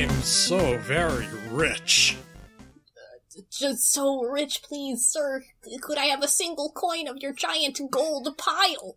am 0.00 0.22
so 0.22 0.78
very 0.78 1.26
rich. 1.50 2.16
Just 3.50 3.92
so 3.92 4.22
rich, 4.22 4.62
please, 4.62 5.06
sir. 5.06 5.42
Could 5.82 5.98
I 5.98 6.06
have 6.06 6.22
a 6.22 6.28
single 6.28 6.72
coin 6.72 7.06
of 7.06 7.18
your 7.18 7.34
giant 7.34 7.78
gold 7.90 8.28
pile? 8.38 8.96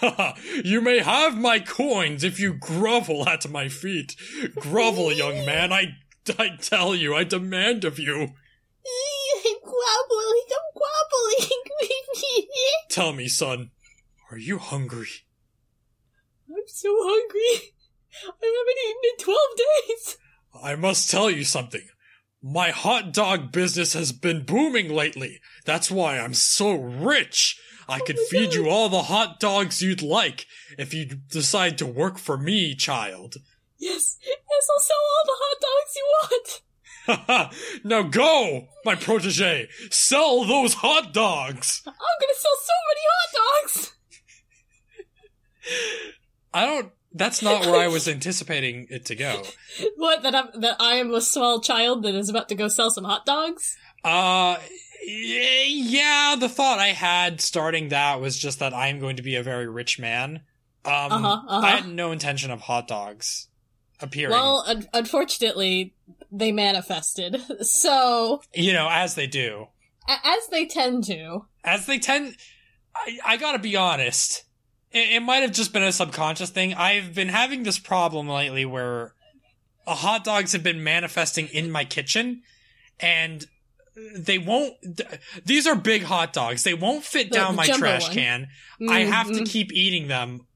you 0.64 0.80
may 0.80 1.00
have 1.00 1.36
my 1.36 1.58
coins 1.58 2.22
if 2.22 2.38
you 2.38 2.52
grovel 2.52 3.28
at 3.28 3.50
my 3.50 3.68
feet. 3.68 4.14
Grovel, 4.54 5.12
young 5.12 5.44
man, 5.44 5.72
I, 5.72 5.96
I 6.38 6.50
tell 6.60 6.94
you, 6.94 7.14
I 7.16 7.24
demand 7.24 7.84
of 7.84 7.98
you. 7.98 8.14
I'm 8.14 9.56
groveling, 9.62 10.48
I'm 10.52 10.70
groveling. 10.76 11.50
Tell 12.88 13.12
me, 13.12 13.26
son, 13.26 13.70
are 14.30 14.38
you 14.38 14.58
hungry? 14.58 15.08
I'm 16.48 16.62
so 16.66 16.96
hungry. 17.00 17.74
I 18.24 18.28
haven't 18.28 18.78
eaten 18.86 19.02
in 19.10 19.24
12 19.24 19.38
days. 19.88 20.18
I 20.62 20.76
must 20.76 21.10
tell 21.10 21.30
you 21.30 21.44
something. 21.44 21.86
My 22.42 22.70
hot 22.70 23.12
dog 23.12 23.50
business 23.50 23.94
has 23.94 24.12
been 24.12 24.44
booming 24.44 24.88
lately. 24.88 25.40
That's 25.64 25.90
why 25.90 26.18
I'm 26.18 26.34
so 26.34 26.74
rich. 26.74 27.58
I 27.88 28.00
oh 28.00 28.04
could 28.04 28.18
feed 28.18 28.54
you 28.54 28.68
all 28.68 28.88
the 28.88 29.02
hot 29.02 29.40
dogs 29.40 29.82
you'd 29.82 30.02
like 30.02 30.46
if 30.78 30.92
you 30.92 31.06
decide 31.06 31.78
to 31.78 31.86
work 31.86 32.18
for 32.18 32.36
me, 32.36 32.74
child. 32.74 33.36
Yes, 33.78 34.18
yes, 34.24 34.68
I'll 34.74 34.80
sell 34.80 34.96
all 35.14 35.24
the 35.26 35.36
hot 35.42 35.60
dogs 35.66 35.96
you 35.96 36.06
want. 36.22 36.62
now 37.84 38.02
go, 38.02 38.68
my 38.84 38.94
protege. 38.94 39.68
Sell 39.90 40.44
those 40.44 40.74
hot 40.74 41.12
dogs. 41.12 41.82
I'm 41.86 41.92
gonna 41.92 42.34
sell 42.34 42.56
so 42.62 42.72
many 42.88 43.00
hot 43.12 43.30
dogs. 43.62 43.96
I 46.54 46.66
don't. 46.66 46.92
That's 47.16 47.42
not 47.42 47.64
where 47.66 47.80
I 47.80 47.88
was 47.88 48.06
anticipating 48.08 48.86
it 48.90 49.06
to 49.06 49.14
go. 49.14 49.42
What 49.96 50.22
that 50.22 50.34
I'm 50.34 50.60
that 50.60 50.76
I 50.80 50.94
am 50.96 51.12
a 51.14 51.20
small 51.20 51.60
child 51.60 52.02
that 52.04 52.14
is 52.14 52.28
about 52.28 52.48
to 52.50 52.54
go 52.54 52.68
sell 52.68 52.90
some 52.90 53.04
hot 53.04 53.24
dogs? 53.26 53.76
Uh, 54.04 54.56
yeah. 55.06 56.36
The 56.38 56.48
thought 56.48 56.78
I 56.78 56.88
had 56.88 57.40
starting 57.40 57.88
that 57.88 58.20
was 58.20 58.38
just 58.38 58.58
that 58.60 58.74
I 58.74 58.88
am 58.88 59.00
going 59.00 59.16
to 59.16 59.22
be 59.22 59.36
a 59.36 59.42
very 59.42 59.66
rich 59.68 59.98
man. 59.98 60.42
Um, 60.84 60.92
Uh-huh, 61.12 61.26
uh-huh. 61.48 61.66
I 61.66 61.70
had 61.70 61.88
no 61.88 62.12
intention 62.12 62.50
of 62.50 62.60
hot 62.60 62.86
dogs 62.88 63.48
appearing. 64.00 64.32
Well, 64.32 64.64
un- 64.66 64.86
unfortunately, 64.92 65.94
they 66.30 66.52
manifested. 66.52 67.40
So, 67.62 68.42
you 68.54 68.72
know, 68.72 68.88
as 68.90 69.14
they 69.14 69.26
do, 69.26 69.68
a- 70.08 70.26
as 70.26 70.46
they 70.50 70.66
tend 70.66 71.04
to. 71.04 71.46
as 71.64 71.86
they 71.86 71.98
tend. 71.98 72.36
I, 72.94 73.18
I 73.24 73.36
gotta 73.36 73.58
be 73.58 73.76
honest. 73.76 74.44
It, 74.96 75.16
it 75.16 75.20
might 75.20 75.42
have 75.42 75.52
just 75.52 75.72
been 75.74 75.82
a 75.82 75.92
subconscious 75.92 76.48
thing. 76.50 76.72
I've 76.74 77.14
been 77.14 77.28
having 77.28 77.62
this 77.64 77.78
problem 77.78 78.28
lately 78.28 78.64
where 78.64 79.12
hot 79.86 80.24
dogs 80.24 80.52
have 80.52 80.62
been 80.62 80.82
manifesting 80.82 81.48
in 81.48 81.70
my 81.70 81.84
kitchen, 81.84 82.42
and 82.98 83.44
they 84.16 84.38
won't. 84.38 84.74
These 85.44 85.66
are 85.66 85.74
big 85.76 86.02
hot 86.04 86.32
dogs. 86.32 86.62
They 86.62 86.74
won't 86.74 87.04
fit 87.04 87.30
down 87.30 87.52
the 87.52 87.56
my 87.58 87.66
trash 87.66 88.04
one. 88.04 88.12
can. 88.12 88.48
I 88.88 89.00
have 89.00 89.28
to 89.28 89.40
Mhm. 89.40 89.48
keep 89.50 89.72
eating 89.72 90.08
them. 90.08 90.46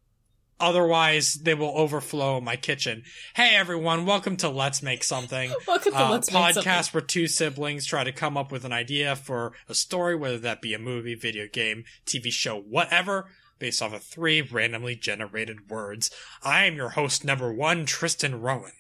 Otherwise, 0.59 1.34
they 1.43 1.55
will 1.55 1.73
overflow 1.75 2.39
my 2.39 2.55
kitchen. 2.55 3.03
Hey, 3.34 3.55
everyone! 3.56 4.05
Welcome 4.05 4.37
to 4.39 4.50
Let's 4.50 4.83
Make 4.83 5.03
Something 5.05 5.55
Welcome 5.67 5.93
to 5.93 5.99
uh, 6.06 6.11
Let's 6.11 6.31
Make 6.31 6.55
Something. 6.55 6.71
podcast 6.73 6.93
where 6.93 7.00
two 7.00 7.27
siblings 7.29 7.87
try 7.87 8.05
to 8.05 8.12
come 8.12 8.37
up 8.37 8.53
with 8.53 8.67
an 8.67 8.73
idea 8.73 9.17
for 9.17 9.53
a 9.71 9.75
story, 9.75 10.15
whether 10.17 10.37
that 10.39 10.61
be 10.61 10.75
a 10.75 10.79
movie, 10.79 11.15
video 11.15 11.47
game, 11.50 11.84
TV 12.05 12.31
show, 12.31 12.59
whatever, 12.61 13.31
based 13.60 13.81
off 13.81 13.93
of 13.93 14.03
three 14.03 14.43
randomly 14.43 14.97
generated 14.97 15.71
words. 15.71 16.10
I 16.43 16.65
am 16.65 16.75
your 16.75 16.88
host 16.91 17.25
number 17.25 17.53
one, 17.53 17.87
Tristan 17.87 18.41
Rowan. 18.41 18.72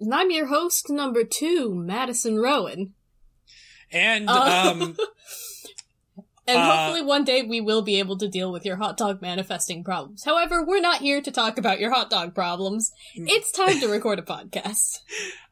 And 0.00 0.12
I'm 0.12 0.32
your 0.32 0.46
host 0.46 0.90
number 0.90 1.22
two, 1.22 1.72
Madison 1.72 2.36
Rowan. 2.40 2.94
And, 3.92 4.28
Uh, 4.28 4.72
um, 4.74 4.96
And 6.46 6.58
Uh, 6.58 6.76
hopefully 6.76 7.02
one 7.06 7.24
day 7.24 7.42
we 7.42 7.60
will 7.60 7.82
be 7.82 7.98
able 7.98 8.18
to 8.18 8.28
deal 8.28 8.50
with 8.50 8.64
your 8.64 8.76
hot 8.76 8.96
dog 8.96 9.22
manifesting 9.22 9.84
problems. 9.84 10.24
However, 10.24 10.64
we're 10.64 10.80
not 10.80 11.00
here 11.00 11.20
to 11.22 11.30
talk 11.30 11.56
about 11.58 11.78
your 11.78 11.92
hot 11.92 12.10
dog 12.10 12.34
problems. 12.34 12.90
Mm. 13.16 13.26
It's 13.28 13.52
time 13.52 13.78
to 13.80 13.86
record 13.96 14.18
a 14.18 14.22
podcast. 14.22 14.98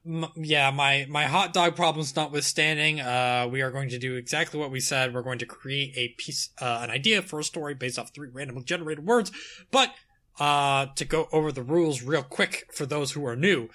m- 0.04 0.26
yeah, 0.36 0.70
my, 0.70 1.06
my 1.08 1.24
hot 1.26 1.52
dog 1.52 1.76
problems 1.76 2.16
notwithstanding, 2.16 3.00
uh, 3.00 3.48
we 3.50 3.62
are 3.62 3.70
going 3.70 3.88
to 3.90 3.98
do 3.98 4.16
exactly 4.16 4.58
what 4.58 4.70
we 4.72 4.80
said. 4.80 5.14
We're 5.14 5.22
going 5.22 5.38
to 5.38 5.46
create 5.46 5.92
a 5.96 6.08
piece, 6.18 6.50
uh, 6.60 6.80
an 6.82 6.90
idea 6.90 7.22
for 7.22 7.38
a 7.38 7.44
story 7.44 7.74
based 7.74 7.98
off 7.98 8.12
three 8.12 8.28
randomly 8.32 8.64
generated 8.64 9.06
words. 9.06 9.30
But, 9.70 9.94
uh, 10.40 10.86
to 10.96 11.04
go 11.04 11.28
over 11.32 11.52
the 11.52 11.62
rules 11.62 12.02
real 12.02 12.22
quick 12.22 12.66
for 12.72 12.86
those 12.86 13.12
who 13.12 13.24
are 13.26 13.36
new, 13.36 13.68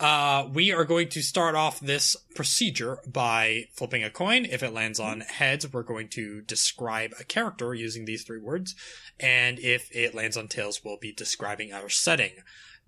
uh, 0.00 0.48
we 0.52 0.72
are 0.72 0.84
going 0.84 1.08
to 1.08 1.22
start 1.22 1.54
off 1.54 1.80
this 1.80 2.16
procedure 2.34 2.98
by 3.06 3.66
flipping 3.72 4.02
a 4.02 4.10
coin. 4.10 4.44
If 4.44 4.62
it 4.62 4.72
lands 4.72 4.98
on 4.98 5.20
heads, 5.20 5.72
we're 5.72 5.82
going 5.82 6.08
to 6.10 6.40
describe 6.42 7.12
a 7.20 7.24
character 7.24 7.74
using 7.74 8.04
these 8.04 8.24
three 8.24 8.40
words. 8.40 8.74
And 9.20 9.58
if 9.58 9.94
it 9.94 10.14
lands 10.14 10.36
on 10.36 10.48
tails, 10.48 10.82
we'll 10.84 10.96
be 10.96 11.12
describing 11.12 11.72
our 11.72 11.88
setting. 11.88 12.32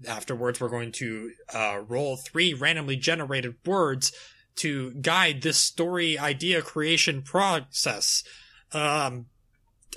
Afterwards, 0.08 0.60
we're 0.60 0.68
going 0.68 0.92
to 0.92 1.32
uh, 1.52 1.82
roll 1.86 2.16
three 2.16 2.52
randomly 2.52 2.96
generated 2.96 3.54
words 3.64 4.12
to 4.56 4.92
guide 4.94 5.42
this 5.42 5.58
story 5.58 6.18
idea 6.18 6.62
creation 6.62 7.22
process. 7.22 8.24
Um, 8.72 9.26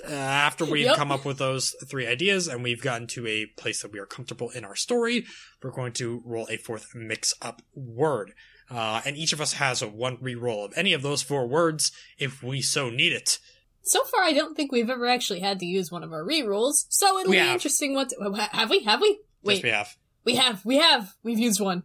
uh, 0.06 0.10
after 0.12 0.64
we've 0.64 0.86
Yep. 0.86 0.96
come 0.96 1.10
up 1.12 1.24
with 1.24 1.38
those 1.38 1.74
three 1.86 2.06
ideas 2.06 2.48
and 2.48 2.62
we've 2.62 2.82
gotten 2.82 3.06
to 3.08 3.26
a 3.26 3.46
place 3.46 3.82
that 3.82 3.92
we 3.92 3.98
are 3.98 4.06
comfortable 4.06 4.50
in 4.50 4.64
our 4.64 4.74
story, 4.76 5.24
we're 5.62 5.70
going 5.70 5.92
to 5.94 6.22
roll 6.24 6.46
a 6.50 6.56
fourth 6.56 6.94
mix 6.94 7.34
up 7.42 7.62
word. 7.74 8.32
Uh, 8.70 9.00
and 9.06 9.16
each 9.16 9.32
of 9.32 9.40
us 9.40 9.54
has 9.54 9.80
a 9.80 9.88
one 9.88 10.18
re-roll 10.20 10.64
of 10.64 10.72
any 10.76 10.92
of 10.92 11.02
those 11.02 11.22
four 11.22 11.46
words 11.46 11.90
if 12.18 12.42
we 12.42 12.60
so 12.60 12.90
need 12.90 13.12
it. 13.12 13.38
So 13.82 14.04
far, 14.04 14.22
I 14.22 14.32
don't 14.34 14.54
think 14.54 14.70
we've 14.70 14.90
ever 14.90 15.06
actually 15.06 15.40
had 15.40 15.58
to 15.60 15.66
use 15.66 15.90
one 15.90 16.04
of 16.04 16.12
our 16.12 16.22
re-rolls, 16.24 16.84
so 16.90 17.18
it'll 17.18 17.30
We 17.30 17.36
be 17.36 17.40
have. 17.40 17.54
interesting 17.54 17.94
what. 17.94 18.10
To, 18.10 18.48
have 18.52 18.68
we? 18.68 18.80
Have 18.84 19.00
we? 19.00 19.20
Wait, 19.42 19.54
yes, 19.54 19.62
we 19.62 19.70
have. 19.70 19.96
we 20.24 20.34
have. 20.34 20.64
We 20.66 20.76
have. 20.76 21.14
We've 21.22 21.38
used 21.38 21.60
one. 21.60 21.84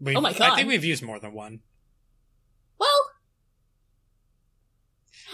We've, 0.00 0.16
Oh 0.16 0.20
my 0.20 0.32
god! 0.32 0.52
I 0.52 0.56
think 0.56 0.68
we've 0.68 0.84
used 0.84 1.02
more 1.02 1.18
than 1.18 1.32
one. 1.32 1.60
Well, 2.78 2.88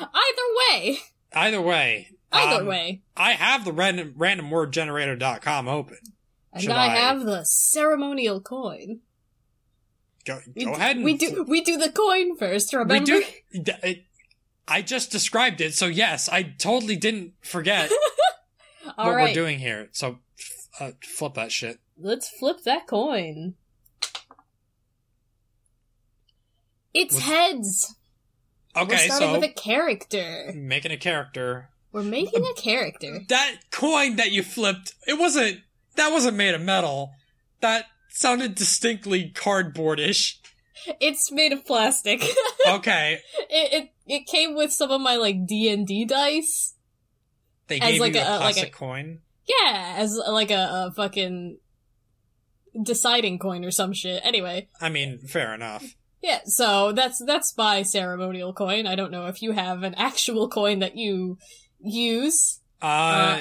either 0.01 0.79
way, 0.85 0.99
Either 1.33 1.61
way. 1.61 2.09
either 2.33 2.63
um, 2.63 2.67
way, 2.67 3.03
I 3.17 3.33
have 3.33 3.65
the 3.65 3.73
random 3.73 4.15
randomwordgenerator.com 4.19 5.69
open. 5.69 5.99
and 6.53 6.63
should 6.63 6.73
I, 6.73 6.87
I- 6.87 6.97
have 6.97 7.25
the 7.25 7.45
ceremonial 7.45 8.41
coin. 8.41 9.01
Go, 10.25 10.41
We, 10.55 10.65
go 10.65 10.73
ahead 10.75 10.97
and 10.97 11.05
we 11.05 11.17
do. 11.17 11.45
We 11.49 11.63
do 11.63 11.77
the 11.79 11.91
coin 11.91 12.37
first. 12.37 12.73
We 12.73 12.79
Remember? 12.79 13.07
do. 13.07 13.25
it- 13.83 14.05
I 14.71 14.83
just 14.83 15.11
described 15.11 15.63
it, 15.63 15.73
so 15.75 15.87
yes, 15.87 16.29
I 16.29 16.43
totally 16.43 16.97
didn't 16.97 17.33
forget 17.41 17.91
All 18.99 19.07
what 19.07 19.15
right. 19.17 19.29
we're 19.29 19.35
doing 19.35 19.59
here. 19.59 19.89
So 19.93 20.19
uh, 20.79 20.91
flip 21.03 21.33
that 21.35 21.51
shit. 21.51 21.79
Let's 21.97 22.29
flip 22.29 22.59
that 22.65 22.87
coin. 22.87 23.55
It's 26.93 27.19
heads. 27.21 27.95
We're 28.79 28.95
Okay, 28.95 29.07
starting 29.09 29.29
so 29.29 29.33
with 29.33 29.45
a 29.51 29.53
character. 29.53 30.53
making 30.55 30.93
a 30.93 30.97
character. 30.97 31.71
We're 31.93 32.03
making 32.03 32.45
a 32.45 32.55
character. 32.61 33.21
That 33.29 33.57
coin 33.71 34.17
that 34.17 34.31
you 34.33 34.43
flipped, 34.43 34.95
it 35.07 35.19
wasn't. 35.19 35.61
That 35.97 36.13
wasn't 36.13 36.37
made 36.37 36.55
of 36.55 36.61
metal. 36.61 37.11
That 37.61 37.87
sounded 38.11 38.55
distinctly 38.55 39.33
cardboardish. 39.35 40.35
It's 41.01 41.33
made 41.33 41.53
of 41.53 41.65
plastic. 41.67 42.23
Okay, 42.69 43.21
it, 43.49 43.73
it 43.73 43.91
it 44.07 44.27
came 44.27 44.55
with 44.55 44.71
some 44.73 44.91
of 44.91 45.01
my 45.01 45.17
like 45.17 45.47
D 45.47 45.71
and 45.73 45.87
D 45.87 46.05
dice. 46.05 46.75
they 47.69 47.81
As 47.81 47.93
gave 47.93 48.01
like 48.01 48.15
you 48.15 48.21
a, 48.21 48.25
a- 48.25 48.27
uh, 48.27 48.31
like 48.33 48.41
plastic 48.41 48.69
a- 48.69 48.77
coin. 48.77 49.21
Yeah, 49.49 49.95
as 49.97 50.19
uh, 50.19 50.31
like 50.33 50.51
a, 50.51 50.89
a 50.89 50.93
fucking 50.95 51.59
deciding 52.83 53.39
coin 53.39 53.65
or 53.65 53.71
some 53.71 53.93
shit. 53.95 54.21
Anyway, 54.25 54.69
I 54.81 54.89
mean, 54.91 55.19
fair 55.19 55.55
enough. 55.55 55.95
Yeah. 56.23 56.41
So 56.45 56.93
that's 56.93 57.23
that's 57.25 57.57
my 57.57 57.83
ceremonial 57.83 58.53
coin. 58.53 58.87
I 58.87 58.95
don't 58.95 59.11
know 59.13 59.27
if 59.27 59.43
you 59.43 59.53
have 59.53 59.83
an 59.83 59.95
actual 59.95 60.49
coin 60.49 60.79
that 60.81 60.97
you 60.97 61.39
use. 61.81 62.61
Uh, 62.83 62.87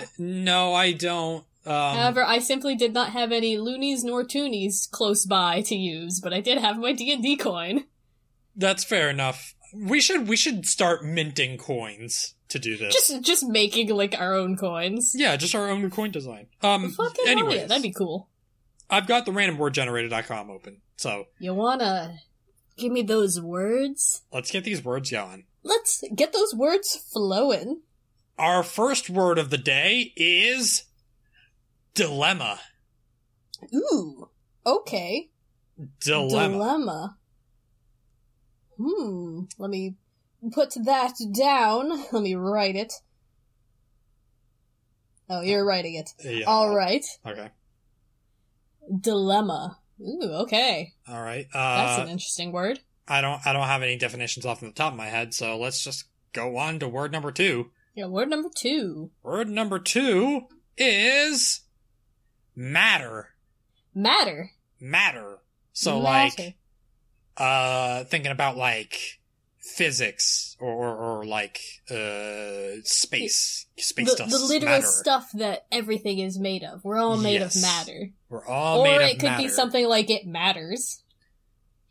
Uh, 0.01 0.06
no, 0.18 0.74
I 0.74 0.91
don't. 0.94 1.44
Um, 1.65 1.97
However, 1.97 2.24
I 2.24 2.39
simply 2.39 2.75
did 2.75 2.94
not 2.94 3.09
have 3.12 3.31
any 3.33 3.57
loonies 3.57 4.03
nor 4.03 4.24
toonies 4.24 4.89
close 4.89 5.25
by 5.25 5.62
to 5.63 5.75
use, 5.75 6.19
but 6.21 6.33
I 6.33 6.39
did 6.39 6.57
have 6.59 6.77
my 6.77 6.94
D 6.94 7.12
and 7.12 7.21
D 7.21 7.35
coin. 7.35 7.83
that's 8.56 8.83
fair 8.83 9.09
enough. 9.09 9.53
We 9.73 10.00
should 10.00 10.27
we 10.30 10.38
should 10.38 10.65
start 10.65 11.03
minting 11.03 11.57
coins 11.57 12.35
to 12.50 12.57
do 12.57 12.77
this. 12.77 12.94
Just 12.94 13.21
just 13.21 13.44
making 13.47 13.89
like 13.89 14.18
our 14.19 14.33
own 14.33 14.56
coins. 14.56 15.12
Yeah, 15.13 15.35
just 15.35 15.53
our 15.56 15.69
own 15.69 15.89
coin 15.91 16.12
design. 16.12 16.47
Um, 16.62 16.95
yeah, 17.25 17.65
that'd 17.65 17.83
be 17.83 17.91
cool. 17.91 18.30
I've 18.89 19.06
got 19.07 19.25
the 19.25 19.31
randomwordgenerator.com 19.31 20.50
open, 20.50 20.77
so 20.95 21.25
You 21.39 21.53
wanna 21.53 22.18
give 22.77 22.91
me 22.91 23.01
those 23.01 23.41
words? 23.41 24.21
let's 24.31 24.51
get 24.51 24.63
these 24.63 24.83
words 24.83 25.12
going. 25.12 25.45
Let's 25.63 26.03
get 26.15 26.33
those 26.33 26.53
words 26.53 26.95
flowing. 27.12 27.81
Our 28.38 28.63
first 28.63 29.09
word 29.09 29.38
of 29.38 29.50
the 29.50 29.57
day 29.57 30.13
is 30.15 30.83
dilemma. 31.94 32.59
Ooh, 33.74 34.29
okay. 34.65 35.29
Dilemma. 36.00 36.53
Dilemma. 36.53 37.18
Hmm. 38.77 39.41
Let 39.57 39.69
me 39.69 39.95
put 40.51 40.73
that 40.85 41.13
down. 41.35 42.06
Let 42.12 42.21
me 42.21 42.35
write 42.35 42.75
it. 42.75 42.94
Oh, 45.30 45.41
you're 45.41 45.65
writing 45.65 45.95
it. 45.95 46.12
Yeah. 46.23 46.45
All 46.45 46.73
right. 46.73 47.06
Okay. 47.25 47.50
Dilemma. 49.01 49.80
Ooh, 50.01 50.29
okay. 50.44 50.94
All 51.07 51.21
right. 51.21 51.47
That's 51.53 51.99
Uh, 51.99 52.03
an 52.03 52.09
interesting 52.09 52.51
word. 52.51 52.79
I 53.07 53.21
don't. 53.21 53.39
I 53.45 53.53
don't 53.53 53.67
have 53.67 53.81
any 53.83 53.97
definitions 53.97 54.45
off 54.45 54.59
the 54.59 54.71
top 54.71 54.91
of 54.94 54.97
my 54.97 55.07
head, 55.07 55.33
so 55.33 55.57
let's 55.57 55.83
just 55.83 56.05
go 56.33 56.57
on 56.57 56.79
to 56.79 56.88
word 56.88 57.11
number 57.11 57.31
two. 57.31 57.71
Yeah, 57.95 58.05
word 58.07 58.29
number 58.29 58.49
two. 58.55 59.11
Word 59.23 59.49
number 59.49 59.79
two 59.79 60.47
is 60.77 61.61
matter. 62.55 63.29
Matter. 63.95 64.51
Matter. 64.79 65.39
So 65.73 66.01
Matter. 66.01 66.33
like, 66.44 66.55
uh, 67.38 68.03
thinking 68.05 68.31
about 68.31 68.57
like 68.57 69.16
physics 69.75 70.55
or 70.59 70.71
or, 70.71 70.95
or 71.19 71.25
like 71.25 71.59
uh 71.91 72.81
space. 72.83 73.65
Space 73.77 74.15
the, 74.15 74.25
the 74.25 74.39
literal 74.39 74.71
matter. 74.71 74.87
stuff 74.87 75.29
that 75.33 75.65
everything 75.71 76.19
is 76.19 76.39
made 76.39 76.63
of. 76.63 76.83
We're 76.83 76.97
all 76.97 77.17
made 77.17 77.41
Yes. 77.41 77.55
of 77.55 77.61
matter. 77.61 78.09
We're 78.29 78.45
all 78.45 78.81
or 78.81 78.83
made 78.85 78.95
of 78.95 79.01
it 79.11 79.19
could 79.19 79.37
be 79.37 79.47
something 79.49 79.87
like 79.87 80.09
it 80.09 80.25
matters. 80.25 81.03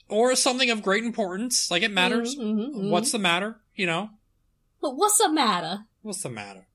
or 0.09 0.35
something 0.37 0.71
of 0.71 0.83
great 0.83 1.05
importance. 1.05 1.71
Like 1.71 1.83
it 1.83 1.91
matters. 1.93 2.37
Mhm, 2.37 2.43
mhm, 2.57 2.75
mhm. 2.75 2.91
What's 2.91 3.13
the 3.13 3.19
matter? 3.19 3.61
You 3.75 3.87
know, 3.87 4.11
But 4.81 4.97
what's 4.97 5.19
the 5.19 5.29
matter? 5.31 5.87
what's 6.03 6.23
the 6.23 6.31
matter? 6.31 6.67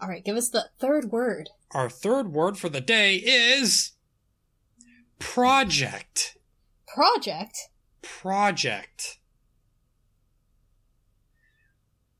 All 0.00 0.08
right, 0.08 0.24
give 0.24 0.36
us 0.36 0.48
the 0.50 0.70
third 0.78 1.10
word. 1.10 1.50
Our 1.72 1.88
third 1.90 2.32
word 2.32 2.56
for 2.58 2.68
the 2.68 2.80
day 2.80 3.16
is 3.16 3.92
project. 5.18 6.36
Project. 6.86 7.58
Project. 8.02 9.18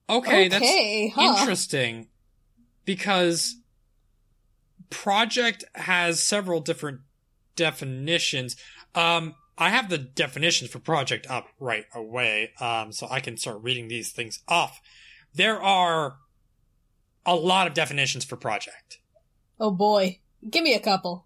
Okay, 0.09 0.49
that's 0.49 1.15
huh? 1.15 1.37
interesting 1.39 2.09
because 2.85 3.57
project 4.91 5.65
has 5.75 6.23
several 6.23 6.61
different 6.61 7.01
definitions. 7.57 8.57
Um, 8.95 9.35
I 9.59 9.71
have 9.71 9.89
the 9.89 9.99
definitions 9.99 10.71
for 10.71 10.79
project 10.79 11.27
up 11.29 11.49
right 11.59 11.87
away, 11.95 12.53
um, 12.61 12.93
so 12.93 13.09
I 13.11 13.21
can 13.21 13.37
start 13.37 13.63
reading 13.63 13.89
these 13.89 14.13
things 14.13 14.41
off. 14.47 14.81
There 15.35 15.61
are 15.61 16.19
a 17.25 17.35
lot 17.35 17.67
of 17.67 17.75
definitions 17.75 18.25
for 18.25 18.37
project. 18.37 18.99
Oh 19.59 19.71
boy, 19.71 20.21
give 20.49 20.63
me 20.63 20.75
a 20.75 20.81
couple. 20.81 21.26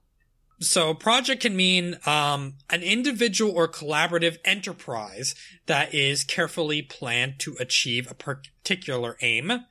So 0.61 0.93
project 0.93 1.43
can 1.43 1.57
mean 1.57 1.99
um, 2.07 2.55
an 2.69 2.83
individual 2.83 3.53
or 3.53 3.67
collaborative 3.67 4.37
enterprise 4.45 5.35
that 5.67 5.95
is 5.95 6.23
carefully 6.23 6.83
planned 6.83 7.39
to 7.41 7.57
achieve 7.59 8.11
a 8.11 8.15
particular 8.15 9.17
aim. 9.23 9.65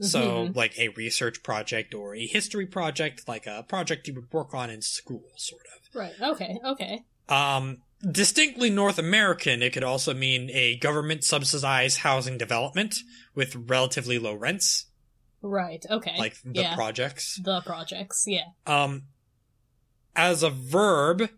So, 0.00 0.46
Mhm. 0.46 0.54
like 0.54 0.78
a 0.78 0.90
research 0.90 1.42
project 1.42 1.92
or 1.92 2.14
a 2.14 2.24
history 2.24 2.66
project, 2.66 3.26
like 3.26 3.48
a 3.48 3.64
project 3.64 4.06
you 4.06 4.14
would 4.14 4.32
work 4.32 4.54
on 4.54 4.70
in 4.70 4.80
school, 4.80 5.24
sort 5.36 5.62
of. 5.74 5.92
Right. 5.92 6.14
Okay. 6.20 6.56
Okay. 6.64 7.02
Um, 7.28 7.82
distinctly 8.08 8.70
North 8.70 8.96
American, 9.00 9.60
it 9.60 9.72
could 9.72 9.82
also 9.82 10.14
mean 10.14 10.50
a 10.52 10.76
government 10.76 11.24
subsidized 11.24 11.98
housing 11.98 12.38
development 12.38 12.94
with 13.34 13.56
relatively 13.56 14.20
low 14.20 14.34
rents, 14.34 14.86
Right. 15.42 15.84
Okay. 15.90 16.16
like 16.16 16.36
the 16.44 16.60
yeah. 16.62 16.74
projects. 16.76 17.40
the 17.42 17.60
projects. 17.62 18.22
Yeah. 18.24 18.44
Um, 18.66 19.02
as 20.18 20.42
a 20.42 20.50
verb, 20.50 21.30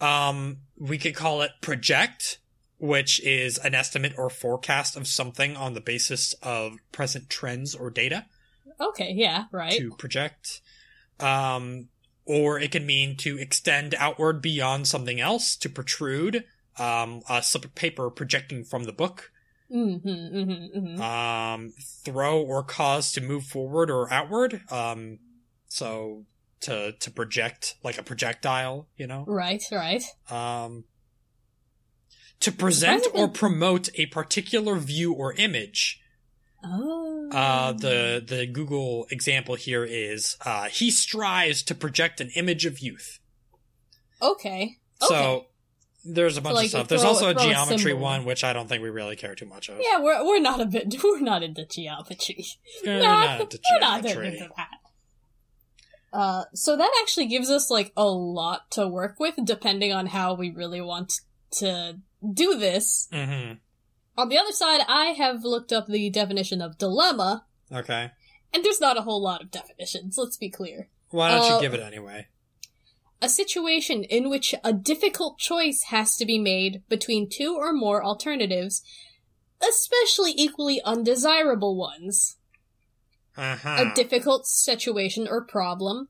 um, 0.00 0.56
we 0.76 0.98
could 0.98 1.14
call 1.14 1.42
it 1.42 1.52
project, 1.60 2.38
which 2.78 3.22
is 3.22 3.58
an 3.58 3.74
estimate 3.74 4.14
or 4.16 4.30
forecast 4.30 4.96
of 4.96 5.06
something 5.06 5.56
on 5.56 5.74
the 5.74 5.80
basis 5.80 6.32
of 6.42 6.72
present 6.90 7.28
trends 7.28 7.74
or 7.74 7.90
data 7.90 8.26
Okay. 8.80 9.12
Yeah. 9.14 9.44
Right. 9.52 9.72
to 9.78 9.90
project. 9.92 10.60
Um, 11.20 11.88
or 12.24 12.58
it 12.58 12.72
can 12.72 12.86
mean 12.86 13.16
to 13.18 13.38
extend 13.38 13.94
outward 13.98 14.42
beyond 14.42 14.88
something 14.88 15.20
else, 15.20 15.56
to 15.56 15.68
protrude, 15.68 16.44
um, 16.78 17.22
a 17.28 17.42
slip 17.42 17.64
of 17.66 17.74
paper 17.74 18.10
projecting 18.10 18.64
from 18.64 18.84
the 18.84 18.92
book, 18.92 19.30
Mm-hmm. 19.72 20.08
Mm-hmm. 20.08 20.78
mm-hmm. 20.78 21.02
um, 21.02 21.72
throw 22.04 22.40
or 22.40 22.62
cause 22.62 23.12
to 23.12 23.20
move 23.20 23.44
forward 23.44 23.90
or 23.90 24.12
outward. 24.12 24.60
Um, 24.70 25.18
so 25.68 26.26
to 26.62 26.92
to 26.92 27.10
project 27.10 27.76
like 27.82 27.98
a 27.98 28.02
projectile, 28.02 28.88
you 28.96 29.06
know. 29.06 29.24
right. 29.26 29.62
Right. 29.70 30.02
Um, 30.30 30.84
to 32.40 32.52
present 32.52 33.06
or 33.14 33.28
promote 33.28 33.88
a 33.94 34.06
particular 34.06 34.76
view 34.76 35.12
or 35.12 35.32
image. 35.34 36.00
Oh. 36.62 37.28
Uh, 37.32 37.72
the 37.72 38.22
the 38.26 38.46
Google 38.46 39.06
example 39.10 39.54
here 39.54 39.84
is 39.84 40.36
uh, 40.44 40.64
he 40.68 40.90
strives 40.90 41.62
to 41.64 41.74
project 41.74 42.20
an 42.20 42.30
image 42.36 42.64
of 42.66 42.78
youth. 42.80 43.18
Okay. 44.22 44.78
So 45.00 45.14
Okay. 45.14 45.46
there's 46.04 46.36
a 46.36 46.40
bunch 46.40 46.56
like, 46.56 46.64
of 46.66 46.70
stuff. 46.70 46.88
There's 46.88 47.04
also 47.04 47.28
a 47.28 47.30
a 47.30 47.34
geometry 47.34 47.78
symbol. 47.92 48.02
one, 48.02 48.24
which 48.24 48.44
I 48.44 48.52
don't 48.52 48.68
think 48.68 48.82
we 48.82 48.88
really 48.90 49.16
care 49.16 49.34
too 49.34 49.46
much 49.46 49.68
of. 49.68 49.78
Yeah, 49.80 50.00
we're 50.00 50.24
we're 50.24 50.40
not 50.40 50.60
a 50.60 50.66
bit 50.66 50.94
we're 51.04 51.20
not 51.20 51.42
into 51.42 51.66
geometry. 51.66 52.44
We're 52.84 53.00
not 53.00 53.40
into 53.42 53.58
we're 53.72 53.80
not 53.80 54.02
geometry. 54.02 54.28
into 54.28 54.48
that. 54.56 54.68
Uh, 56.14 56.44
so 56.54 56.76
that 56.76 56.92
actually 57.02 57.26
gives 57.26 57.50
us 57.50 57.70
like 57.70 57.92
a 57.96 58.04
lot 58.06 58.70
to 58.70 58.86
work 58.86 59.18
with, 59.18 59.34
depending 59.44 59.92
on 59.92 60.06
how 60.06 60.32
we 60.32 60.48
really 60.50 60.80
want 60.80 61.20
to 61.50 61.98
do 62.32 62.56
this. 62.56 63.08
hmm 63.12 63.54
On 64.16 64.28
the 64.28 64.38
other 64.38 64.52
side, 64.52 64.82
I 64.88 65.06
have 65.06 65.42
looked 65.44 65.72
up 65.72 65.88
the 65.88 66.08
definition 66.10 66.62
of 66.62 66.78
dilemma, 66.78 67.44
Okay. 67.72 68.12
and 68.52 68.64
there's 68.64 68.80
not 68.80 68.96
a 68.96 69.02
whole 69.02 69.20
lot 69.20 69.42
of 69.42 69.50
definitions. 69.50 70.16
Let's 70.16 70.36
be 70.36 70.50
clear. 70.50 70.88
Why 71.10 71.32
don't 71.32 71.50
Uh, 71.50 71.54
you 71.56 71.60
give 71.60 71.74
it 71.74 71.80
anyway? 71.82 72.28
A 73.20 73.28
situation 73.28 74.04
in 74.04 74.30
which 74.30 74.54
a 74.62 74.72
difficult 74.72 75.38
choice 75.38 75.84
has 75.88 76.16
to 76.18 76.24
be 76.26 76.38
made 76.38 76.84
between 76.88 77.28
two 77.28 77.56
or 77.56 77.72
more 77.72 78.04
alternatives, 78.04 78.82
especially 79.66 80.32
equally 80.36 80.80
undesirable 80.82 81.74
ones. 81.76 82.36
Uh-huh. 83.36 83.90
a 83.90 83.94
difficult 83.96 84.46
situation 84.46 85.26
or 85.28 85.44
problem. 85.44 86.06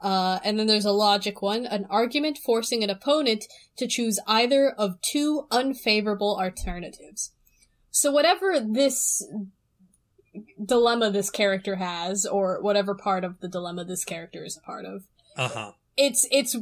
Uh, 0.00 0.38
and 0.44 0.58
then 0.58 0.66
there's 0.66 0.84
a 0.84 0.92
logic 0.92 1.40
one, 1.40 1.64
an 1.66 1.86
argument 1.88 2.38
forcing 2.38 2.84
an 2.84 2.90
opponent 2.90 3.44
to 3.76 3.86
choose 3.86 4.20
either 4.26 4.70
of 4.70 5.00
two 5.00 5.46
unfavorable 5.50 6.38
alternatives. 6.38 7.32
So 7.90 8.12
whatever 8.12 8.60
this 8.60 9.26
dilemma 10.62 11.10
this 11.10 11.30
character 11.30 11.76
has, 11.76 12.26
or 12.26 12.60
whatever 12.60 12.94
part 12.94 13.24
of 13.24 13.40
the 13.40 13.48
dilemma 13.48 13.84
this 13.84 14.04
character 14.04 14.44
is 14.44 14.58
a 14.58 14.60
part 14.60 14.84
of, 14.84 15.04
uh-huh. 15.36 15.72
it's, 15.96 16.28
it's 16.30 16.54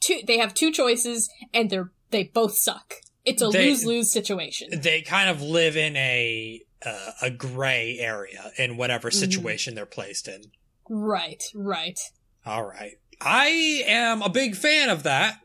two, 0.00 0.20
they 0.26 0.38
have 0.38 0.54
two 0.54 0.72
choices, 0.72 1.28
and 1.52 1.68
they're, 1.68 1.92
they 2.10 2.24
both 2.24 2.56
suck. 2.56 2.94
It's 3.26 3.42
a 3.42 3.48
lose-lose 3.48 4.12
situation. 4.12 4.68
They 4.80 5.02
kind 5.02 5.30
of 5.30 5.40
live 5.40 5.76
in 5.76 5.96
a 5.96 6.62
uh, 6.84 7.12
a 7.22 7.30
gray 7.30 7.98
area 7.98 8.52
in 8.58 8.76
whatever 8.76 9.08
Mhm. 9.08 9.14
situation 9.14 9.74
they're 9.74 9.86
placed 9.86 10.28
in. 10.28 10.52
Right, 10.88 11.42
right. 11.54 11.98
All 12.46 12.64
right. 12.64 12.98
I 13.20 13.82
am 13.86 14.22
a 14.22 14.28
big 14.28 14.54
fan 14.56 14.88
of 14.90 15.02
that. 15.04 15.38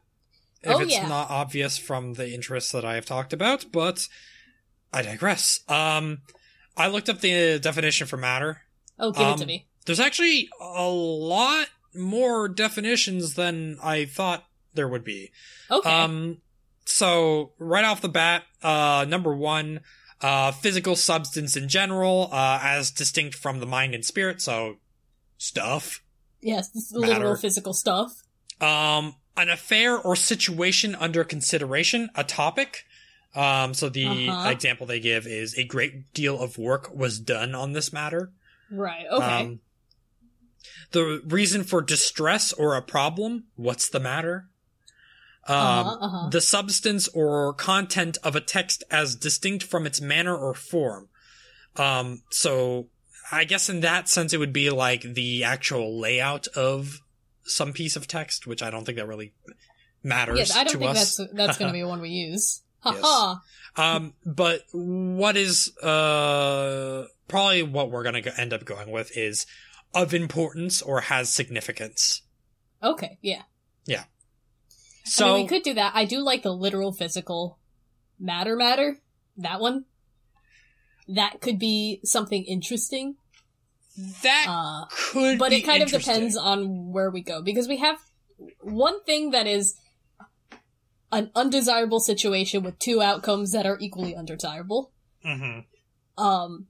If 0.61 0.71
Oh, 0.75 0.79
it's 0.81 0.91
yeah. 0.93 1.07
not 1.07 1.29
obvious 1.29 1.77
from 1.77 2.15
the 2.15 2.33
interests 2.33 2.71
that 2.73 2.83
I 2.83 2.95
have 2.95 3.05
talked 3.05 3.31
about, 3.31 3.65
but 3.71 4.07
I 4.91 5.01
digress. 5.03 5.61
Um, 5.69 6.19
I 6.75 6.87
looked 6.87 7.07
up 7.09 7.21
the 7.21 7.59
definition 7.59 8.07
for 8.07 8.17
matter. 8.17 8.61
Oh, 8.97 9.11
give 9.11 9.21
it 9.27 9.37
to 9.37 9.43
Um, 9.43 9.47
me. 9.47 9.67
There's 9.85 9.99
actually 9.99 10.49
a 10.59 10.87
lot 10.89 11.67
more 11.95 12.49
definitions 12.49 13.35
than 13.35 13.77
I 13.81 14.05
thought 14.05 14.45
there 14.73 14.87
would 14.87 15.03
be. 15.05 15.31
Okay. 15.71 15.89
Um, 15.89 16.41
so 16.85 17.53
right 17.57 17.85
off 17.85 18.01
the 18.01 18.09
bat, 18.09 18.43
uh, 18.61 19.05
number 19.07 19.33
one, 19.33 19.79
uh, 20.21 20.51
physical 20.51 20.95
substance 20.97 21.55
in 21.55 21.69
general, 21.69 22.29
uh, 22.33 22.59
as 22.61 22.91
distinct 22.91 23.35
from 23.35 23.59
the 23.61 23.65
mind 23.65 23.95
and 23.95 24.03
spirit. 24.03 24.41
So 24.41 24.77
stuff. 25.39 26.03
yes, 26.41 26.69
this 26.69 26.91
is 26.91 26.93
matter. 26.93 27.13
literal 27.13 27.35
physical 27.35 27.73
stuff. 27.73 28.11
Um, 28.61 29.15
an 29.35 29.49
affair 29.49 29.97
or 29.97 30.15
situation 30.15 30.93
under 30.95 31.23
consideration, 31.23 32.09
a 32.13 32.23
topic. 32.23 32.83
Um, 33.33 33.73
so 33.73 33.89
the 33.89 34.27
Uh-huh. 34.29 34.49
example 34.49 34.85
they 34.85 34.99
give 34.99 35.25
is 35.25 35.57
a 35.57 35.63
great 35.63 36.13
deal 36.13 36.39
of 36.39 36.57
work 36.57 36.93
was 36.93 37.19
done 37.19 37.55
on 37.55 37.73
this 37.73 37.91
matter. 37.93 38.31
Right. 38.69 39.05
Okay. 39.09 39.25
Um, 39.25 39.59
the 40.91 41.21
reason 41.25 41.63
for 41.63 41.81
distress 41.81 42.51
or 42.53 42.75
a 42.75 42.81
problem, 42.81 43.45
what's 43.55 43.89
the 43.89 43.99
matter? 43.99 44.49
Um, 45.47 45.55
uh-huh, 45.57 45.97
uh-huh. 46.01 46.29
the 46.29 46.41
substance 46.41 47.07
or 47.09 47.53
content 47.53 48.17
of 48.23 48.35
a 48.35 48.41
text 48.41 48.83
as 48.91 49.15
distinct 49.15 49.63
from 49.63 49.85
its 49.87 50.01
manner 50.01 50.35
or 50.35 50.53
form. 50.53 51.07
Um, 51.75 52.23
so 52.29 52.87
I 53.31 53.43
guess 53.43 53.69
in 53.69 53.81
that 53.81 54.09
sense, 54.09 54.33
it 54.33 54.37
would 54.37 54.53
be 54.53 54.69
like 54.69 55.01
the 55.01 55.43
actual 55.43 55.99
layout 55.99 56.47
of 56.49 56.99
some 57.43 57.73
piece 57.73 57.95
of 57.95 58.07
text, 58.07 58.47
which 58.47 58.61
I 58.63 58.69
don't 58.69 58.85
think 58.85 58.97
that 58.97 59.07
really 59.07 59.33
matters 60.03 60.37
Yeah, 60.49 60.61
I 60.61 60.63
don't 60.63 60.73
to 60.73 60.79
think 60.79 60.91
us. 60.91 61.17
that's 61.17 61.33
that's 61.33 61.57
going 61.57 61.69
to 61.69 61.73
be 61.73 61.83
one 61.83 62.01
we 62.01 62.09
use. 62.09 62.61
Ha 62.81 62.91
Yes. 62.93 63.01
ha. 63.03 63.41
Um, 63.75 64.13
but 64.25 64.61
what 64.71 65.35
is 65.37 65.75
uh 65.77 67.05
probably 67.27 67.63
what 67.63 67.91
we're 67.91 68.03
gonna 68.03 68.21
end 68.37 68.51
up 68.53 68.65
going 68.65 68.89
with 68.91 69.15
is 69.17 69.45
of 69.93 70.13
importance 70.13 70.81
or 70.81 71.01
has 71.01 71.29
significance. 71.29 72.21
Okay, 72.81 73.17
Yeah. 73.21 73.41
yeah. 73.85 74.05
So 75.05 75.27
I 75.27 75.33
mean, 75.37 75.43
we 75.43 75.49
could 75.49 75.63
do 75.63 75.73
that. 75.75 75.91
I 75.95 76.05
do 76.05 76.19
like 76.19 76.43
the 76.43 76.53
literal 76.53 76.91
physical 76.93 77.59
matter 78.19 78.55
matter. 78.55 78.99
That 79.37 79.59
one. 79.59 79.85
That 81.15 81.41
could 81.41 81.57
be 81.59 81.99
something 82.03 82.43
interesting. 82.43 83.15
that 84.21 84.45
Uh, 84.47 84.85
could, 84.89 85.37
but 85.37 85.51
it 85.51 85.61
kind 85.65 85.83
of 85.83 85.89
depends 85.89 86.37
on 86.37 86.91
where 86.93 87.09
we 87.09 87.21
go 87.21 87.41
because 87.41 87.67
we 87.67 87.77
have 87.77 87.99
one 88.61 89.03
thing 89.03 89.31
that 89.31 89.45
is 89.45 89.75
an 91.11 91.31
undesirable 91.35 91.99
situation 91.99 92.63
with 92.63 92.79
two 92.79 93.01
outcomes 93.01 93.51
that 93.51 93.65
are 93.65 93.77
equally 93.81 94.15
undesirable. 94.15 94.91
Mhm. 95.25 95.65
Um, 96.17 96.67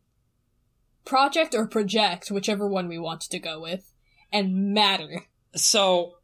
project 1.05 1.53
or 1.53 1.67
project, 1.67 2.31
whichever 2.31 2.67
one 2.67 2.88
we 2.88 2.98
want 2.98 3.22
to 3.22 3.39
go 3.39 3.60
with, 3.60 3.91
and 4.31 4.74
matter. 4.74 5.25
So, 5.55 6.18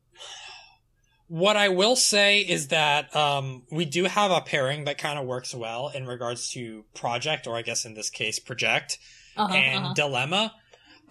what 1.27 1.58
I 1.58 1.70
will 1.70 1.96
say 1.96 2.39
is 2.39 2.67
that 2.70 3.15
um, 3.15 3.63
we 3.72 3.86
do 3.86 4.05
have 4.05 4.32
a 4.32 4.41
pairing 4.41 4.86
that 4.86 4.98
kind 4.98 5.17
of 5.17 5.25
works 5.25 5.53
well 5.55 5.89
in 5.89 6.05
regards 6.05 6.51
to 6.51 6.86
project, 6.94 7.48
or 7.48 7.55
I 7.55 7.62
guess 7.62 7.86
in 7.86 7.94
this 7.96 8.10
case, 8.10 8.39
project 8.39 8.98
Uh-huh, 9.38 9.53
and 9.53 9.86
uh-huh. 9.86 9.94
dilemma. 9.96 10.53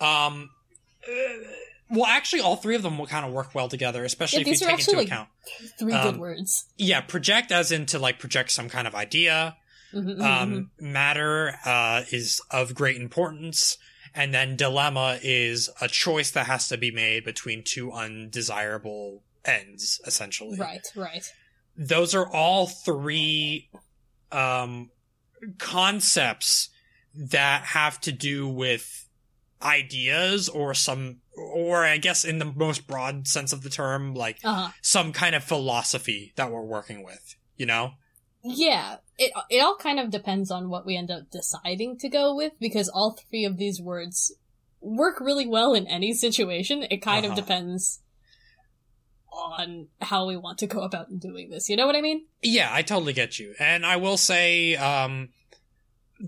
Um, 0.00 0.50
uh, 1.06 1.12
well, 1.90 2.06
actually, 2.06 2.40
all 2.40 2.56
three 2.56 2.76
of 2.76 2.82
them 2.82 2.96
will 2.98 3.06
kind 3.06 3.26
of 3.26 3.32
work 3.32 3.54
well 3.54 3.68
together, 3.68 4.04
especially 4.04 4.42
Yeah, 4.44 4.52
if 4.52 4.60
you 4.60 4.66
take 4.66 4.78
into 4.80 4.96
like, 4.96 5.06
account. 5.08 5.28
Three 5.78 5.92
um, 5.92 6.12
good 6.12 6.20
words. 6.20 6.64
Yeah, 6.76 7.00
project 7.02 7.52
as 7.52 7.70
into 7.70 7.98
like 7.98 8.18
project 8.18 8.50
some 8.52 8.68
kind 8.68 8.86
of 8.86 8.94
idea. 8.94 9.56
Mhm, 9.92 10.16
mhm, 10.16 10.42
Um, 10.42 10.70
matter 10.80 11.54
uh, 11.64 12.02
is 12.10 12.40
of 12.50 12.74
great 12.74 12.96
importance, 12.96 13.76
and 14.14 14.32
then 14.34 14.56
dilemma 14.56 15.18
is 15.22 15.70
a 15.80 15.86
choice 15.88 16.30
that 16.32 16.46
has 16.46 16.68
to 16.68 16.76
be 16.78 16.90
made 16.90 17.24
between 17.24 17.62
two 17.62 17.92
undesirable 17.92 19.22
ends, 19.44 20.00
essentially. 20.06 20.58
Right, 20.58 20.86
right. 20.96 21.24
Those 21.76 22.14
are 22.14 22.26
all 22.30 22.66
three 22.66 23.68
um, 24.32 24.90
concepts 25.58 26.68
that 27.14 27.62
have 27.64 28.00
to 28.02 28.12
do 28.12 28.48
with 28.48 29.08
ideas 29.62 30.48
or 30.48 30.74
some, 30.74 31.18
or 31.36 31.84
I 31.84 31.96
guess 31.96 32.24
in 32.24 32.38
the 32.38 32.44
most 32.44 32.86
broad 32.86 33.26
sense 33.26 33.52
of 33.52 33.62
the 33.62 33.70
term, 33.70 34.14
like 34.14 34.38
Uh 34.44 34.54
huh. 34.54 34.70
some 34.82 35.12
kind 35.12 35.34
of 35.34 35.42
philosophy 35.44 36.32
that 36.36 36.50
we're 36.50 36.62
working 36.62 37.02
with. 37.04 37.36
You 37.56 37.66
know? 37.66 37.92
Yeah, 38.42 38.96
it 39.16 39.32
it 39.48 39.60
all 39.60 39.76
kind 39.76 39.98
of 40.00 40.10
depends 40.10 40.50
on 40.50 40.68
what 40.68 40.84
we 40.84 40.96
end 40.96 41.10
up 41.10 41.30
deciding 41.30 41.98
to 41.98 42.08
go 42.08 42.34
with 42.34 42.52
because 42.60 42.88
all 42.88 43.12
three 43.30 43.44
of 43.44 43.56
these 43.56 43.80
words 43.80 44.32
work 44.80 45.18
really 45.20 45.46
well 45.46 45.72
in 45.72 45.86
any 45.86 46.12
situation. 46.12 46.84
It 46.90 46.98
kind 46.98 47.24
Uh-huh. 47.24 47.32
of 47.32 47.38
depends 47.38 48.00
on 49.34 49.88
how 50.00 50.26
we 50.26 50.36
want 50.36 50.58
to 50.58 50.66
go 50.66 50.80
about 50.82 51.06
doing 51.18 51.50
this. 51.50 51.68
You 51.68 51.76
know 51.76 51.86
what 51.86 51.96
I 51.96 52.00
mean? 52.00 52.24
Yeah, 52.42 52.68
I 52.72 52.82
totally 52.82 53.12
get 53.12 53.38
you. 53.38 53.54
And 53.58 53.84
I 53.84 53.96
will 53.96 54.16
say, 54.16 54.76
um, 54.76 55.30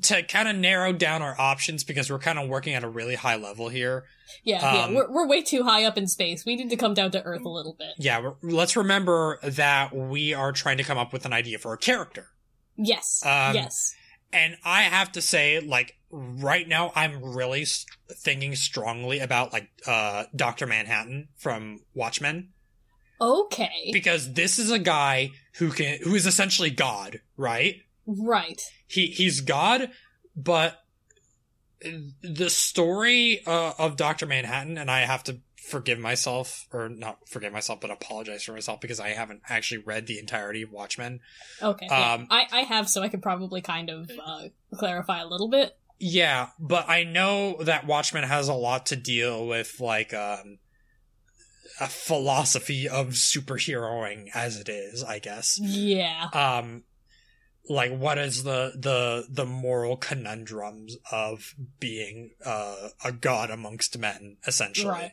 to 0.03 0.23
kind 0.25 0.49
of 0.49 0.57
narrow 0.57 0.93
down 0.93 1.23
our 1.23 1.41
options 1.41 1.85
because 1.85 2.11
we're 2.11 2.19
kind 2.19 2.39
of 2.39 2.49
working 2.49 2.75
at 2.75 2.83
a 2.83 2.89
really 2.89 3.15
high 3.15 3.37
level 3.37 3.69
here. 3.69 4.05
Yeah, 4.43 4.57
Um, 4.59 4.75
yeah. 4.93 4.97
We're 4.99 5.13
we're 5.13 5.27
way 5.29 5.43
too 5.43 5.63
high 5.63 5.85
up 5.85 5.97
in 5.97 6.09
space. 6.09 6.45
We 6.45 6.57
need 6.57 6.71
to 6.71 6.77
come 6.77 6.93
down 6.93 7.13
to 7.13 7.23
Earth 7.23 7.45
a 7.45 7.49
little 7.49 7.75
bit. 7.79 7.91
Yeah, 7.97 8.21
we're, 8.21 8.35
let's 8.43 8.77
remember 8.77 9.39
that 9.43 9.95
we 9.95 10.35
are 10.35 10.51
trying 10.53 10.77
to 10.79 10.83
come 10.85 10.99
up 10.99 11.13
with 11.13 11.25
an 11.25 11.33
idea 11.33 11.59
for 11.59 11.73
a 11.73 11.79
character. 11.79 12.27
Yes. 12.77 13.23
Um, 13.25 13.55
yes. 13.55 13.95
And 14.33 14.57
I 14.65 14.83
have 14.83 15.13
to 15.13 15.23
say, 15.23 15.61
like, 15.61 15.97
right 16.11 16.67
now, 16.67 16.91
I'm 16.97 17.23
really 17.25 17.63
s- 17.63 17.87
thinking 18.11 18.57
strongly 18.57 19.21
about, 19.21 19.53
like, 19.53 19.71
uh, 19.87 20.25
Dr. 20.35 20.67
Manhattan 20.67 21.29
from 21.37 21.81
Watchmen. 21.95 22.49
Okay. 23.21 23.91
Because 23.93 24.33
this 24.33 24.59
is 24.59 24.71
a 24.71 24.79
guy 24.79 25.31
who 25.59 25.71
can, 25.71 25.99
who 26.03 26.15
is 26.15 26.27
essentially 26.27 26.71
God, 26.71 27.21
right? 27.37 27.83
right. 28.07 28.61
he 28.87 29.07
he's 29.07 29.41
God, 29.41 29.91
but 30.37 30.83
the 32.23 32.51
story 32.51 33.41
uh, 33.47 33.73
of 33.79 33.97
Doctor 33.97 34.27
Manhattan, 34.27 34.79
and 34.79 34.91
I 34.91 35.01
have 35.01 35.25
to 35.25 35.41
forgive 35.57 35.99
myself, 35.99 36.67
or 36.73 36.89
not 36.89 37.29
forgive 37.29 37.53
myself, 37.53 37.81
but 37.81 37.91
apologize 37.91 38.45
for 38.45 38.53
myself 38.53 38.81
because 38.81 39.01
I 39.01 39.11
haven't 39.11 39.43
actually 39.49 39.83
read 39.83 40.07
the 40.07 40.19
entirety 40.19 40.63
of 40.63 40.71
Watchmen. 40.71 41.21
Okay. 41.63 41.87
yeah. 41.91 42.15
Um, 42.15 42.29
I 42.31 42.47
I 42.53 42.61
have, 42.61 42.89
so 42.89 43.03
I 43.03 43.09
could 43.09 43.23
probably 43.23 43.61
kind 43.61 43.91
of 43.91 44.11
uh, 44.25 44.45
clarify 44.75 45.21
a 45.21 45.27
little 45.27 45.49
bit. 45.49 45.77
Yeah, 45.99 46.49
but 46.59 46.89
I 46.89 47.05
know 47.05 47.63
that 47.63 47.87
Watchmen 47.87 48.25
has 48.25 48.49
a 48.49 48.55
lot 48.55 48.87
to 48.87 48.97
deal 48.97 49.47
with, 49.47 49.81
like 49.81 50.13
um, 50.13 50.59
a 51.81 51.87
philosophy 51.89 52.89
of 52.89 53.09
superheroing 53.11 54.29
as 54.35 54.59
it 54.59 54.69
is, 54.69 55.03
I 55.05 55.19
guess. 55.19 55.59
Yeah. 55.61 56.29
um 56.33 56.85
like 57.69 57.91
what 57.97 58.17
is 58.19 58.45
the 58.45 58.73
the 58.77 59.27
the 59.29 59.45
moral 59.45 59.97
conundrums 59.97 60.97
of 61.11 61.55
being 61.81 62.31
uh 62.45 62.89
a 63.05 63.11
god 63.11 63.51
amongst 63.51 63.99
men 63.99 64.37
essentially 64.47 64.89
Right. 64.91 65.13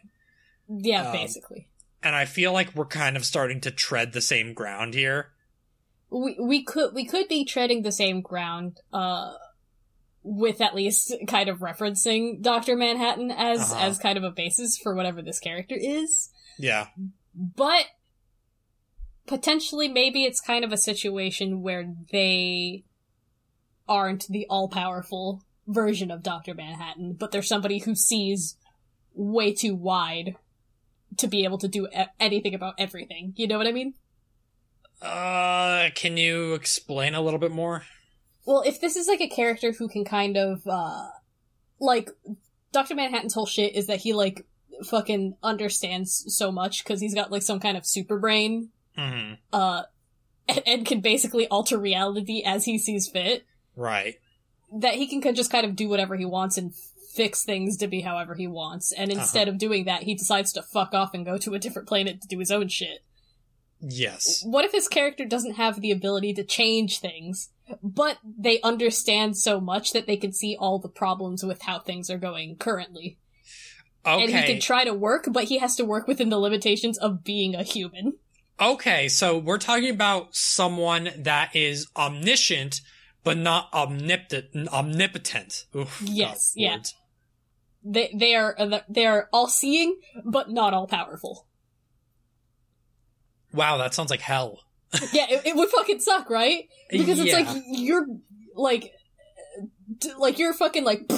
Yeah. 0.69 1.07
Um, 1.07 1.13
basically. 1.13 1.67
and 2.03 2.15
i 2.15 2.25
feel 2.25 2.53
like 2.53 2.75
we're 2.75 2.85
kind 2.85 3.17
of 3.17 3.25
starting 3.25 3.59
to 3.61 3.71
tread 3.71 4.13
the 4.13 4.21
same 4.21 4.53
ground 4.53 4.93
here 4.93 5.31
we 6.11 6.37
we 6.39 6.63
could 6.63 6.93
we 6.93 7.05
could 7.05 7.27
be 7.27 7.43
treading 7.43 7.81
the 7.81 7.91
same 7.91 8.21
ground 8.21 8.79
uh 8.93 9.31
with 10.23 10.61
at 10.61 10.73
least 10.75 11.13
kind 11.27 11.49
of 11.49 11.59
referencing 11.59 12.41
Dr. 12.41 12.75
Manhattan 12.77 13.29
as 13.31 13.59
Uh-huh. 13.71 13.85
as 13.85 13.99
kind 13.99 14.17
of 14.17 14.23
a 14.23 14.31
basis 14.31 14.77
for 14.77 14.95
whatever 14.95 15.21
this 15.21 15.39
character 15.39 15.75
is. 15.77 16.29
yeah 16.57 16.87
But 17.35 17.85
potentially 19.25 19.87
maybe 19.87 20.23
it's 20.23 20.41
kind 20.41 20.63
of 20.65 20.71
a 20.71 20.77
situation 20.77 21.61
where 21.61 21.93
they 22.11 22.83
aren't 23.87 24.27
the 24.27 24.45
all-powerful 24.49 25.41
version 25.67 26.11
of 26.11 26.23
Dr. 26.23 26.53
Manhattan, 26.53 27.13
but 27.13 27.31
they're 27.31 27.41
somebody 27.41 27.79
who 27.79 27.95
sees 27.95 28.57
way 29.13 29.53
too 29.53 29.75
wide 29.75 30.35
to 31.17 31.27
be 31.27 31.43
able 31.43 31.57
to 31.59 31.67
do 31.67 31.87
e- 31.87 32.03
anything 32.19 32.53
about 32.53 32.75
everything. 32.77 33.33
You 33.35 33.47
know 33.47 33.57
what 33.57 33.67
I 33.67 33.71
mean? 33.71 33.93
uh 35.01 35.89
can 35.95 36.15
you 36.15 36.53
explain 36.53 37.13
a 37.13 37.19
little 37.21 37.39
bit 37.39 37.51
more 37.51 37.83
Well, 38.45 38.63
if 38.65 38.81
this 38.81 38.95
is 38.95 39.07
like 39.07 39.21
a 39.21 39.27
character 39.29 39.71
who 39.71 39.87
can 39.87 40.03
kind 40.05 40.37
of, 40.37 40.65
uh, 40.67 41.07
like, 41.79 42.09
Dr. 42.71 42.95
Manhattan's 42.95 43.33
whole 43.33 43.45
shit 43.45 43.75
is 43.75 43.87
that 43.87 43.99
he, 44.01 44.13
like, 44.13 44.45
fucking 44.85 45.35
understands 45.43 46.25
so 46.27 46.51
much 46.51 46.83
because 46.83 46.99
he's 46.99 47.13
got, 47.15 47.31
like, 47.31 47.43
some 47.43 47.59
kind 47.59 47.77
of 47.77 47.85
super 47.85 48.17
brain, 48.19 48.69
hmm 48.97 49.33
uh, 49.51 49.83
and, 50.47 50.61
and 50.65 50.85
can 50.85 50.99
basically 51.01 51.47
alter 51.47 51.77
reality 51.77 52.43
as 52.45 52.65
he 52.65 52.77
sees 52.77 53.07
fit, 53.07 53.45
right 53.75 54.15
that 54.75 54.95
he 54.95 55.07
can 55.07 55.21
k- 55.21 55.31
just 55.33 55.51
kind 55.51 55.65
of 55.65 55.75
do 55.75 55.87
whatever 55.87 56.15
he 56.15 56.25
wants 56.25 56.57
and 56.57 56.73
fix 57.13 57.43
things 57.45 57.77
to 57.77 57.87
be 57.87 58.01
however 58.01 58.33
he 58.33 58.47
wants. 58.47 58.91
And 58.91 59.11
instead 59.11 59.47
of 59.47 59.59
doing 59.59 59.85
that, 59.85 60.01
he 60.01 60.15
decides 60.15 60.51
to 60.53 60.63
fuck 60.63 60.95
off 60.95 61.13
and 61.13 61.23
go 61.23 61.37
to 61.37 61.53
a 61.53 61.59
different 61.59 61.87
planet 61.87 62.21
to 62.21 62.27
do 62.27 62.39
his 62.39 62.49
own 62.49 62.67
shit. 62.69 63.03
yes 63.79 64.41
What 64.43 64.65
if 64.65 64.71
his 64.71 64.87
character 64.87 65.25
doesn't 65.25 65.53
have 65.55 65.79
the 65.79 65.91
ability 65.91 66.33
to 66.33 66.43
change 66.43 66.99
things, 66.99 67.49
but 67.81 68.17
they 68.23 68.59
understand 68.61 69.37
so 69.37 69.59
much 69.61 69.91
that 69.93 70.07
they 70.07 70.17
can 70.17 70.33
see 70.33 70.55
all 70.59 70.79
the 70.79 70.89
problems 70.89 71.43
with 71.43 71.61
how 71.63 71.79
things 71.79 72.09
are 72.09 72.17
going 72.17 72.55
currently? 72.57 73.17
And 74.05 74.29
he 74.29 74.43
can 74.43 74.59
try 74.59 74.83
to 74.83 74.93
work, 74.93 75.27
but 75.31 75.45
he 75.45 75.59
has 75.59 75.75
to 75.77 75.85
work 75.85 76.07
within 76.07 76.29
the 76.29 76.37
limitations 76.37 76.97
of 76.97 77.23
being 77.23 77.55
a 77.55 77.63
human. 77.63 78.13
okay 78.59 79.07
so 79.07 79.37
we're 79.37 79.57
talking 79.57 79.89
about 79.89 80.35
someone 80.35 81.09
that 81.17 81.55
is 81.55 81.87
omniscient 81.95 82.81
but 83.23 83.35
not 83.37 83.67
omnipotent 83.73 84.67
omnipotent 84.69 85.65
Oof, 85.75 86.01
Yes, 86.05 86.53
God, 86.55 86.61
yeah. 86.61 86.75
words. 86.75 86.95
They 87.83 88.13
they 88.13 88.35
are 88.35 88.53
uh, 88.59 88.79
they 88.87 89.05
are 89.07 89.27
all 89.33 89.47
seeing, 89.47 89.99
but 90.23 90.49
not 90.51 90.73
all 90.73 90.87
powerful. 90.87 91.47
wow 93.53 93.77
that 93.77 93.93
sounds 93.93 94.09
like 94.11 94.21
hell 94.21 94.59
yeah, 95.11 95.25
it, 95.29 95.45
it 95.47 95.55
would 95.55 95.69
fucking 95.69 95.99
suck, 95.99 96.29
right? 96.29 96.67
Because 96.89 97.19
it's 97.19 97.29
Yeah. 97.29 97.39
like 97.51 97.63
you're 97.67 98.05
like 98.55 98.91
d- 99.99 100.11
like 100.17 100.39
you're 100.39 100.53
fucking 100.53 100.83
like 100.83 101.01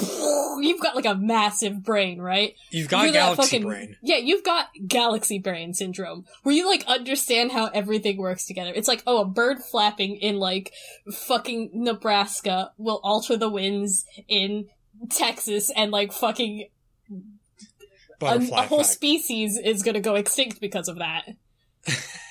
you've 0.60 0.80
got 0.80 0.94
like 0.96 1.04
a 1.06 1.14
massive 1.14 1.82
brain, 1.82 2.20
right? 2.20 2.54
You've 2.70 2.88
got 2.88 3.04
You're 3.04 3.12
galaxy 3.12 3.42
fucking- 3.42 3.62
brain. 3.66 3.96
Yeah, 4.02 4.16
you've 4.16 4.44
got 4.44 4.68
galaxy 4.86 5.38
brain 5.38 5.74
syndrome, 5.74 6.24
where 6.42 6.54
you 6.54 6.66
like 6.66 6.84
understand 6.86 7.52
how 7.52 7.66
everything 7.66 8.16
works 8.16 8.46
together. 8.46 8.72
It's 8.74 8.88
like, 8.88 9.02
oh, 9.06 9.20
a 9.20 9.24
bird 9.26 9.58
flapping 9.62 10.16
in 10.16 10.36
like 10.38 10.72
fucking 11.12 11.70
Nebraska 11.74 12.72
will 12.78 13.00
alter 13.02 13.36
the 13.36 13.48
winds 13.50 14.04
in 14.28 14.68
Texas, 15.10 15.70
and 15.76 15.90
like 15.90 16.12
fucking 16.12 16.68
a, 18.22 18.24
a 18.24 18.62
whole 18.62 18.80
effect. 18.80 18.86
species 18.94 19.58
is 19.58 19.82
gonna 19.82 20.00
go 20.00 20.14
extinct 20.14 20.60
because 20.60 20.88
of 20.88 20.98
that. 20.98 21.24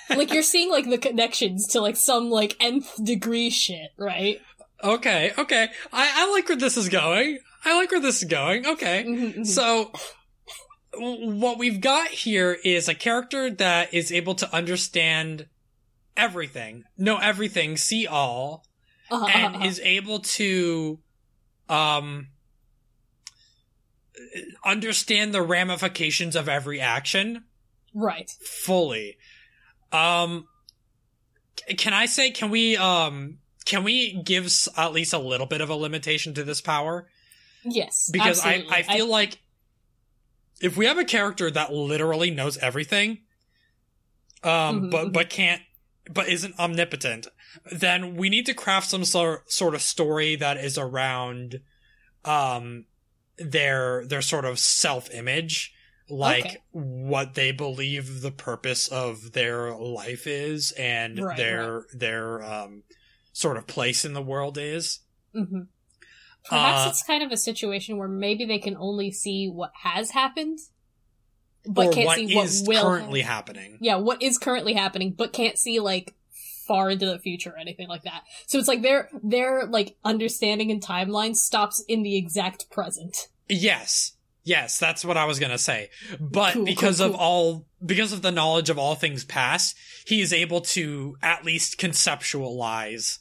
Like 0.10 0.34
you're 0.34 0.44
seeing 0.44 0.70
like 0.70 0.90
the 0.90 0.98
connections 0.98 1.68
to 1.68 1.82
like 1.82 1.96
some 1.98 2.30
like 2.30 2.56
nth 2.60 3.04
degree 3.04 3.50
shit, 3.50 3.90
right? 3.98 4.40
Okay, 4.84 5.32
okay. 5.38 5.70
I, 5.92 6.12
I 6.16 6.32
like 6.32 6.48
where 6.50 6.58
this 6.58 6.78
is 6.78 6.90
going. 6.90 7.40
I 7.64 7.76
like 7.78 7.92
where 7.92 8.02
this 8.02 8.22
is 8.22 8.30
going. 8.30 8.68
Okay. 8.68 9.04
Mhm, 9.08 9.36
mhm. 9.38 9.48
So, 9.48 9.92
what 10.94 11.58
we've 11.58 11.82
got 11.82 12.10
here 12.10 12.58
is 12.64 12.88
a 12.88 12.94
character 12.94 13.50
that 13.50 13.94
is 13.94 14.12
able 14.12 14.36
to 14.36 14.54
understand 14.54 15.48
everything, 16.16 16.84
know 16.98 17.18
everything, 17.18 17.78
see 17.78 18.06
all, 18.08 18.66
Uh-huh, 19.10 19.26
and 19.34 19.56
uh-huh. 19.56 19.66
is 19.66 19.80
able 19.82 20.20
to, 20.20 21.00
um, 21.70 22.28
understand 24.64 25.34
the 25.34 25.42
ramifications 25.42 26.36
of 26.36 26.48
every 26.50 26.80
action 26.80 27.44
right. 27.94 28.30
fully. 28.64 29.18
Um, 29.96 30.48
can 31.78 31.94
I 31.94 32.06
say, 32.06 32.32
can 32.32 32.50
we, 32.50 32.78
um, 32.78 33.38
can 33.66 33.84
we 33.84 34.22
give 34.24 34.52
at 34.78 34.94
least 34.94 35.14
a 35.14 35.18
little 35.18 35.48
bit 35.48 35.62
of 35.62 35.70
a 35.70 35.76
limitation 35.76 36.34
to 36.36 36.44
this 36.44 36.62
power? 36.62 37.08
Yes. 37.64 38.10
because 38.12 38.40
I, 38.46 38.56
absolutely. 38.56 38.76
I 38.76 38.84
feel 38.84 39.08
like 39.10 39.40
if 40.62 40.78
we 40.78 40.86
have 40.86 40.98
a 41.00 41.04
character 41.06 41.50
that 41.50 41.74
literally 41.74 42.30
knows 42.32 42.58
everything, 42.58 43.20
um, 44.44 44.84
Mhm, 44.84 44.92
but 44.92 45.08
mhm. 45.08 45.14
but 45.14 45.30
can't, 45.32 45.62
but 46.12 46.30
isn't 46.30 46.58
omnipotent, 46.60 47.28
then 47.72 48.16
we 48.16 48.30
need 48.30 48.46
to 48.46 48.54
craft 48.54 48.90
some 48.90 49.04
sort 49.04 49.52
sort 49.52 49.74
of 49.74 49.82
story 49.82 50.36
that 50.36 50.58
is 50.58 50.78
around, 50.78 51.62
um, 52.24 52.86
their 53.38 54.06
their 54.06 54.22
sort 54.22 54.46
of 54.46 54.60
self 54.60 55.10
image, 55.12 55.74
like 56.10 56.46
Okay. 56.46 56.58
what 56.72 57.34
they 57.34 57.52
believe 57.52 58.22
the 58.22 58.32
purpose 58.32 58.88
of 58.88 59.32
their 59.34 59.74
life 59.76 60.28
is, 60.28 60.72
and 60.74 61.20
Right, 61.20 61.38
their 61.38 61.84
their 61.94 62.44
um 62.44 62.84
sort 63.34 63.58
of 63.58 63.68
place 63.68 64.06
in 64.06 64.14
the 64.14 64.22
world 64.22 64.58
is. 64.58 65.00
hmm 65.34 65.62
Perhaps 66.48 66.86
Uh, 66.86 66.90
it's 66.90 67.04
kind 67.04 67.24
of 67.24 67.32
a 67.32 67.38
situation 67.38 67.98
where 67.98 68.08
maybe 68.08 68.46
they 68.46 68.60
can 68.60 68.78
only 68.78 69.10
see 69.12 69.48
what 69.50 69.72
has 69.82 70.12
happened, 70.12 70.60
but 71.68 71.92
can't 71.92 72.06
what 72.06 72.16
see 72.18 72.36
what 72.36 72.46
is 72.46 72.64
will 72.68 72.82
currently 72.82 73.22
happen. 73.22 73.56
happening. 73.56 73.78
Yeah, 73.82 73.96
what 73.96 74.22
is 74.22 74.38
currently 74.38 74.74
happening, 74.74 75.12
but 75.12 75.34
can't 75.34 75.58
see 75.58 75.80
like 75.80 76.14
far 76.68 76.92
into 76.92 77.06
the 77.08 77.18
future 77.20 77.52
or 77.52 77.58
anything 77.58 77.88
like 77.88 78.04
that. 78.04 78.24
So 78.46 78.60
it's 78.60 78.68
like 78.68 78.84
their 78.84 79.10
their 79.24 79.66
like 79.66 79.96
understanding 80.04 80.70
and 80.70 80.82
timeline 80.84 81.36
stops 81.36 81.84
in 81.88 82.04
the 82.04 82.16
exact 82.16 82.70
present. 82.70 83.30
Yes. 83.50 84.15
Yes, 84.46 84.80
that's 84.80 85.04
what 85.04 85.18
I 85.18 85.26
was 85.26 85.40
gonna 85.40 85.58
say. 85.58 85.90
But 86.20 86.54
Cool, 86.54 86.66
because 86.66 87.00
cool, 87.00 87.08
of 87.08 87.16
all 87.16 87.66
because 87.84 88.14
of 88.14 88.22
the 88.22 88.32
knowledge 88.32 88.70
of 88.70 88.78
all 88.78 88.96
things 88.96 89.26
past, 89.26 89.76
he 90.06 90.22
is 90.22 90.32
able 90.32 90.62
to 90.62 91.18
at 91.22 91.44
least 91.44 91.80
conceptualize 91.80 93.20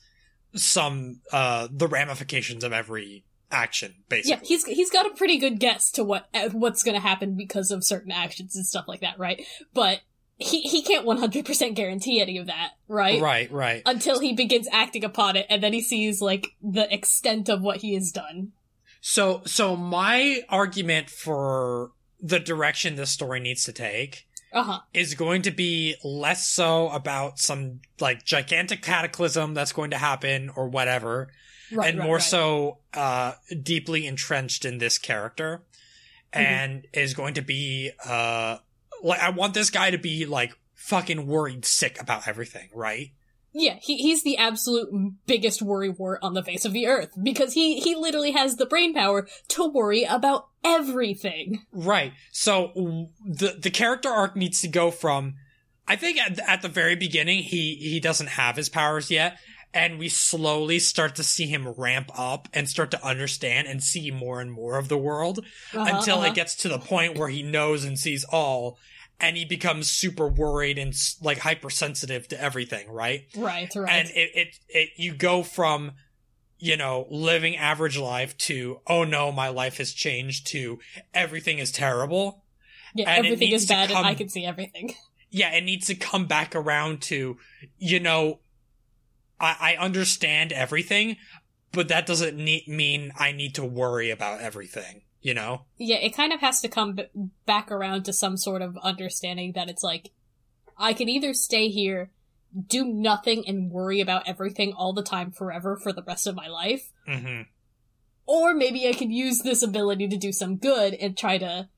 some 0.54 1.20
uh 1.32 1.66
the 1.72 1.88
ramifications 1.88 2.62
of 2.62 2.72
every 2.72 3.24
action, 3.50 3.94
Basically, 4.08 4.30
Yeah, 4.30 4.40
he's 4.46 4.64
he's 4.64 4.90
got 4.90 5.06
a 5.06 5.10
pretty 5.10 5.38
good 5.38 5.58
guess 5.58 5.90
to 5.92 6.04
what 6.04 6.28
what's 6.52 6.82
going 6.82 6.94
to 6.94 7.00
happen 7.00 7.36
because 7.36 7.70
of 7.70 7.84
certain 7.84 8.12
actions 8.12 8.56
and 8.56 8.66
stuff 8.66 8.86
like 8.86 9.00
that, 9.00 9.18
right? 9.18 9.46
But 9.72 10.00
he 10.36 10.62
he 10.62 10.82
can't 10.82 11.06
100% 11.06 11.74
guarantee 11.74 12.20
any 12.20 12.38
of 12.38 12.46
that, 12.46 12.72
right? 12.88 13.20
right, 13.20 13.50
right. 13.50 13.82
Until 13.86 14.20
he 14.20 14.32
begins 14.32 14.68
acting 14.72 15.04
upon 15.04 15.36
it 15.36 15.46
and 15.48 15.62
then 15.62 15.72
he 15.72 15.80
sees 15.80 16.20
like 16.20 16.48
the 16.62 16.92
extent 16.92 17.48
of 17.48 17.62
what 17.62 17.78
he 17.78 17.94
has 17.94 18.10
done. 18.10 18.52
So 19.06 19.42
so 19.44 19.76
my 19.76 20.40
argument 20.48 21.10
for 21.10 21.90
the 22.22 22.38
direction 22.40 22.96
this 22.96 23.10
story 23.10 23.38
needs 23.38 23.62
to 23.64 23.72
take 23.72 24.26
Uh-huh. 24.50 24.80
is 24.94 25.12
going 25.12 25.42
to 25.42 25.50
be 25.50 25.94
less 26.02 26.46
so 26.46 26.88
about 26.88 27.38
some 27.38 27.80
like 28.00 28.24
gigantic 28.24 28.80
cataclysm 28.80 29.52
that's 29.52 29.72
going 29.72 29.90
to 29.90 29.98
happen 29.98 30.48
or 30.56 30.68
whatever 30.70 31.28
Right. 31.70 31.90
and 31.90 31.98
right, 31.98 32.06
more 32.06 32.16
right. 32.16 32.22
so 32.24 32.78
uh 32.94 33.32
deeply 33.62 34.06
entrenched 34.06 34.64
in 34.64 34.78
this 34.78 34.96
character 34.96 35.64
Mhm. 36.32 36.40
and 36.40 36.86
is 36.94 37.12
going 37.12 37.34
to 37.34 37.42
be 37.42 37.90
uh 38.06 38.56
like 39.02 39.20
I 39.20 39.28
want 39.28 39.52
this 39.52 39.68
guy 39.68 39.90
to 39.90 39.98
be 39.98 40.24
like 40.24 40.54
fucking 40.72 41.26
worried 41.26 41.66
sick 41.66 42.00
about 42.00 42.26
everything, 42.26 42.70
right? 42.72 43.10
Yeah, 43.56 43.76
he 43.80 43.98
he's 43.98 44.24
the 44.24 44.36
absolute 44.36 44.88
biggest 45.26 45.62
worry 45.62 45.88
wart 45.88 46.18
on 46.22 46.34
the 46.34 46.42
face 46.42 46.64
of 46.64 46.72
the 46.72 46.86
earth 46.88 47.10
because 47.22 47.54
he 47.54 47.78
he 47.80 47.94
literally 47.94 48.32
has 48.32 48.56
the 48.56 48.66
brain 48.66 48.92
power 48.92 49.28
to 49.48 49.68
worry 49.68 50.02
about 50.02 50.48
everything. 50.64 51.62
Right. 51.72 52.12
So 52.32 53.08
the 53.24 53.56
the 53.60 53.70
character 53.70 54.08
arc 54.10 54.34
needs 54.36 54.60
to 54.62 54.68
go 54.68 54.90
from 54.90 55.34
I 55.86 55.96
think 55.96 56.18
at, 56.18 56.38
at 56.48 56.62
the 56.62 56.68
very 56.68 56.96
beginning 56.96 57.42
he 57.44 57.76
he 57.76 58.00
doesn't 58.00 58.28
have 58.30 58.56
his 58.56 58.68
powers 58.68 59.10
yet 59.10 59.38
and 59.72 59.98
we 59.98 60.08
slowly 60.08 60.78
start 60.78 61.16
to 61.16 61.24
see 61.24 61.46
him 61.46 61.68
ramp 61.68 62.10
up 62.16 62.48
and 62.52 62.68
start 62.68 62.90
to 62.92 63.04
understand 63.04 63.66
and 63.66 63.82
see 63.82 64.10
more 64.10 64.40
and 64.40 64.52
more 64.52 64.78
of 64.78 64.88
the 64.88 64.96
world 64.98 65.40
Uh-huh, 65.74 65.96
until 65.96 66.18
uh-huh. 66.18 66.28
it 66.28 66.34
gets 66.34 66.54
to 66.56 66.68
the 66.68 66.78
point 66.78 67.18
where 67.18 67.28
he 67.28 67.42
knows 67.42 67.84
and 67.84 67.98
sees 67.98 68.24
all 68.24 68.78
and 69.20 69.36
he 69.36 69.44
becomes 69.44 69.90
super 69.90 70.28
worried 70.28 70.78
and 70.78 70.94
like 71.22 71.38
hypersensitive 71.38 72.28
to 72.28 72.40
everything, 72.40 72.90
right? 72.90 73.26
right, 73.36 73.70
right. 73.74 73.90
And 73.90 74.08
it, 74.10 74.30
it 74.34 74.58
it 74.68 74.88
you 74.96 75.14
go 75.14 75.42
from 75.42 75.92
you 76.58 76.76
know 76.76 77.06
living 77.10 77.56
average 77.56 77.98
life 77.98 78.36
to 78.38 78.80
oh 78.86 79.04
no 79.04 79.32
my 79.32 79.48
life 79.48 79.78
has 79.78 79.92
changed 79.92 80.46
to 80.48 80.78
everything 81.12 81.58
is 81.58 81.70
terrible. 81.72 82.44
yeah, 82.94 83.10
and 83.10 83.26
everything 83.26 83.52
is 83.52 83.66
bad 83.66 83.88
come- 83.88 83.98
and 83.98 84.06
I 84.06 84.14
can 84.14 84.28
see 84.28 84.44
everything. 84.44 84.94
Yeah, 85.30 85.50
it 85.50 85.64
needs 85.64 85.88
to 85.88 85.96
come 85.96 86.26
back 86.26 86.54
around 86.54 87.02
to 87.02 87.38
you 87.78 88.00
know 88.00 88.40
I 89.40 89.76
I 89.78 89.84
understand 89.84 90.52
everything, 90.52 91.16
but 91.72 91.88
that 91.88 92.06
doesn't 92.06 92.36
ne- 92.36 92.64
mean 92.68 93.12
I 93.18 93.32
need 93.32 93.54
to 93.56 93.64
worry 93.64 94.10
about 94.10 94.40
everything, 94.40 95.02
you 95.24 95.34
know? 95.34 95.62
Yeah, 95.78 95.96
it 95.96 96.14
kind 96.14 96.32
of 96.32 96.40
has 96.40 96.60
to 96.60 96.68
come 96.68 96.94
b- 96.94 97.06
back 97.46 97.72
around 97.72 98.04
to 98.04 98.12
some 98.12 98.36
sort 98.36 98.62
of 98.62 98.76
understanding 98.82 99.52
that 99.54 99.68
it's 99.68 99.82
like 99.82 100.10
I 100.78 100.92
can 100.92 101.08
either 101.08 101.32
stay 101.34 101.68
here, 101.68 102.10
do 102.68 102.84
nothing 102.84 103.42
and 103.48 103.70
worry 103.70 104.00
about 104.00 104.28
everything 104.28 104.72
all 104.72 104.92
the 104.92 105.02
time 105.02 105.32
forever 105.32 105.76
for 105.82 105.92
the 105.92 106.02
rest 106.02 106.26
of 106.26 106.34
my 106.36 106.46
life, 106.46 106.92
Mhm. 107.08 107.46
or 108.26 108.54
maybe 108.54 108.86
I 108.88 108.92
could 108.92 109.10
use 109.10 109.40
this 109.40 109.62
ability 109.62 110.08
to 110.08 110.16
do 110.16 110.30
some 110.30 110.56
good 110.56 110.94
and 110.94 111.16
try 111.16 111.38
to 111.38 111.68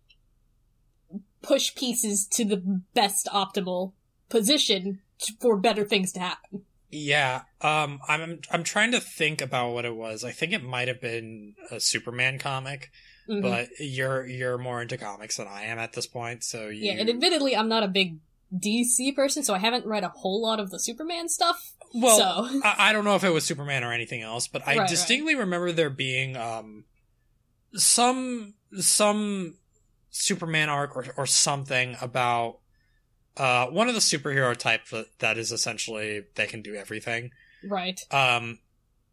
push 1.42 1.74
pieces 1.74 2.26
to 2.26 2.44
the 2.44 2.56
best 2.94 3.26
optimal 3.32 3.92
position 4.28 5.00
t- 5.20 5.34
for 5.40 5.56
better 5.56 5.84
things 5.84 6.10
to 6.12 6.20
happen. 6.20 6.64
Yeah, 6.90 7.42
um, 7.60 8.00
I'm 8.08 8.40
I'm 8.50 8.64
trying 8.64 8.92
to 8.92 9.00
think 9.00 9.40
about 9.40 9.72
what 9.72 9.84
it 9.84 9.94
was. 9.94 10.24
I 10.24 10.32
think 10.32 10.52
it 10.52 10.62
might 10.62 10.88
have 10.88 11.00
been 11.00 11.54
a 11.70 11.78
Superman 11.80 12.38
comic, 12.38 12.90
Mhm. 13.28 13.42
but 13.42 13.68
you're 13.80 14.26
you're 14.26 14.58
more 14.58 14.80
into 14.82 14.96
comics 14.96 15.36
than 15.36 15.46
I 15.48 15.64
am 15.64 15.78
at 15.78 15.92
this 15.92 16.06
point. 16.06 16.44
So 16.44 16.68
you, 16.68 16.86
yeah, 16.92 17.00
and 17.00 17.08
admittedly, 17.10 17.56
I'm 17.56 17.68
not 17.68 17.82
a 17.82 17.88
big 17.88 18.18
DC 18.56 19.14
person, 19.16 19.42
so 19.42 19.54
I 19.54 19.58
haven't 19.58 19.84
read 19.86 20.04
a 20.04 20.08
whole 20.08 20.40
lot 20.40 20.60
of 20.60 20.70
the 20.70 20.78
Superman 20.78 21.28
stuff. 21.28 21.72
well, 21.92 22.16
so 22.18 22.60
I, 22.64 22.90
I 22.90 22.92
don't 22.92 23.04
know 23.04 23.16
if 23.16 23.24
it 23.24 23.30
was 23.30 23.44
Superman 23.44 23.82
or 23.84 23.92
anything 23.92 24.22
else, 24.22 24.46
but 24.48 24.62
I 24.62 24.70
Right, 24.72 24.78
right. 24.78 24.88
distinctly 24.88 25.34
remember 25.34 25.72
there 25.72 25.90
being 25.90 26.36
um 26.36 26.84
some 27.74 28.54
some 28.78 29.54
Superman 30.10 30.68
arc 30.68 30.96
or 30.96 31.06
or 31.16 31.26
something 31.26 31.96
about 32.00 32.58
uh 33.36 33.66
one 33.66 33.88
of 33.88 33.94
the 33.94 34.00
superhero 34.00 34.56
type 34.56 34.86
that, 34.88 35.06
that 35.18 35.36
is 35.38 35.52
essentially 35.52 36.24
they 36.36 36.46
can 36.46 36.62
do 36.62 36.74
everything. 36.74 37.30
right, 37.64 38.00
Um, 38.12 38.60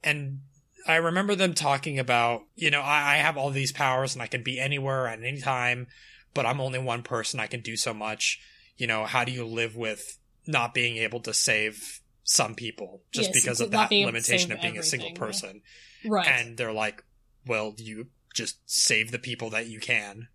and 0.04 0.41
I 0.86 0.96
remember 0.98 1.36
them 1.36 1.54
talking 1.54 1.98
about, 2.00 2.43
you 2.56 2.69
know, 2.72 2.82
I, 2.82 3.13
I 3.13 3.17
have 3.17 3.38
all 3.38 3.50
these 3.52 3.72
powers 3.72 4.13
and 4.13 4.22
I 4.22 4.28
can 4.28 4.43
be 4.43 4.60
anywhere 4.60 5.08
at 5.08 5.19
any 5.19 5.39
time, 5.39 5.88
but 6.34 6.46
I'm 6.46 6.60
only 6.60 6.80
one 6.80 7.04
person. 7.04 7.39
I 7.39 7.48
can 7.48 7.62
do 7.62 7.76
so 7.78 7.93
much. 7.93 8.39
You 8.78 8.88
know, 8.88 9.06
how 9.06 9.24
do 9.24 9.32
you 9.32 9.46
live 9.46 9.76
with 9.76 10.17
not 10.46 10.74
being 10.74 10.98
able 10.98 11.22
to 11.22 11.34
save 11.34 12.02
some 12.24 12.56
people 12.56 13.02
just 13.13 13.30
Yes, 13.34 13.41
because 13.43 13.62
of 13.62 13.72
that 13.72 13.89
being 13.89 14.02
able 14.04 14.12
to 14.12 14.15
limitation 14.17 14.52
of 14.52 14.62
being 14.62 14.78
a 14.78 14.84
single 14.84 15.10
everything, 15.10 15.15
yeah. 15.24 15.28
person? 15.28 15.62
right. 16.06 16.28
And 16.28 16.58
they're 16.58 16.74
like, 16.74 17.04
well, 17.46 17.76
you 17.78 18.08
just 18.34 18.58
save 18.65 19.12
the 19.12 19.19
people 19.19 19.50
that 19.52 19.67
you 19.67 19.80
can. 19.80 20.28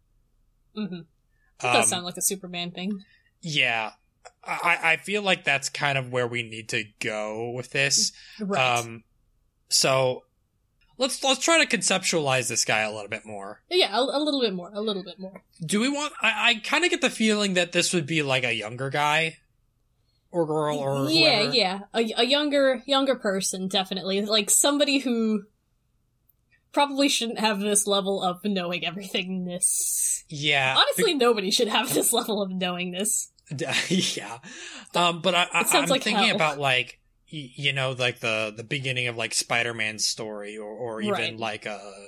hmm 0.74 0.82
It 0.82 1.64
Um, 1.64 1.72
does 1.72 1.88
sound 1.90 2.04
like 2.04 2.16
a 2.16 2.22
Superman 2.22 2.70
thing. 2.70 3.04
yeah. 3.40 3.92
I, 4.44 4.78
I 4.82 4.96
feel 4.96 5.22
like 5.22 5.44
that's 5.44 5.68
kind 5.68 5.96
of 5.98 6.12
where 6.12 6.26
we 6.26 6.42
need 6.42 6.68
to 6.70 6.84
go 7.00 7.50
with 7.50 7.70
this. 7.70 8.12
Right. 8.38 8.78
Um, 8.78 9.04
so 9.68 10.24
let's 10.98 11.22
let's 11.24 11.40
try 11.40 11.64
to 11.64 11.76
conceptualize 11.76 12.48
this 12.48 12.64
guy 12.64 12.80
a 12.80 12.92
little 12.92 13.08
bit 13.08 13.24
more. 13.24 13.62
yeah, 13.70 13.96
a, 13.96 14.00
a 14.00 14.20
little 14.20 14.40
bit 14.40 14.52
more. 14.52 14.70
A 14.74 14.80
little 14.80 15.02
bit 15.02 15.18
more. 15.18 15.42
Do 15.64 15.80
we 15.80 15.88
want? 15.88 16.12
I, 16.20 16.50
I 16.50 16.54
kind 16.56 16.84
of 16.84 16.90
get 16.90 17.00
the 17.00 17.10
feeling 17.10 17.54
that 17.54 17.72
this 17.72 17.92
would 17.94 18.06
be 18.06 18.22
like 18.22 18.44
a 18.44 18.52
younger 18.52 18.90
guy 18.90 19.38
or 20.30 20.46
girl 20.46 20.78
or 20.78 21.08
yeah, 21.10 21.42
whoever. 21.42 21.54
yeah. 21.54 21.78
A, 21.94 22.12
a 22.18 22.24
younger 22.24 22.82
younger 22.86 23.14
person, 23.14 23.68
definitely. 23.68 24.20
Like 24.22 24.50
somebody 24.50 24.98
who 24.98 25.44
probably 26.72 27.08
shouldn't 27.08 27.40
have 27.40 27.60
this 27.60 27.86
level 27.86 28.22
of 28.22 28.44
knowing 28.44 28.82
everythingness. 28.82 30.24
yeah. 30.28 30.76
Honestly, 30.76 31.14
nobody 31.14 31.50
should 31.50 31.68
have 31.68 31.92
this 31.94 32.12
level 32.12 32.42
of 32.42 32.50
knowingness. 32.50 33.30
yeah. 33.88 34.38
Um, 34.94 35.22
but 35.22 35.34
I, 35.34 35.46
I, 35.52 35.64
I'm 35.72 35.88
like 35.88 36.02
thinking 36.02 36.26
hell. 36.26 36.36
about 36.36 36.58
like 36.58 36.97
you 37.28 37.72
know 37.72 37.92
like 37.92 38.20
the 38.20 38.52
the 38.56 38.64
beginning 38.64 39.06
of 39.06 39.16
like 39.16 39.34
Spider-Man's 39.34 40.06
story 40.06 40.56
or 40.56 40.70
or 40.70 41.00
even 41.00 41.12
Right. 41.12 41.38
like 41.38 41.66
a 41.66 42.06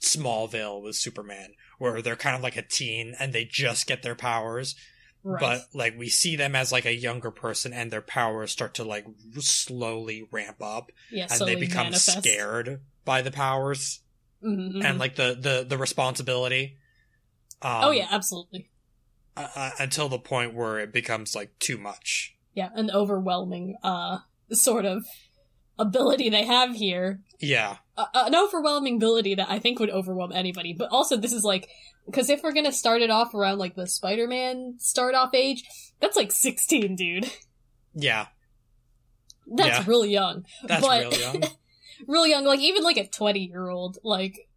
Smallville 0.00 0.82
with 0.82 0.96
Superman 0.96 1.54
where 1.78 2.02
they're 2.02 2.16
kind 2.16 2.36
of 2.36 2.42
like 2.42 2.56
a 2.56 2.62
teen 2.62 3.14
and 3.18 3.32
they 3.32 3.44
just 3.44 3.86
get 3.86 4.02
their 4.02 4.14
powers 4.14 4.74
Right. 5.22 5.40
but 5.40 5.62
like 5.72 5.96
we 5.98 6.08
see 6.10 6.36
them 6.36 6.54
as 6.54 6.70
like 6.70 6.84
a 6.84 6.94
younger 6.94 7.30
person 7.30 7.72
and 7.72 7.90
their 7.90 8.02
powers 8.02 8.50
start 8.52 8.74
to 8.74 8.84
like 8.84 9.06
slowly 9.38 10.28
ramp 10.30 10.58
up 10.60 10.90
yeah, 11.10 11.26
and 11.30 11.40
they 11.46 11.54
become 11.56 11.86
manifest. 11.86 12.22
scared 12.22 12.80
by 13.04 13.22
the 13.22 13.30
powers 13.30 14.00
Mhm, 14.44 14.84
and 14.84 14.98
like 14.98 15.16
the 15.16 15.34
the 15.40 15.64
the 15.66 15.78
responsibility 15.78 16.76
um, 17.62 17.84
oh 17.84 17.90
yeah, 17.90 18.08
absolutely. 18.10 18.70
uh, 19.36 19.48
uh, 19.56 19.70
until 19.78 20.10
the 20.10 20.18
point 20.18 20.52
where 20.54 20.78
it 20.78 20.92
becomes 20.92 21.34
like 21.34 21.58
too 21.58 21.78
much 21.78 22.36
Yeah, 22.52 22.68
an 22.74 22.90
overwhelming 22.90 23.76
uh 23.82 24.18
sort 24.52 24.84
of 24.84 25.04
ability 25.78 26.28
they 26.30 26.44
have 26.44 26.74
here. 26.76 27.20
yeah 27.40 27.76
Uh, 27.96 28.06
an 28.14 28.34
overwhelming 28.34 28.96
ability 28.96 29.34
that 29.36 29.50
I 29.50 29.58
think 29.58 29.78
would 29.80 29.90
overwhelm 29.90 30.32
anybody. 30.32 30.72
But 30.72 30.90
also, 30.90 31.16
this 31.16 31.32
is 31.32 31.44
like 31.44 31.68
because 32.06 32.28
if 32.30 32.42
we're 32.42 32.52
gonna 32.52 32.72
start 32.72 33.02
it 33.02 33.10
off 33.10 33.34
around 33.34 33.58
like 33.58 33.74
the 33.76 33.86
Spider-Man 33.86 34.76
start 34.78 35.14
off 35.14 35.34
age, 35.34 35.64
that's 36.00 36.16
like 36.16 36.30
sixteen, 36.32 36.96
dude. 36.96 37.30
yeah 37.94 38.26
That's 39.46 39.78
Yeah. 39.80 39.84
really 39.86 40.10
young. 40.10 40.44
that's 40.64 40.86
But- 40.86 41.00
real 41.10 41.14
young 41.20 41.42
Really 42.08 42.30
young, 42.30 42.44
like 42.44 42.60
even 42.60 42.82
like 42.82 42.96
a 42.96 43.06
twenty 43.08 43.46
year 43.46 43.68
old, 43.68 43.98
like 44.02 44.48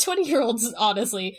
twenty 0.00 0.26
year 0.28 0.40
olds. 0.40 0.72
Honestly, 0.76 1.36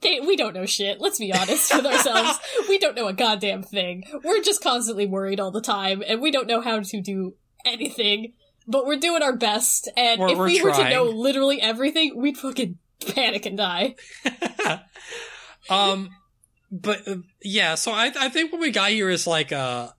they, 0.00 0.20
we 0.20 0.36
don't 0.36 0.54
know 0.54 0.66
shit. 0.66 1.00
Let's 1.00 1.18
be 1.18 1.32
honest 1.32 1.74
with 1.74 1.86
ourselves. 1.86 2.38
we 2.68 2.78
don't 2.78 2.94
know 2.94 3.08
a 3.08 3.12
goddamn 3.12 3.62
thing. 3.62 4.04
We're 4.24 4.42
just 4.42 4.62
constantly 4.62 5.06
worried 5.06 5.40
all 5.40 5.50
the 5.50 5.60
time, 5.60 6.02
and 6.06 6.20
we 6.20 6.30
don't 6.30 6.46
know 6.46 6.60
how 6.60 6.80
to 6.80 7.00
do 7.00 7.34
anything. 7.64 8.34
But 8.66 8.86
we're 8.86 8.98
doing 8.98 9.22
our 9.22 9.34
best, 9.36 9.88
and 9.96 10.20
We're- 10.20 10.32
if 10.32 10.38
we're 10.38 10.46
we 10.46 10.62
were 10.62 10.72
to 10.72 10.90
know 10.90 11.04
literally 11.04 11.60
everything, 11.60 12.12
we'd 12.16 12.36
fucking 12.36 12.78
panic 13.06 13.46
and 13.46 13.56
die. 13.56 13.94
um 15.70 16.10
but 16.70 17.06
uh, 17.06 17.16
yeah 17.42 17.74
so 17.74 17.92
i 17.92 18.10
i 18.18 18.28
think 18.28 18.52
what 18.52 18.60
we 18.60 18.70
got 18.70 18.90
here 18.90 19.10
is 19.10 19.26
like 19.26 19.52
a 19.52 19.94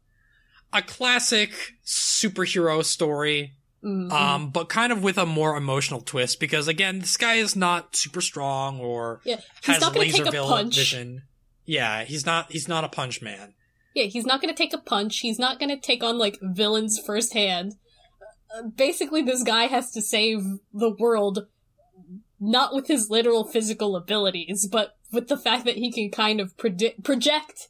a 0.73 0.81
classic 0.81 1.51
superhero 1.85 2.83
story 2.83 3.53
Mhm. 3.84 4.12
um 4.12 4.50
but 4.50 4.68
kind 4.68 4.92
of 4.92 5.02
with 5.04 5.18
a 5.18 5.26
more 5.26 5.56
emotional 5.56 6.02
twist 6.02 6.39
because 6.39 6.68
again 6.68 7.00
this 7.00 7.15
guy 7.15 7.36
is 7.36 7.56
not 7.56 7.96
super 7.96 8.20
strong 8.20 8.80
or 8.82 9.22
yeah, 9.24 9.38
he's 9.63 9.68
has 9.76 9.82
not 9.82 9.94
gonna 9.94 10.06
laser 10.06 10.26
take 10.26 10.34
a 10.34 10.42
punch. 10.44 10.76
vision 10.76 11.22
yeah 11.65 12.04
he's 12.04 12.26
not 12.26 12.52
he's 12.52 12.68
not 12.68 12.84
a 12.84 12.89
punch 12.89 13.22
man 13.22 13.54
Yeah, 13.96 14.04
he's 14.06 14.26
not 14.26 14.39
gonna 14.42 14.54
take 14.54 14.74
a 14.74 14.78
punch. 14.78 15.20
He's 15.20 15.39
not 15.39 15.60
gonna 15.60 15.80
take 15.80 16.04
on, 16.04 16.18
like, 16.20 16.38
villains 16.42 17.00
firsthand. 17.04 17.74
Uh, 18.56 18.63
basically, 18.63 19.24
this 19.24 19.44
guy 19.44 19.65
has 19.65 19.92
to 19.92 20.02
save 20.02 20.42
the 20.72 20.92
world, 20.92 21.48
not 22.39 22.74
with 22.74 22.88
his 22.88 23.10
literal 23.10 23.44
physical 23.46 23.96
abilities, 23.96 24.68
but 24.72 24.96
with 25.12 25.28
the 25.28 25.38
fact 25.38 25.65
that 25.65 25.76
he 25.78 25.92
can 25.92 26.12
kind 26.12 26.39
of 26.39 26.56
predict, 26.56 27.04
project, 27.04 27.68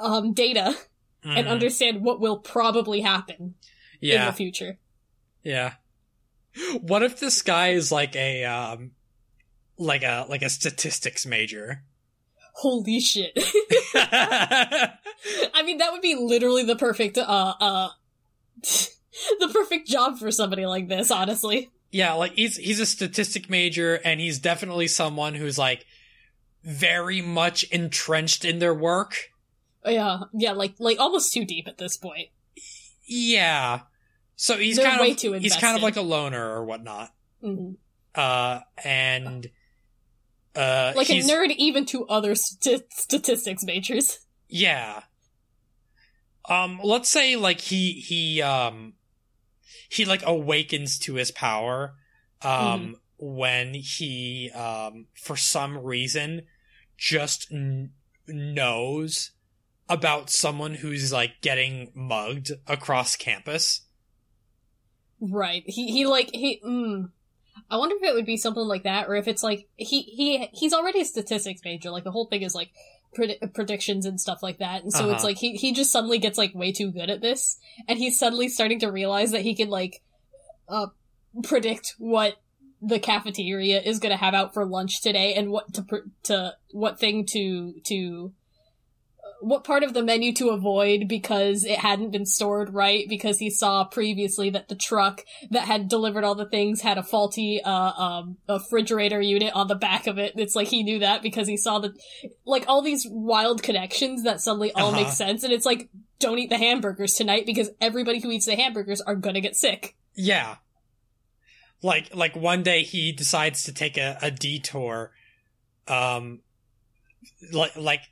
um, 0.00 0.32
data 0.32 0.76
and 1.24 1.46
Mhm. 1.46 1.50
understand 1.50 2.02
what 2.04 2.20
will 2.20 2.38
probably 2.38 3.00
happen 3.00 3.54
in 4.00 4.24
the 4.24 4.32
future. 4.32 4.78
Yeah 5.42 5.74
what 6.80 7.02
if 7.02 7.18
this 7.20 7.42
guy 7.42 7.68
is 7.68 7.90
like 7.90 8.14
a 8.16 8.44
um 8.44 8.92
like 9.78 10.02
a 10.02 10.26
like 10.28 10.42
a 10.42 10.50
statistics 10.50 11.24
major 11.26 11.82
Holy 12.54 13.00
shit. 13.00 13.32
I 13.94 15.62
mean, 15.64 15.78
that 15.78 15.92
would 15.92 16.02
be 16.02 16.14
literally 16.14 16.64
the 16.64 16.76
perfect, 16.76 17.18
uh, 17.18 17.54
uh, 17.60 17.88
the 18.62 19.48
perfect 19.52 19.88
job 19.88 20.18
for 20.18 20.30
somebody 20.30 20.66
like 20.66 20.88
this, 20.88 21.10
honestly. 21.10 21.70
Yeah, 21.90 22.14
like 22.14 22.32
he's 22.32 22.56
he's 22.56 22.80
a 22.80 22.86
statistic 22.86 23.50
major 23.50 24.00
and 24.04 24.18
he's 24.18 24.38
definitely 24.38 24.88
someone 24.88 25.34
who's 25.34 25.58
like 25.58 25.84
very 26.62 27.20
much 27.20 27.64
entrenched 27.64 28.44
in 28.44 28.60
their 28.60 28.74
work. 28.74 29.30
Yeah, 29.84 30.20
yeah, 30.32 30.52
like, 30.52 30.74
like 30.78 30.98
almost 31.00 31.32
too 31.32 31.44
deep 31.44 31.68
at 31.68 31.78
this 31.78 31.96
point. 31.96 32.28
Yeah. 33.04 33.80
So 34.36 34.56
he's 34.58 34.76
They're 34.76 34.86
kind 34.86 35.00
of 35.00 35.42
he's 35.42 35.56
kind 35.56 35.76
of 35.76 35.82
like 35.82 35.96
a 35.96 36.02
loner 36.02 36.44
or 36.54 36.64
whatnot. 36.64 37.12
Mhm. 37.42 37.76
Uh 38.14 38.60
and 38.84 39.50
uh 40.54 40.92
like 40.96 41.10
a 41.10 41.20
nerd 41.22 41.50
even 41.56 41.86
to 41.86 42.06
other 42.06 42.34
st- 42.34 42.92
statistics 42.92 43.64
majors. 43.64 44.20
Yeah. 44.48 45.02
Um 46.48 46.80
let's 46.82 47.08
say 47.08 47.36
like 47.36 47.60
he 47.60 47.92
he 47.92 48.42
um 48.42 48.94
he 49.88 50.04
like 50.04 50.22
awakens 50.26 50.98
to 51.00 51.14
his 51.14 51.30
power 51.30 51.94
um 52.42 52.96
when 53.18 53.74
he 53.74 54.50
um 54.50 55.06
for 55.14 55.36
some 55.36 55.78
reason 55.78 56.42
just 56.98 57.46
n- 57.52 57.92
knows 58.26 59.30
about 59.88 60.30
someone 60.30 60.74
who's 60.74 61.12
like 61.12 61.40
getting 61.40 61.92
mugged 61.94 62.52
across 62.66 63.14
campus. 63.16 63.82
Right. 65.24 65.62
He 65.66 65.92
he 65.92 66.04
like 66.06 66.30
he. 66.32 66.60
Mm, 66.66 67.10
I 67.70 67.76
wonder 67.76 67.94
if 67.96 68.02
it 68.02 68.14
would 68.14 68.26
be 68.26 68.36
something 68.36 68.64
like 68.66 68.82
that, 68.82 69.08
or 69.08 69.14
if 69.14 69.28
it's 69.28 69.44
like 69.44 69.68
he 69.76 70.02
he 70.02 70.48
he's 70.52 70.72
already 70.72 71.00
a 71.02 71.04
statistics 71.04 71.60
major. 71.64 71.90
Like 71.92 72.02
the 72.02 72.10
whole 72.10 72.26
thing 72.26 72.42
is 72.42 72.56
like 72.56 72.70
pred- 73.16 73.54
predictions 73.54 74.04
and 74.04 74.20
stuff 74.20 74.42
like 74.42 74.58
that, 74.58 74.82
and 74.82 74.92
so 74.92 75.04
it's 75.10 75.18
Uh-huh. 75.18 75.28
like 75.28 75.38
he 75.38 75.54
he 75.56 75.72
just 75.72 75.92
suddenly 75.92 76.18
gets 76.18 76.38
like 76.38 76.54
way 76.56 76.72
too 76.72 76.90
good 76.90 77.08
at 77.08 77.20
this, 77.20 77.58
and 77.86 77.98
he's 78.00 78.18
suddenly 78.18 78.48
starting 78.48 78.80
to 78.80 78.90
realize 78.90 79.30
that 79.30 79.42
he 79.42 79.54
can 79.54 79.68
like 79.68 80.02
uh 80.68 80.88
predict 81.44 81.94
what 81.98 82.34
the 82.80 82.98
cafeteria 82.98 83.80
is 83.80 84.00
going 84.00 84.10
to 84.10 84.16
have 84.16 84.34
out 84.34 84.52
for 84.52 84.64
lunch 84.64 85.02
today 85.02 85.34
and 85.34 85.52
what 85.52 85.72
to 85.74 85.82
pr- 85.82 86.08
to 86.24 86.54
what 86.72 86.98
thing 86.98 87.24
to 87.26 87.74
to 87.84 88.32
what 89.42 89.64
part 89.64 89.82
of 89.82 89.92
the 89.92 90.02
menu 90.02 90.32
to 90.34 90.50
avoid 90.50 91.08
because 91.08 91.64
it 91.64 91.78
hadn't 91.78 92.10
been 92.10 92.24
stored 92.24 92.72
right 92.72 93.06
because 93.08 93.38
he 93.38 93.50
saw 93.50 93.84
previously 93.84 94.50
that 94.50 94.68
the 94.68 94.74
truck 94.74 95.22
that 95.50 95.64
had 95.64 95.88
delivered 95.88 96.24
all 96.24 96.34
the 96.34 96.48
things 96.48 96.80
had 96.80 96.96
a 96.98 97.02
faulty 97.02 97.60
uh 97.62 97.70
um 97.92 98.36
refrigerator 98.48 99.20
unit 99.20 99.52
on 99.54 99.66
the 99.68 99.74
back 99.74 100.06
of 100.06 100.16
it 100.18 100.32
it's 100.36 100.54
like 100.54 100.68
he 100.68 100.82
knew 100.82 101.00
that 101.00 101.22
because 101.22 101.48
he 101.48 101.56
saw 101.56 101.78
the 101.78 101.92
like 102.46 102.64
all 102.68 102.82
these 102.82 103.06
wild 103.10 103.62
connections 103.62 104.22
that 104.22 104.40
suddenly 104.40 104.72
all 104.72 104.88
Uh-huh. 104.88 105.02
make 105.02 105.08
sense 105.12 105.42
and 105.44 105.52
it's 105.52 105.66
like 105.66 105.88
don't 106.18 106.38
eat 106.38 106.48
the 106.50 106.56
hamburgers 106.58 107.14
tonight 107.14 107.44
because 107.44 107.68
everybody 107.80 108.20
who 108.20 108.30
eats 108.30 108.46
the 108.46 108.54
hamburgers 108.56 109.00
are 109.00 109.16
gonna 109.16 109.40
get 109.40 109.56
sick 109.56 109.96
Yeah. 110.14 110.56
Like 111.82 112.14
like 112.14 112.36
one 112.36 112.62
day 112.62 112.84
he 112.84 113.10
decides 113.10 113.64
to 113.64 113.72
take 113.72 113.96
a, 113.96 114.16
a 114.22 114.30
detour 114.30 115.10
um 115.88 116.40
like 117.52 117.74
like 117.76 118.02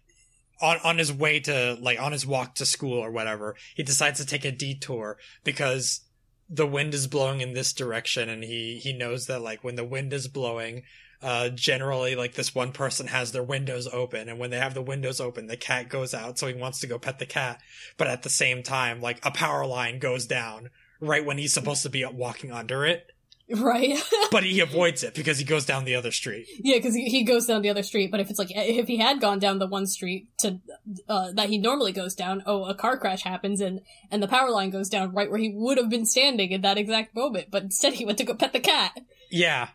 on 0.61 0.79
on 0.85 0.99
his 0.99 1.12
way 1.12 1.40
to 1.40 1.77
like 1.81 2.01
on 2.01 2.12
his 2.12 2.27
walk 2.27 2.55
to 2.57 2.66
school 2.66 2.99
or 2.99 3.11
whatever. 3.11 3.57
He 3.75 3.83
decides 3.83 4.20
to 4.20 4.27
take 4.27 4.44
a 4.44 4.53
detour 4.53 5.18
because 5.44 6.03
the 6.51 6.66
wind 6.66 6.92
is 6.92 7.07
blowing 7.07 7.40
in 7.40 7.55
this 7.55 7.73
direction 7.73 8.29
and 8.29 8.42
he 8.42 8.81
he 8.83 8.92
knows 8.92 9.27
that 9.27 9.40
like 9.40 9.62
when 9.62 9.77
the 9.77 9.85
wind 9.85 10.12
is 10.12 10.27
blowing 10.27 10.83
uh 11.23 11.49
generally 11.51 12.16
like 12.16 12.35
this 12.35 12.55
one 12.55 12.73
person 12.73 13.07
has 13.07 13.31
their 13.31 13.42
windows 13.42 13.87
open 13.92 14.29
and 14.29 14.38
when 14.38 14.51
they 14.51 14.59
have 14.59 14.75
the 14.75 14.83
windows 14.83 15.20
open 15.20 15.46
the 15.46 15.57
cat 15.57 15.88
goes 15.88 16.12
out 16.12 16.38
so 16.38 16.49
he 16.49 16.55
wants 16.55 16.81
to 16.81 16.88
go 16.88 16.99
pet 16.99 17.20
the 17.20 17.27
cat 17.27 17.61
but 17.96 18.09
at 18.09 18.23
the 18.23 18.29
same 18.29 18.62
time 18.64 19.01
like 19.01 19.25
a 19.25 19.31
power 19.31 19.64
line 19.64 20.01
goes 20.01 20.27
down 20.27 20.70
right 20.99 21.25
when 21.25 21.38
he's 21.38 21.53
supposed 21.53 21.85
to 21.85 21.90
be 21.90 22.05
walking 22.05 22.51
under 22.51 22.85
it 22.85 23.12
right 23.57 23.99
but 24.31 24.45
he 24.45 24.61
avoids 24.61 25.03
it 25.03 25.15
because 25.15 25.39
he 25.39 25.45
goes 25.45 25.65
down 25.65 25.85
the 25.85 25.95
other 25.97 26.13
street 26.13 26.47
Yeah, 26.63 26.77
because 26.77 26.95
he, 26.95 27.07
he 27.07 27.25
goes 27.25 27.47
down 27.47 27.63
the 27.63 27.71
other 27.71 27.83
street. 27.83 28.11
But 28.11 28.21
if 28.21 28.31
it's 28.31 28.39
like 28.39 28.51
if 28.51 28.87
he 28.87 28.99
had 28.99 29.21
gone 29.21 29.39
down 29.39 29.59
the 29.59 29.67
one 29.67 29.87
street 29.87 30.29
to 30.39 30.61
uh, 31.09 31.33
that 31.33 31.49
he 31.49 31.59
normally 31.59 31.93
goes 31.93 32.15
down, 32.15 32.43
oh, 32.47 32.65
a 32.65 32.75
car 32.75 32.97
crash 32.99 33.23
happens 33.23 33.61
and 33.61 33.81
and 34.11 34.23
the 34.23 34.29
power 34.29 34.51
line 34.51 34.71
goes 34.71 34.89
down 34.89 35.13
right 35.13 35.31
where 35.31 35.39
he 35.39 35.53
would 35.55 35.79
have 35.79 35.89
been 35.89 36.07
standing 36.07 36.53
in 36.53 36.61
that 36.61 36.79
exact 36.79 37.15
moment. 37.15 37.49
But 37.51 37.63
instead, 37.65 37.95
he 37.95 38.05
went 38.05 38.19
to 38.19 38.25
go 38.25 38.35
pet 38.35 38.53
the 38.53 38.61
cat. 38.61 38.99
yeah 39.31 39.69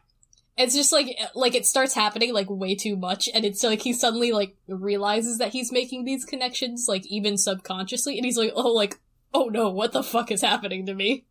It's 0.58 0.76
just 0.76 0.92
like 0.92 1.18
like 1.34 1.56
it 1.56 1.66
starts 1.66 1.94
happening 1.94 2.34
like 2.34 2.50
way 2.50 2.76
too 2.76 2.96
much, 2.96 3.30
and 3.34 3.46
it's 3.46 3.64
like 3.64 3.82
he 3.82 3.94
suddenly 3.94 4.32
like 4.32 4.56
realizes 4.68 5.38
that 5.40 5.52
he's 5.52 5.72
making 5.72 6.06
these 6.06 6.26
connections 6.26 6.86
like 6.88 7.06
even 7.08 7.38
subconsciously, 7.38 8.18
and 8.18 8.26
he's 8.26 8.38
like, 8.38 8.54
oh, 8.56 8.72
like 8.72 9.00
oh 9.34 9.46
no, 9.46 9.70
what 9.70 9.92
the 9.92 10.04
fuck 10.04 10.32
is 10.32 10.42
happening 10.42 10.86
to 10.86 10.94
me? 10.94 11.26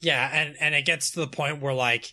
Yeah 0.00 0.28
and 0.32 0.56
and 0.60 0.74
it 0.74 0.84
gets 0.84 1.10
to 1.10 1.20
the 1.20 1.26
point 1.26 1.60
where 1.60 1.74
like 1.74 2.12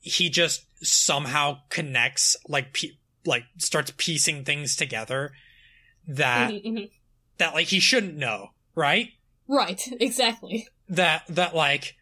he 0.00 0.28
just 0.30 0.64
somehow 0.84 1.58
connects 1.68 2.36
like 2.48 2.72
pe- 2.72 2.96
like 3.24 3.44
starts 3.58 3.92
piecing 3.96 4.44
things 4.44 4.76
together 4.76 5.32
that 6.06 6.50
Mhm, 6.52 6.64
mhm. 6.64 6.90
that 7.38 7.54
like 7.54 7.68
he 7.68 7.80
shouldn't 7.80 8.16
know 8.16 8.50
right 8.74 9.10
Right, 9.48 9.80
exactly. 10.00 10.68
that 10.88 11.22
that 11.28 11.54
like 11.54 11.94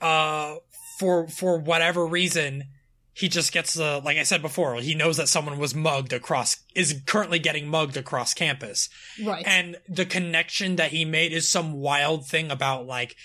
uh 0.00 0.56
for 0.98 1.28
for 1.28 1.58
whatever 1.58 2.06
reason 2.06 2.64
he 3.12 3.28
just 3.28 3.52
gets 3.52 3.74
the 3.74 4.00
like 4.04 4.16
I 4.16 4.22
said 4.22 4.42
before, 4.42 4.76
he 4.76 4.94
knows 4.94 5.16
that 5.16 5.28
someone 5.28 5.58
was 5.58 5.74
mugged 5.74 6.12
across 6.12 6.58
is 6.76 7.00
currently 7.04 7.40
getting 7.40 7.66
mugged 7.66 7.96
across 7.96 8.32
campus. 8.32 8.88
Right. 9.24 9.44
And 9.44 9.76
the 9.88 10.06
connection 10.06 10.76
that 10.76 10.92
he 10.92 11.04
made 11.04 11.32
is 11.32 11.48
some 11.48 11.72
wild 11.74 12.28
thing 12.28 12.52
about 12.52 12.86
like 12.86 13.16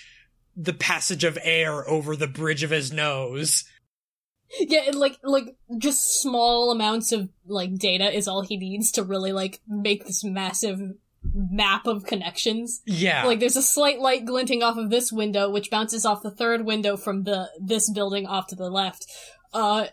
the 0.56 0.74
passage 0.74 1.24
of 1.24 1.38
air 1.42 1.88
over 1.88 2.16
the 2.16 2.28
bridge 2.28 2.64
of 2.64 2.70
his 2.70 2.92
nose. 2.92 3.66
Yeah, 4.60 4.84
and 4.88 4.96
like 4.96 5.18
like 5.24 5.56
just 5.78 6.22
small 6.22 6.72
amounts 6.72 7.12
of 7.12 7.30
like 7.46 7.76
data 7.78 8.16
is 8.16 8.28
all 8.28 8.42
he 8.42 8.58
needs 8.58 8.92
to 8.94 9.04
really 9.04 9.32
like 9.32 9.60
make 9.68 10.06
this 10.06 10.24
massive 10.24 10.94
map 11.34 11.88
of 11.88 12.06
connections. 12.06 12.82
Yeah. 12.86 13.26
Like 13.26 13.40
there's 13.40 13.56
a 13.56 13.64
slight 13.64 14.00
light 14.00 14.26
glinting 14.26 14.62
off 14.62 14.78
of 14.78 14.90
this 14.90 15.12
window, 15.12 15.50
which 15.50 15.72
bounces 15.72 16.06
off 16.06 16.22
the 16.22 16.32
third 16.32 16.66
window 16.66 16.98
from 16.98 17.24
the 17.24 17.50
this 17.60 17.90
building 17.90 18.28
off 18.28 18.48
to 18.48 18.56
the 18.56 18.70
left. 18.70 19.08
Uh 19.54 19.88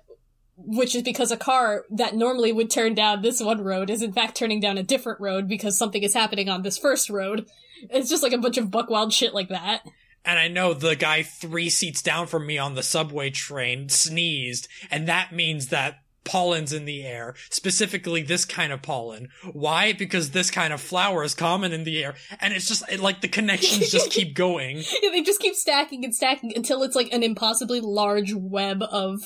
which 0.62 0.94
is 0.94 1.02
because 1.02 1.32
a 1.32 1.38
car 1.38 1.86
that 1.90 2.14
normally 2.14 2.52
would 2.52 2.70
turn 2.70 2.94
down 2.94 3.22
this 3.22 3.40
one 3.40 3.62
road 3.62 3.88
is 3.88 4.02
in 4.02 4.12
fact 4.12 4.36
turning 4.36 4.60
down 4.60 4.76
a 4.76 4.82
different 4.82 5.18
road 5.18 5.48
because 5.48 5.78
something 5.78 6.02
is 6.02 6.12
happening 6.12 6.50
on 6.50 6.60
this 6.60 6.76
first 6.76 7.08
road. 7.08 7.46
It's 7.88 8.10
just 8.10 8.22
like 8.22 8.34
a 8.34 8.38
bunch 8.38 8.58
of 8.58 8.70
buckwild 8.70 9.14
shit 9.14 9.32
like 9.32 9.48
that. 9.48 9.82
And 10.24 10.38
I 10.38 10.48
know 10.48 10.74
the 10.74 10.96
guy 10.96 11.22
three 11.22 11.70
seats 11.70 12.02
down 12.02 12.26
from 12.26 12.46
me 12.46 12.58
on 12.58 12.74
the 12.74 12.82
subway 12.82 13.30
train 13.30 13.88
sneezed, 13.88 14.68
and 14.90 15.06
that 15.08 15.32
means 15.32 15.68
that 15.68 15.96
pollen's 16.22 16.72
in 16.72 16.84
the 16.84 17.02
air, 17.02 17.34
specifically 17.48 18.22
this 18.22 18.44
kind 18.44 18.72
of 18.72 18.82
pollen. 18.82 19.28
Why? 19.52 19.94
Because 19.94 20.30
this 20.32 20.50
kind 20.50 20.72
of 20.72 20.80
flower 20.80 21.24
is 21.24 21.34
common 21.34 21.72
in 21.72 21.84
the 21.84 22.04
air, 22.04 22.14
and 22.40 22.52
it's 22.52 22.68
just 22.68 22.82
it, 22.92 23.00
like 23.00 23.22
the 23.22 23.28
connections 23.28 23.90
just 23.90 24.10
keep 24.12 24.34
going. 24.34 24.82
Yeah, 25.02 25.10
they 25.10 25.22
just 25.22 25.40
keep 25.40 25.54
stacking 25.54 26.04
and 26.04 26.14
stacking 26.14 26.52
until 26.54 26.82
it's 26.82 26.94
like 26.94 27.12
an 27.12 27.22
impossibly 27.22 27.80
large 27.80 28.34
web 28.34 28.82
of 28.82 29.20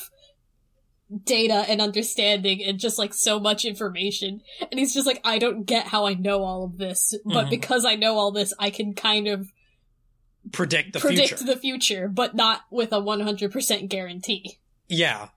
data 1.24 1.64
and 1.68 1.80
understanding 1.80 2.62
and 2.64 2.78
just 2.78 2.98
like 2.98 3.12
so 3.12 3.38
much 3.38 3.64
information. 3.64 4.40
And 4.70 4.80
he's 4.80 4.94
just 4.94 5.07
like, 5.07 5.20
I 5.24 5.38
don't 5.38 5.64
get 5.64 5.87
how 5.87 6.07
I 6.07 6.14
know 6.14 6.42
all 6.42 6.64
of 6.64 6.78
this, 6.78 7.14
but 7.24 7.46
Mhm. 7.46 7.50
because 7.50 7.85
I 7.85 7.94
know 7.94 8.16
all 8.16 8.33
this, 8.33 8.54
I 8.59 8.70
can 8.70 8.94
kind 8.94 9.28
of 9.28 9.48
Predict 10.52 10.92
the 10.92 11.00
future. 11.00 11.09
predict 11.14 11.38
future. 11.38 11.54
the 11.54 11.61
future, 11.61 12.09
but 12.09 12.35
not 12.35 12.62
with 12.70 12.92
a 12.92 13.00
100% 13.00 13.88
guarantee. 13.88 14.59
yeah. 14.88 15.28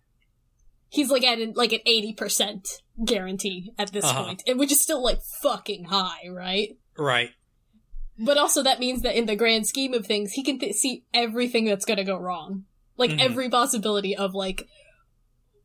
He's 0.90 1.10
like 1.12 1.24
at 1.26 1.40
an, 1.40 1.52
like 1.54 1.74
an 1.74 1.82
80% 1.86 2.66
guarantee 3.04 3.74
at 3.78 3.92
this 3.92 4.06
Uh-huh. 4.06 4.24
point, 4.24 4.44
and 4.48 4.58
which 4.58 4.72
is 4.72 4.80
still 4.80 5.04
like 5.04 5.20
fucking 5.42 5.84
high, 5.86 6.30
right? 6.30 6.78
Right. 6.98 7.32
But 8.18 8.38
also 8.38 8.64
that 8.64 8.80
means 8.80 9.02
that 9.02 9.16
in 9.18 9.26
the 9.26 9.36
grand 9.36 9.68
scheme 9.68 9.94
of 9.94 10.06
things, 10.08 10.32
he 10.32 10.44
can 10.44 10.60
th- 10.60 10.76
see 10.76 11.04
everything 11.14 11.66
that's 11.66 11.84
gonna 11.84 12.06
go 12.06 12.18
wrong. 12.18 12.64
Like 12.96 13.12
Mhm. 13.12 13.20
every 13.20 13.50
possibility 13.50 14.16
of 14.16 14.34
like, 14.34 14.66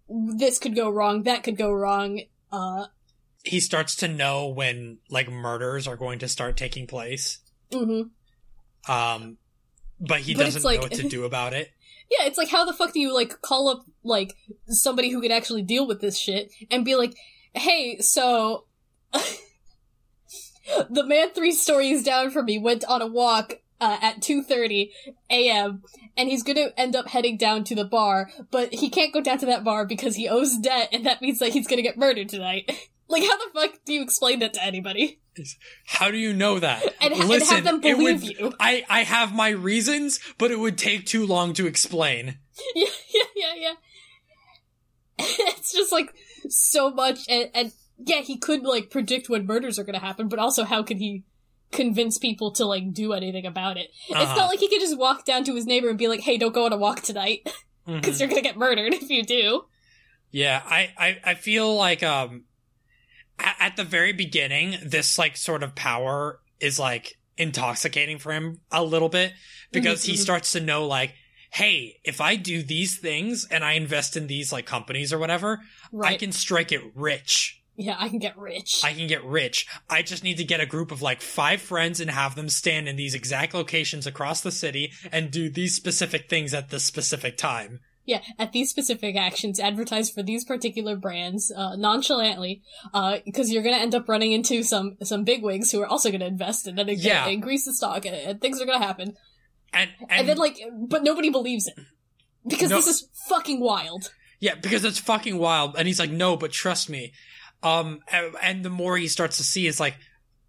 this 0.09 0.59
could 0.59 0.74
go 0.74 0.90
wrong, 0.90 1.22
that 1.22 1.42
could 1.44 1.57
go 1.57 1.70
wrong, 1.72 2.20
uh, 2.50 2.87
He 3.44 3.61
starts 3.61 3.94
to 3.96 4.09
know 4.09 4.48
when 4.48 4.98
like 5.09 5.28
murders 5.31 5.87
are 5.87 5.96
going 5.96 6.18
to 6.20 6.28
start 6.28 6.57
taking 6.57 6.87
place. 6.87 7.38
mhm. 7.70 8.11
Um 8.88 9.38
but 10.02 10.20
he 10.20 10.34
But 10.34 10.44
doesn't 10.44 10.62
know 10.62 10.80
what 10.80 10.92
to 10.92 11.08
do 11.08 11.24
about 11.32 11.52
it. 11.52 11.70
Yeah, 12.10 12.26
it's 12.26 12.36
like 12.36 12.48
how 12.48 12.64
the 12.64 12.72
fuck 12.72 12.92
do 12.92 13.00
you 13.00 13.14
like 13.14 13.40
call 13.40 13.68
up 13.68 13.84
like 14.02 14.36
somebody 14.66 15.10
who 15.10 15.20
could 15.20 15.32
actually 15.32 15.62
deal 15.62 15.86
with 15.86 16.00
this 16.00 16.18
shit 16.18 16.52
and 16.70 16.84
be 16.84 16.96
like, 16.96 17.14
"Hey, 17.54 17.98
so 18.00 18.66
the 20.90 21.06
man 21.06 21.30
three 21.30 21.52
stories 21.52 22.02
down 22.04 22.30
from 22.30 22.46
me 22.46 22.58
went 22.58 22.84
on 22.84 23.00
a 23.00 23.06
walk 23.06 23.54
uh, 23.80 23.98
at 24.02 24.20
2:30 24.20 24.90
a.m. 25.30 25.82
and 26.16 26.28
he's 26.28 26.42
to 26.56 26.78
end 26.78 26.96
up 26.96 27.08
heading 27.08 27.38
down 27.38 27.64
to 27.64 27.74
the 27.74 27.84
bar, 27.84 28.30
but 28.50 28.74
he 28.74 28.90
can't 28.90 29.14
go 29.14 29.22
down 29.22 29.38
to 29.38 29.46
that 29.46 29.64
bar 29.64 29.86
because 29.86 30.16
he 30.16 30.28
owes 30.28 30.58
debt 30.58 30.88
and 30.92 31.06
that 31.06 31.22
means 31.22 31.38
that 31.38 31.52
he's 31.52 31.66
to 31.78 31.82
get 31.82 31.96
murdered 31.96 32.28
tonight." 32.28 32.70
like 33.08 33.22
how 33.22 33.36
the 33.38 33.50
fuck 33.54 33.78
do 33.86 33.92
you 33.94 34.02
explain 34.02 34.40
that 34.40 34.52
to 34.54 34.62
anybody? 34.62 35.21
How 35.86 36.10
do 36.10 36.16
you 36.18 36.32
know 36.32 36.58
that? 36.58 36.82
And, 37.00 37.14
ha- 37.14 37.20
and 37.20 37.28
Listen, 37.28 37.54
have 37.56 37.64
them 37.64 37.80
it 37.82 37.96
would- 37.98 38.20
believe 38.20 38.38
you. 38.40 38.52
I 38.60 38.84
I 38.88 39.02
have 39.02 39.34
my 39.34 39.48
reasons, 39.50 40.20
but 40.38 40.50
it 40.50 40.58
would 40.58 40.76
take 40.78 41.06
too 41.06 41.26
long 41.26 41.52
to 41.54 41.66
explain. 41.66 42.38
yeah, 42.74 42.86
yeah, 43.14 43.22
yeah, 43.36 43.54
yeah. 43.56 43.74
it's 45.18 45.72
just 45.72 45.92
like 45.92 46.12
so 46.48 46.90
much, 46.90 47.20
and, 47.28 47.50
and 47.54 47.72
yeah, 47.98 48.20
he 48.22 48.36
could 48.38 48.62
like 48.62 48.90
predict 48.90 49.28
when 49.28 49.46
murders 49.46 49.78
are 49.78 49.84
going 49.84 49.98
to 49.98 50.04
happen, 50.04 50.28
but 50.28 50.38
also 50.38 50.64
how 50.64 50.82
could 50.82 50.98
he 50.98 51.24
convince 51.70 52.18
people 52.18 52.50
to 52.52 52.64
like 52.66 52.92
do 52.92 53.12
anything 53.12 53.46
about 53.46 53.76
it? 53.76 53.90
It's 54.08 54.16
Uh-huh. 54.18 54.36
not 54.36 54.46
like 54.48 54.58
he 54.58 54.68
could 54.68 54.80
just 54.80 54.98
walk 54.98 55.24
down 55.24 55.44
to 55.44 55.54
his 55.54 55.66
neighbor 55.66 55.88
and 55.88 55.98
be 55.98 56.08
like, 56.08 56.20
"Hey, 56.20 56.36
don't 56.38 56.52
go 56.54 56.64
on 56.66 56.72
a 56.72 56.76
walk 56.76 57.02
tonight 57.02 57.48
because 57.86 58.20
you're 58.20 58.28
going 58.28 58.42
to 58.42 58.48
get 58.48 58.56
murdered 58.56 58.94
if 58.94 59.08
you 59.10 59.22
do." 59.22 59.64
Yeah, 60.30 60.62
I, 60.64 60.90
I, 60.96 61.18
I 61.24 61.34
feel 61.34 61.74
like 61.76 62.02
um 62.02 62.44
at, 63.38 63.56
at 63.60 63.76
the 63.76 63.84
very 63.84 64.12
beginning, 64.12 64.76
this 64.84 65.18
like 65.18 65.36
sort 65.36 65.62
of 65.62 65.74
power 65.74 66.40
is 66.60 66.78
like 66.78 67.14
intoxicating 67.36 68.18
for 68.18 68.32
him 68.32 68.60
a 68.70 68.82
little 68.84 69.08
bit 69.08 69.32
because 69.72 70.04
he 70.04 70.12
Mhm, 70.12 70.16
mhm. 70.16 70.22
starts 70.22 70.52
to 70.52 70.60
know 70.60 70.86
like, 70.86 71.14
hey, 71.50 71.98
if 72.04 72.20
I 72.20 72.36
do 72.36 72.62
these 72.62 72.98
things 72.98 73.46
and 73.50 73.64
I 73.64 73.72
invest 73.72 74.16
in 74.16 74.26
these 74.26 74.52
like 74.52 74.66
companies 74.66 75.12
or 75.12 75.18
whatever, 75.18 75.60
Right? 75.90 76.12
I 76.14 76.16
can 76.16 76.32
strike 76.32 76.72
it 76.72 76.80
rich. 76.94 77.58
yeah, 77.76 77.96
I 77.98 78.08
can 78.08 78.18
get 78.18 78.36
rich. 78.38 78.80
I 78.84 78.92
can 78.92 79.06
get 79.06 79.24
rich. 79.24 79.66
I 79.90 80.02
just 80.02 80.22
need 80.22 80.36
to 80.36 80.44
get 80.44 80.60
a 80.60 80.66
group 80.66 80.90
of 80.92 81.02
like 81.02 81.20
five 81.22 81.60
friends 81.60 82.00
and 82.00 82.10
have 82.10 82.34
them 82.36 82.48
stand 82.48 82.86
in 82.88 82.96
these 82.96 83.14
exact 83.14 83.54
locations 83.54 84.06
across 84.06 84.40
the 84.42 84.50
city 84.52 84.92
and 85.10 85.30
do 85.30 85.48
these 85.50 85.74
specific 85.74 86.28
things 86.28 86.52
at 86.54 86.68
this 86.70 86.84
specific 86.84 87.36
time. 87.38 87.80
Yeah, 88.04 88.20
at 88.38 88.52
these 88.52 88.68
specific 88.68 89.14
actions, 89.16 89.60
advertise 89.60 90.10
for 90.10 90.22
these 90.24 90.44
particular 90.44 90.96
brands 90.96 91.52
uh, 91.52 91.76
nonchalantly, 91.76 92.62
because 93.24 93.52
you're 93.52 93.62
gonna 93.62 93.76
end 93.76 93.94
up 93.94 94.08
running 94.08 94.32
into 94.32 94.62
some 94.64 94.96
some 95.04 95.22
bigwigs 95.24 95.70
who 95.70 95.80
are 95.80 95.86
also 95.86 96.10
gonna 96.10 96.26
invest 96.26 96.66
in 96.66 96.78
it 96.78 96.88
and 96.88 96.98
Yeah. 96.98 97.28
increase 97.28 97.64
the 97.64 97.72
stock, 97.72 98.04
and, 98.04 98.14
and 98.16 98.40
things 98.40 98.60
are 98.60 98.66
gonna 98.66 98.84
happen. 98.84 99.16
And 99.72 99.90
And, 100.00 100.10
and, 100.10 100.28
then 100.28 100.36
like, 100.36 100.58
but 100.88 101.02
nobody 101.04 101.30
believes 101.30 101.66
it 101.68 101.74
because 102.46 102.70
No. 102.70 102.76
this 102.76 102.88
is 102.88 103.08
fucking 103.28 103.60
wild. 103.60 104.12
Yeah, 104.40 104.56
because 104.56 104.84
it's 104.84 104.98
fucking 104.98 105.38
wild. 105.38 105.76
And 105.78 105.86
he's 105.86 106.00
like, 106.00 106.10
no, 106.10 106.36
but 106.36 106.50
trust 106.50 106.90
me. 106.90 107.12
Um, 107.62 108.00
and, 108.10 108.34
and 108.42 108.64
the 108.64 108.70
more 108.70 108.96
he 108.96 109.06
starts 109.06 109.36
to 109.36 109.44
see 109.44 109.68
is 109.68 109.78
like, 109.78 109.94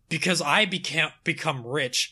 because 0.10 0.42
I 0.42 0.66
became 0.66 1.10
become 1.24 1.66
rich, 1.66 2.12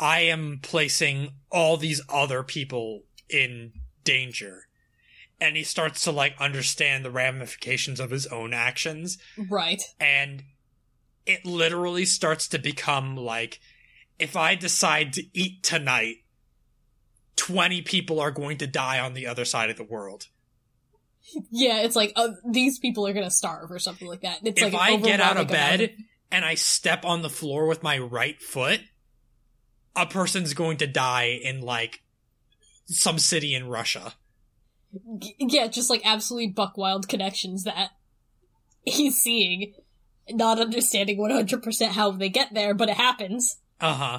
I 0.00 0.22
am 0.22 0.58
placing 0.60 1.34
all 1.50 1.76
these 1.76 2.02
other 2.08 2.42
people 2.42 3.02
in 3.28 3.72
danger. 4.02 4.66
And 5.40 5.56
he 5.56 5.64
starts 5.64 6.02
to 6.02 6.12
like 6.12 6.34
understand 6.38 7.04
the 7.04 7.10
ramifications 7.10 7.98
of 7.98 8.10
his 8.10 8.26
own 8.26 8.52
actions. 8.52 9.18
Right. 9.38 9.82
And 9.98 10.44
it 11.26 11.46
literally 11.46 12.04
starts 12.04 12.48
to 12.48 12.58
become 12.58 13.16
like, 13.16 13.60
if 14.18 14.36
I 14.36 14.54
decide 14.54 15.14
to 15.14 15.24
eat 15.32 15.62
tonight, 15.62 16.16
20 17.36 17.82
people 17.82 18.20
are 18.20 18.30
going 18.30 18.58
to 18.58 18.66
die 18.66 18.98
on 18.98 19.14
the 19.14 19.26
other 19.26 19.46
side 19.46 19.70
of 19.70 19.76
the 19.76 19.84
world. 19.84 20.28
Yeah, 21.50 21.80
it's 21.82 21.96
like 21.96 22.12
uh, 22.16 22.30
these 22.48 22.78
people 22.78 23.06
are 23.06 23.12
gonna 23.12 23.30
starve 23.30 23.70
or 23.70 23.78
something 23.78 24.08
like 24.08 24.22
that. 24.22 24.40
It's 24.42 24.60
like 24.60 24.68
if 24.68 24.74
like 24.74 24.92
I 24.92 24.96
get 24.96 25.20
out 25.20 25.36
of 25.36 25.48
bed 25.48 25.94
and 26.30 26.44
I 26.44 26.54
step 26.54 27.04
on 27.04 27.22
the 27.22 27.30
floor 27.30 27.66
with 27.66 27.82
my 27.82 27.98
right 27.98 28.40
foot, 28.40 28.80
a 29.96 30.06
person's 30.06 30.54
going 30.54 30.78
to 30.78 30.86
die 30.86 31.38
in 31.42 31.60
like 31.60 32.02
some 32.86 33.18
city 33.18 33.54
in 33.54 33.68
Russia. 33.68 34.14
Yeah, 35.38 35.66
just 35.68 35.90
like 35.90 36.02
absolutely 36.04 36.48
buck 36.48 36.76
wild 36.76 37.08
connections 37.08 37.64
that 37.64 37.90
he's 38.84 39.16
seeing, 39.16 39.74
not 40.30 40.60
understanding 40.60 41.18
one 41.18 41.30
hundred 41.30 41.62
percent 41.62 41.92
how 41.92 42.10
they 42.10 42.28
get 42.28 42.54
there, 42.54 42.74
but 42.74 42.88
it 42.88 42.96
happens. 42.96 43.56
Uh 43.80 43.94
huh. 43.94 44.18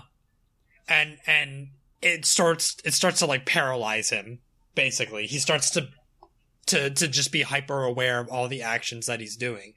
And 0.87 1.17
and 1.25 1.69
it 2.01 2.25
starts 2.25 2.77
it 2.83 2.93
starts 2.93 3.19
to 3.19 3.25
like 3.25 3.45
paralyze 3.45 4.09
him. 4.09 4.39
Basically, 4.75 5.27
he 5.27 5.39
starts 5.39 5.69
to 5.71 5.89
to 6.67 6.89
to 6.89 7.07
just 7.07 7.31
be 7.31 7.41
hyper 7.41 7.83
aware 7.83 8.19
of 8.19 8.29
all 8.29 8.47
the 8.47 8.61
actions 8.61 9.05
that 9.07 9.19
he's 9.19 9.35
doing. 9.35 9.73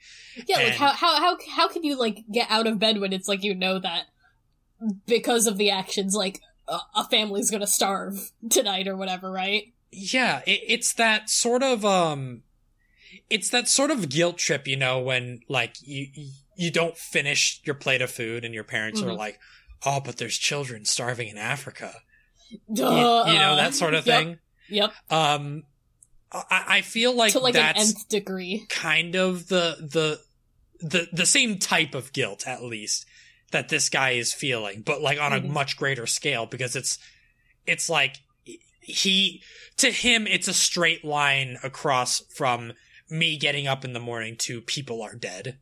Yeah, 0.47 0.59
like 0.59 0.75
how 0.75 0.93
how 0.93 1.17
how 1.17 1.37
how 1.57 1.69
can 1.69 1.83
you 1.83 1.99
like 1.99 2.25
get 2.33 2.51
out 2.51 2.67
of 2.67 2.79
bed 2.79 3.01
when 3.01 3.13
it's 3.13 3.29
like 3.29 3.43
you 3.43 3.55
know 3.55 3.79
that 3.79 4.05
because 5.07 5.47
of 5.47 5.59
the 5.59 5.71
actions, 5.71 6.15
like 6.15 6.41
a, 6.69 6.79
a 6.95 7.05
family's 7.05 7.51
gonna 7.51 7.67
starve 7.67 8.33
tonight 8.49 8.89
or 8.89 8.97
whatever, 8.97 9.31
right? 9.31 9.74
Yeah, 9.97 10.43
it, 10.47 10.61
it's 10.67 10.93
that 10.95 11.31
sort 11.31 11.63
of 11.63 11.85
um 11.85 12.43
it's 13.31 13.49
that 13.51 13.69
sort 13.69 13.91
of 13.91 14.09
guilt 14.09 14.39
trip, 14.39 14.67
you 14.67 14.77
know, 14.77 14.99
when 14.99 15.41
like 15.49 15.77
you 15.83 16.09
you 16.57 16.71
don't 16.71 16.97
finish 16.97 17.61
your 17.65 17.75
plate 17.75 18.03
of 18.03 18.11
food 18.11 18.45
and 18.45 18.55
your 18.55 18.65
parents 18.65 19.03
are 19.03 19.07
Mhm. 19.11 19.17
like, 19.19 19.39
"Oh, 19.87 20.01
but 20.01 20.17
there's 20.19 20.37
children 20.39 20.85
starving 20.85 21.29
in 21.29 21.39
Africa." 21.39 21.95
You, 22.51 22.59
Duh. 22.75 23.25
you 23.27 23.39
know 23.39 23.57
that 23.57 23.75
sort 23.75 23.95
of 23.95 24.05
thing. 24.05 24.39
Yep. 24.69 24.93
Um 25.11 25.63
I, 26.33 26.65
I 26.69 26.81
feel 26.81 27.15
like, 27.15 27.33
to 27.33 27.39
like 27.39 27.55
that's 27.55 27.81
an 27.81 27.89
nth 27.97 28.09
degree. 28.09 28.67
kind 28.69 29.15
of 29.15 29.47
the 29.49 29.77
the 29.81 30.21
the 30.81 31.09
the 31.13 31.27
same 31.27 31.59
type 31.59 31.95
of 31.95 32.13
guilt 32.13 32.45
at 32.47 32.63
least 32.63 33.07
that 33.53 33.69
this 33.69 33.89
guy 33.89 34.11
is 34.11 34.33
feeling, 34.35 34.83
but 34.83 35.01
like 35.01 35.21
on 35.21 35.33
a 35.33 35.41
Mhm. 35.41 35.49
much 35.51 35.77
greater 35.77 36.07
scale 36.09 36.47
because 36.47 36.75
it's 36.75 36.99
it's 37.67 37.89
like 37.89 38.17
he 38.85 39.43
to 39.77 39.91
him 39.91 40.27
it's 40.27 40.49
a 40.49 40.55
straight 40.55 41.05
line 41.05 41.59
across 41.63 42.21
from 42.35 42.73
me 43.11 43.37
getting 43.37 43.67
up 43.67 43.85
in 43.85 43.93
the 43.93 44.01
morning 44.01 44.37
to 44.37 44.61
people 44.61 45.03
are 45.03 45.15
dead. 45.15 45.59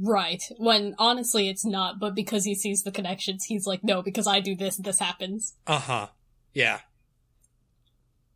Right. 0.00 0.42
When 0.56 0.94
honestly 0.98 1.48
it's 1.48 1.64
not, 1.64 1.98
but 2.00 2.14
because 2.14 2.44
he 2.44 2.54
sees 2.54 2.82
the 2.82 2.90
connections, 2.90 3.44
he's 3.44 3.66
like, 3.66 3.84
no, 3.84 4.02
because 4.02 4.26
I 4.26 4.40
do 4.40 4.56
this, 4.56 4.76
this 4.76 4.98
happens. 4.98 5.54
Uh 5.66 5.78
huh. 5.78 6.06
Yeah. 6.54 6.80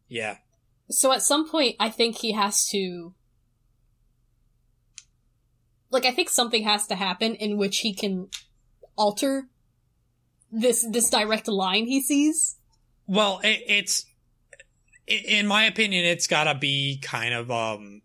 Yeah. 0.09 0.37
So 0.91 1.13
at 1.13 1.23
some 1.23 1.49
point, 1.49 1.77
I 1.81 1.91
think 1.91 2.17
he 2.19 2.33
has 2.33 2.67
to. 2.69 3.15
Like, 5.91 6.05
I 6.05 6.11
think 6.11 6.29
something 6.29 6.65
has 6.65 6.87
to 6.89 6.95
happen 6.95 7.35
in 7.35 7.57
which 7.57 7.79
he 7.79 7.95
can 7.95 8.29
alter 8.97 9.49
this 10.51 10.87
this 10.91 11.11
direct 11.11 11.49
line 11.49 11.87
he 11.87 12.03
sees. 12.03 12.57
Well, 13.07 13.41
it, 13.43 13.63
it's 13.67 14.07
in 15.07 15.47
my 15.47 15.65
opinion, 15.65 16.05
it's 16.05 16.27
gotta 16.27 16.55
be 16.55 16.99
kind 17.03 17.33
of 17.35 17.51
um, 17.51 18.03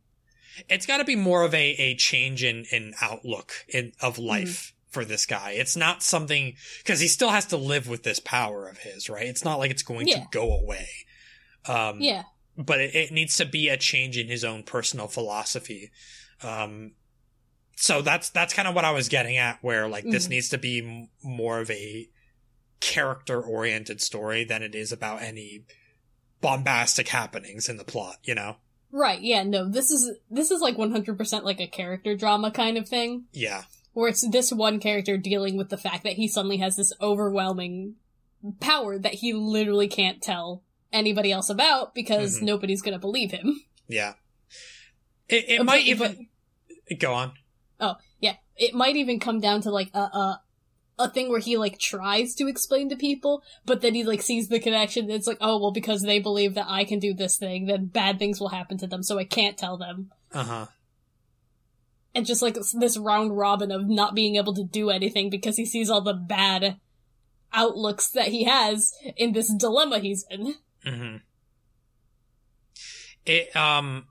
it's 0.69 0.85
gotta 0.85 1.03
be 1.03 1.15
more 1.15 1.43
of 1.43 1.53
a 1.53 1.69
a 1.71 1.95
change 1.95 2.43
in 2.43 2.65
in 2.71 2.93
outlook 3.01 3.53
in 3.67 3.93
of 4.01 4.17
life. 4.17 4.71
Mm. 4.71 4.77
For 4.91 5.05
this 5.05 5.25
guy, 5.25 5.51
it's 5.51 5.77
not 5.77 6.03
something 6.03 6.55
because 6.79 6.99
he 6.99 7.07
still 7.07 7.29
has 7.29 7.45
to 7.45 7.55
live 7.55 7.87
with 7.87 8.03
this 8.03 8.19
power 8.19 8.67
of 8.67 8.79
his, 8.79 9.09
right? 9.09 9.25
It's 9.25 9.45
not 9.45 9.57
like 9.57 9.71
it's 9.71 9.83
going 9.83 10.09
yeah. 10.09 10.15
to 10.15 10.27
go 10.31 10.51
away. 10.51 10.85
Um, 11.65 12.01
yeah, 12.01 12.23
but 12.57 12.81
it, 12.81 12.93
it, 12.93 13.11
needs 13.13 13.37
to 13.37 13.45
be 13.45 13.69
a 13.69 13.77
change 13.77 14.17
in 14.17 14.27
his 14.27 14.43
own 14.43 14.63
personal 14.63 15.07
philosophy. 15.07 15.91
Um, 16.43 16.91
so 17.77 18.01
that's 18.01 18.31
that's 18.31 18.53
kind 18.53 18.67
of 18.67 18.75
what 18.75 18.83
I 18.83 18.91
was 18.91 19.07
getting 19.07 19.37
at, 19.37 19.59
where 19.61 19.87
like 19.87 20.03
mm-hmm. 20.03 20.11
this 20.11 20.27
needs 20.27 20.49
to 20.49 20.57
be 20.57 20.79
m- 20.85 21.09
more 21.23 21.61
of 21.61 21.71
a 21.71 22.09
character 22.81 23.41
oriented 23.41 24.01
story 24.01 24.43
than 24.43 24.61
it 24.61 24.75
is 24.75 24.91
about 24.91 25.21
any 25.21 25.63
bombastic 26.41 27.07
happenings 27.07 27.69
in 27.69 27.77
the 27.77 27.83
plot, 27.85 28.17
you 28.23 28.35
know? 28.35 28.57
Right, 28.91 29.21
yeah, 29.21 29.43
no, 29.43 29.69
this 29.69 29.89
is, 29.89 30.11
this 30.29 30.51
is 30.51 30.59
like 30.59 30.75
100% 30.75 31.43
like 31.43 31.61
a 31.61 31.67
character 31.67 32.17
drama 32.17 32.51
kind 32.51 32.77
of 32.77 32.89
thing. 32.89 33.25
Yeah. 33.31 33.63
Where 33.93 34.09
it's 34.09 34.27
this 34.27 34.51
one 34.51 34.79
character 34.79 35.15
dealing 35.17 35.55
with 35.55 35.69
the 35.69 35.77
fact 35.77 36.03
that 36.03 36.13
he 36.13 36.27
suddenly 36.27 36.57
has 36.57 36.75
this 36.75 36.91
overwhelming 36.99 37.95
power 38.59 38.97
that 38.97 39.13
he 39.13 39.33
literally 39.33 39.87
can't 39.87 40.21
tell 40.21 40.63
anybody 40.91 41.31
else 41.31 41.49
about 41.49 41.93
because 41.93 42.37
mm-hmm. 42.37 42.45
nobody's 42.45 42.81
gonna 42.81 42.99
believe 42.99 43.31
him. 43.31 43.61
Yeah. 43.87 44.13
It, 45.29 45.45
it 45.47 45.65
might 45.65 45.85
even, 45.85 46.27
go 46.99 47.13
on. 47.13 47.33
Oh, 47.79 47.95
yeah. 48.19 48.35
It 48.57 48.73
might 48.73 48.95
even 48.95 49.19
come 49.19 49.39
down 49.39 49.61
to 49.61 49.71
like 49.71 49.89
a, 49.93 49.99
a, 49.99 50.41
a 51.01 51.09
thing 51.09 51.29
where 51.29 51.39
he 51.39 51.57
like 51.57 51.79
tries 51.79 52.35
to 52.35 52.47
explain 52.47 52.89
to 52.89 52.95
people, 52.95 53.43
but 53.65 53.81
then 53.81 53.93
he 53.93 54.03
like 54.03 54.21
sees 54.21 54.47
the 54.47 54.59
connection. 54.59 55.09
It's 55.09 55.27
like, 55.27 55.37
oh 55.41 55.59
well, 55.59 55.71
because 55.71 56.01
they 56.01 56.19
believe 56.19 56.53
that 56.53 56.67
I 56.67 56.83
can 56.83 56.99
do 56.99 57.13
this 57.13 57.37
thing, 57.37 57.65
then 57.65 57.87
bad 57.87 58.19
things 58.19 58.39
will 58.39 58.49
happen 58.49 58.77
to 58.79 58.87
them, 58.87 59.03
so 59.03 59.17
I 59.17 59.25
can't 59.25 59.57
tell 59.57 59.77
them. 59.77 60.11
Uh 60.33 60.43
huh. 60.43 60.65
And 62.13 62.25
just 62.25 62.41
like 62.41 62.57
this 62.73 62.97
round 62.97 63.37
robin 63.37 63.71
of 63.71 63.87
not 63.87 64.15
being 64.15 64.35
able 64.35 64.53
to 64.53 64.63
do 64.63 64.89
anything 64.89 65.29
because 65.29 65.55
he 65.55 65.65
sees 65.65 65.89
all 65.89 66.01
the 66.01 66.13
bad 66.13 66.77
outlooks 67.53 68.09
that 68.09 68.27
he 68.27 68.43
has 68.43 68.93
in 69.17 69.31
this 69.33 69.53
dilemma 69.53 69.99
he's 69.99 70.25
in. 70.29 70.55
Mm-hmm. 70.85 71.17
It 73.25 73.55
um 73.55 74.07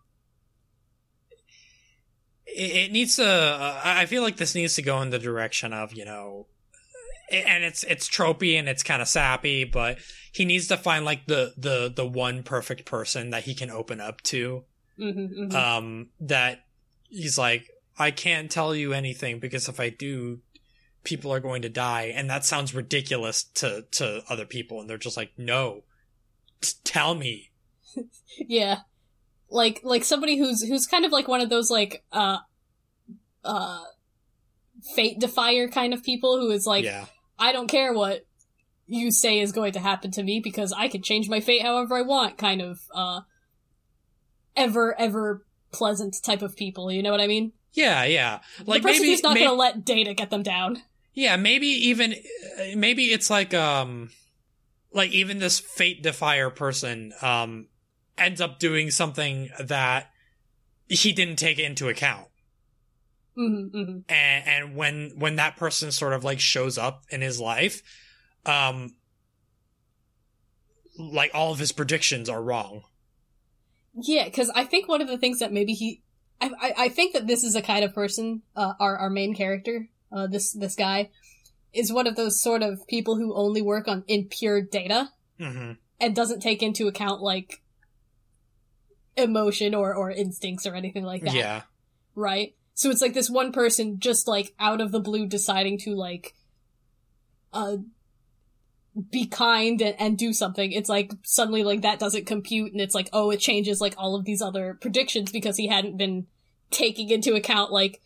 it, 2.53 2.92
needs 2.92 3.16
to 3.16 3.24
uh, 3.26 3.81
i 3.85 4.07
feel 4.07 4.22
like 4.22 4.37
this 4.37 4.55
needs 4.55 4.74
to 4.74 4.83
go 4.83 5.00
in 5.03 5.11
the 5.11 5.18
direction 5.18 5.72
of 5.72 5.92
you 5.92 6.05
know 6.05 6.46
and 7.31 7.64
it's 7.64 7.85
it's 7.85 8.09
tropey 8.09 8.59
and 8.59 8.69
it's 8.69 8.83
kind 8.83 9.01
of 9.01 9.09
sappy, 9.09 9.64
but 9.64 9.99
he 10.33 10.45
needs 10.45 10.69
to 10.69 10.77
find 10.77 11.05
like 11.05 11.27
the 11.27 11.55
the 11.57 11.93
the 11.95 12.07
one 12.07 12.43
perfect 12.43 12.85
person 12.85 13.31
that 13.31 13.45
he 13.45 13.55
can 13.55 13.71
open 13.71 14.01
up 14.01 14.21
to. 14.23 14.64
Mm-hmm, 14.99 15.43
mm-hmm. 15.43 15.57
Um, 15.57 16.09
that 16.21 16.64
he's 17.09 17.38
like, 17.38 17.71
I 17.99 18.11
can't 18.11 18.51
tell 18.51 18.75
you 18.75 18.93
anything 18.93 19.38
because 19.38 19.69
if 19.69 19.81
I 19.81 19.88
do, 19.88 20.40
people 21.05 21.33
are 21.33 21.40
going 21.40 21.62
to 21.62 21.69
die, 21.69 22.12
and 22.14 22.29
that 22.29 22.45
sounds 22.45 22.75
ridiculous 22.75 23.45
to 23.55 23.87
to 23.93 24.23
other 24.29 24.45
people, 24.45 24.81
and 24.81 24.90
they're 24.90 24.99
just 24.99 25.16
like, 25.16 25.33
no, 25.38 25.85
tell 26.85 27.14
me. 27.14 27.51
yeah, 28.38 28.81
like 29.49 29.81
like 29.85 30.05
somebody 30.05 30.37
who's 30.37 30.62
who's 30.62 30.87
kind 30.87 31.05
of 31.05 31.12
like 31.12 31.29
one 31.29 31.40
of 31.40 31.49
those 31.49 31.71
like 31.71 32.05
uh 32.12 32.38
uh 33.45 33.85
fate 34.95 35.19
defier 35.19 35.69
kind 35.69 35.95
of 35.95 36.03
people 36.03 36.38
who 36.40 36.51
is 36.51 36.66
like. 36.66 36.85
Yeah 36.85 37.07
I 37.40 37.53
don't 37.53 37.66
care 37.66 37.92
what 37.92 38.26
you 38.87 39.11
say 39.11 39.40
is 39.40 39.53
going 39.53 39.72
to 39.72 39.81
happen 39.81 40.11
to 40.12 40.22
me 40.22 40.40
because 40.40 40.72
I 40.72 40.88
can 40.88 41.03
change 41.03 41.29
my 41.29 41.40
fate 41.40 41.62
however 41.62 41.96
I 41.96 42.03
want 42.03 42.37
kind 42.38 42.61
of 42.61 42.81
uh 42.94 43.20
ever 44.57 44.98
ever 45.00 45.46
pleasant 45.72 46.16
type 46.22 46.42
of 46.42 46.57
people, 46.57 46.90
you 46.92 47.03
know 47.03 47.11
what 47.11 47.20
I 47.20 47.26
mean? 47.26 47.53
Yeah, 47.72 48.05
yeah. 48.05 48.40
Like 48.66 48.83
the 48.83 48.88
person 48.88 49.03
maybe, 49.03 49.11
who's 49.12 49.22
not 49.22 49.35
may- 49.35 49.44
gonna 49.44 49.55
let 49.57 49.85
data 49.85 50.12
get 50.14 50.31
them 50.31 50.42
down. 50.42 50.83
Yeah, 51.14 51.37
maybe 51.37 51.66
even 51.66 52.14
maybe 52.76 53.05
it's 53.07 53.31
like 53.31 53.55
um 53.55 54.11
like 54.92 55.11
even 55.12 55.38
this 55.38 55.59
fate 55.59 56.03
defier 56.03 56.50
person 56.50 57.12
um 57.22 57.68
ends 58.18 58.40
up 58.40 58.59
doing 58.59 58.90
something 58.90 59.50
that 59.59 60.11
he 60.88 61.12
didn't 61.12 61.37
take 61.37 61.59
into 61.59 61.88
account. 61.88 62.26
Mm-hmm, 63.40 63.76
mm-hmm. 63.76 63.98
And, 64.09 64.48
and 64.48 64.76
when 64.76 65.12
when 65.16 65.37
that 65.37 65.57
person 65.57 65.92
sort 65.92 66.12
of 66.12 66.24
like 66.24 66.40
shows 66.40 66.76
up 66.76 67.05
in 67.11 67.22
his 67.22 67.40
life, 67.40 67.83
um, 68.44 68.94
like 70.98 71.31
all 71.33 71.53
of 71.53 71.59
his 71.59 71.72
predictions 71.72 72.29
are 72.29 72.42
wrong. 72.42 72.83
Yeah, 73.94 74.24
because 74.24 74.50
I 74.55 74.64
think 74.64 74.88
one 74.88 75.00
of 75.00 75.09
the 75.09 75.18
things 75.18 75.38
that 75.38 75.53
maybe 75.53 75.72
he, 75.72 76.03
I, 76.40 76.50
I, 76.61 76.74
I 76.79 76.88
think 76.88 77.14
that 77.14 77.26
this 77.26 77.42
is 77.42 77.57
a 77.57 77.62
kind 77.62 77.85
of 77.85 77.94
person, 77.94 78.42
uh, 78.55 78.74
our 78.79 78.96
our 78.96 79.11
main 79.11 79.35
character, 79.35 79.88
uh, 80.12 80.26
this 80.26 80.53
this 80.53 80.74
guy, 80.74 81.11
is 81.72 81.92
one 81.92 82.07
of 82.07 82.16
those 82.16 82.42
sort 82.42 82.62
of 82.62 82.87
people 82.88 83.16
who 83.16 83.35
only 83.35 83.62
work 83.62 83.88
on 83.88 84.05
in 84.07 84.26
pure 84.29 84.61
data 84.61 85.11
mm-hmm. 85.40 85.72
and 85.98 86.14
doesn't 86.14 86.40
take 86.40 86.62
into 86.62 86.88
account 86.88 87.22
like 87.22 87.62
emotion 89.16 89.74
or 89.74 89.94
or 89.94 90.11
instincts 90.11 90.66
or 90.66 90.74
anything 90.74 91.05
like 91.05 91.22
that. 91.22 91.35
Yeah. 91.35 91.62
Right. 92.14 92.55
So 92.81 92.88
it's 92.88 93.03
like 93.03 93.12
this 93.12 93.29
one 93.29 93.53
person 93.53 94.01
just 94.01 94.27
like 94.27 94.55
out 94.59 94.81
of 94.81 94.90
the 94.90 95.01
blue 95.01 95.27
deciding 95.27 95.77
to 95.81 95.95
like 95.95 96.35
uh 97.53 97.77
be 99.11 99.27
kind 99.27 99.83
and, 99.83 99.95
and 100.01 100.16
do 100.16 100.33
something. 100.33 100.73
It's 100.73 100.88
like 100.88 101.12
suddenly 101.23 101.62
like 101.62 101.83
that 101.83 101.99
doesn't 101.99 102.25
compute 102.25 102.73
and 102.73 102.81
it's 102.81 102.95
like, 102.95 103.11
oh, 103.12 103.31
it 103.33 103.37
changes 103.37 103.83
like 103.83 103.93
all 103.99 104.14
of 104.16 104.25
these 104.25 104.40
other 104.40 104.79
predictions 104.81 105.31
because 105.31 105.59
he 105.59 105.66
hadn't 105.66 105.99
been 105.99 106.27
taking 106.71 107.11
into 107.11 107.35
account 107.35 107.71
like 107.71 108.01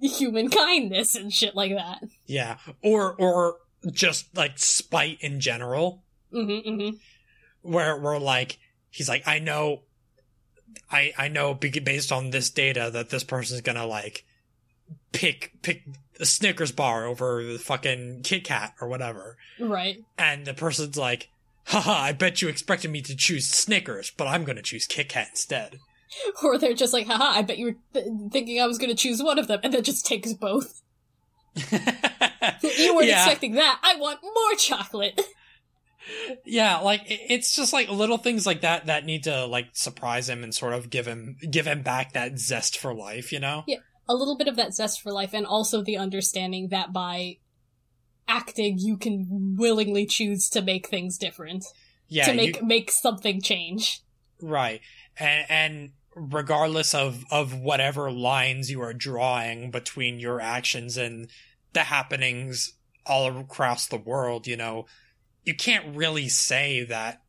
human 0.00 0.50
kindness 0.50 1.14
and 1.14 1.32
shit 1.32 1.54
like 1.54 1.72
that. 1.72 2.02
Yeah. 2.26 2.58
Or 2.82 3.14
or 3.14 3.58
just 3.92 4.36
like 4.36 4.58
spite 4.58 5.18
in 5.20 5.38
general. 5.38 6.02
Mm-hmm, 6.32 6.68
mm-hmm. 6.68 6.96
Where 7.62 7.96
we're 7.96 8.18
like 8.18 8.58
he's 8.90 9.08
like, 9.08 9.22
I 9.28 9.38
know 9.38 9.82
I 10.90 11.12
I 11.16 11.28
know 11.28 11.54
based 11.54 12.12
on 12.12 12.30
this 12.30 12.50
data 12.50 12.90
that 12.92 13.10
this 13.10 13.24
person's 13.24 13.60
gonna 13.60 13.86
like 13.86 14.24
pick 15.12 15.52
pick 15.62 15.84
a 16.18 16.26
Snickers 16.26 16.72
bar 16.72 17.06
over 17.06 17.42
the 17.42 17.58
fucking 17.58 18.20
Kit 18.22 18.44
Kat 18.44 18.74
or 18.80 18.88
whatever. 18.88 19.36
Right. 19.58 20.04
And 20.18 20.44
the 20.44 20.54
person's 20.54 20.96
like, 20.96 21.30
haha, 21.64 21.92
I 21.92 22.12
bet 22.12 22.42
you 22.42 22.48
expected 22.48 22.90
me 22.90 23.00
to 23.02 23.16
choose 23.16 23.46
Snickers, 23.46 24.10
but 24.10 24.26
I'm 24.26 24.44
gonna 24.44 24.62
choose 24.62 24.86
Kit 24.86 25.08
Kat 25.08 25.28
instead. 25.30 25.78
Or 26.42 26.58
they're 26.58 26.74
just 26.74 26.92
like, 26.92 27.06
haha, 27.06 27.38
I 27.38 27.42
bet 27.42 27.58
you 27.58 27.66
were 27.66 27.76
th- 27.92 28.06
thinking 28.32 28.60
I 28.60 28.66
was 28.66 28.78
gonna 28.78 28.96
choose 28.96 29.22
one 29.22 29.38
of 29.38 29.46
them, 29.46 29.60
and 29.62 29.72
then 29.72 29.84
just 29.84 30.04
takes 30.04 30.32
both. 30.32 30.82
you 31.70 31.78
weren't 32.94 33.06
yeah. 33.06 33.22
expecting 33.22 33.54
that. 33.54 33.78
I 33.80 33.94
want 33.94 34.18
more 34.22 34.56
chocolate. 34.58 35.20
yeah, 36.44 36.78
like 36.78 37.02
it's 37.06 37.54
just 37.54 37.72
like 37.72 37.88
little 37.88 38.18
things 38.18 38.46
like 38.46 38.62
that 38.62 38.86
that 38.86 39.04
need 39.04 39.24
to 39.24 39.46
like 39.46 39.68
surprise 39.72 40.28
him 40.28 40.42
and 40.42 40.54
sort 40.54 40.72
of 40.72 40.90
give 40.90 41.06
him 41.06 41.36
give 41.50 41.66
him 41.66 41.82
back 41.82 42.12
that 42.12 42.38
zest 42.38 42.78
for 42.78 42.94
life, 42.94 43.32
you 43.32 43.40
know? 43.40 43.64
Yeah, 43.66 43.78
a 44.08 44.14
little 44.14 44.36
bit 44.36 44.48
of 44.48 44.56
that 44.56 44.74
zest 44.74 45.00
for 45.00 45.12
life 45.12 45.32
and 45.32 45.46
also 45.46 45.82
the 45.82 45.96
understanding 45.96 46.68
that 46.70 46.92
by 46.92 47.36
acting 48.28 48.78
you 48.78 48.96
can 48.96 49.56
willingly 49.58 50.06
choose 50.06 50.48
to 50.50 50.62
make 50.62 50.88
things 50.88 51.18
different. 51.18 51.64
Yeah, 52.08 52.26
to 52.26 52.34
make 52.34 52.60
you... 52.60 52.66
make 52.66 52.90
something 52.90 53.40
change. 53.40 54.02
Right. 54.40 54.80
And 55.18 55.46
and 55.48 55.90
regardless 56.14 56.94
of 56.94 57.24
of 57.30 57.56
whatever 57.58 58.10
lines 58.10 58.70
you 58.70 58.82
are 58.82 58.94
drawing 58.94 59.70
between 59.70 60.18
your 60.18 60.40
actions 60.40 60.96
and 60.96 61.28
the 61.72 61.84
happenings 61.84 62.74
all 63.06 63.38
across 63.38 63.86
the 63.86 63.96
world, 63.96 64.46
you 64.46 64.56
know, 64.56 64.86
you 65.44 65.54
can't 65.54 65.96
really 65.96 66.28
say 66.28 66.84
that 66.84 67.22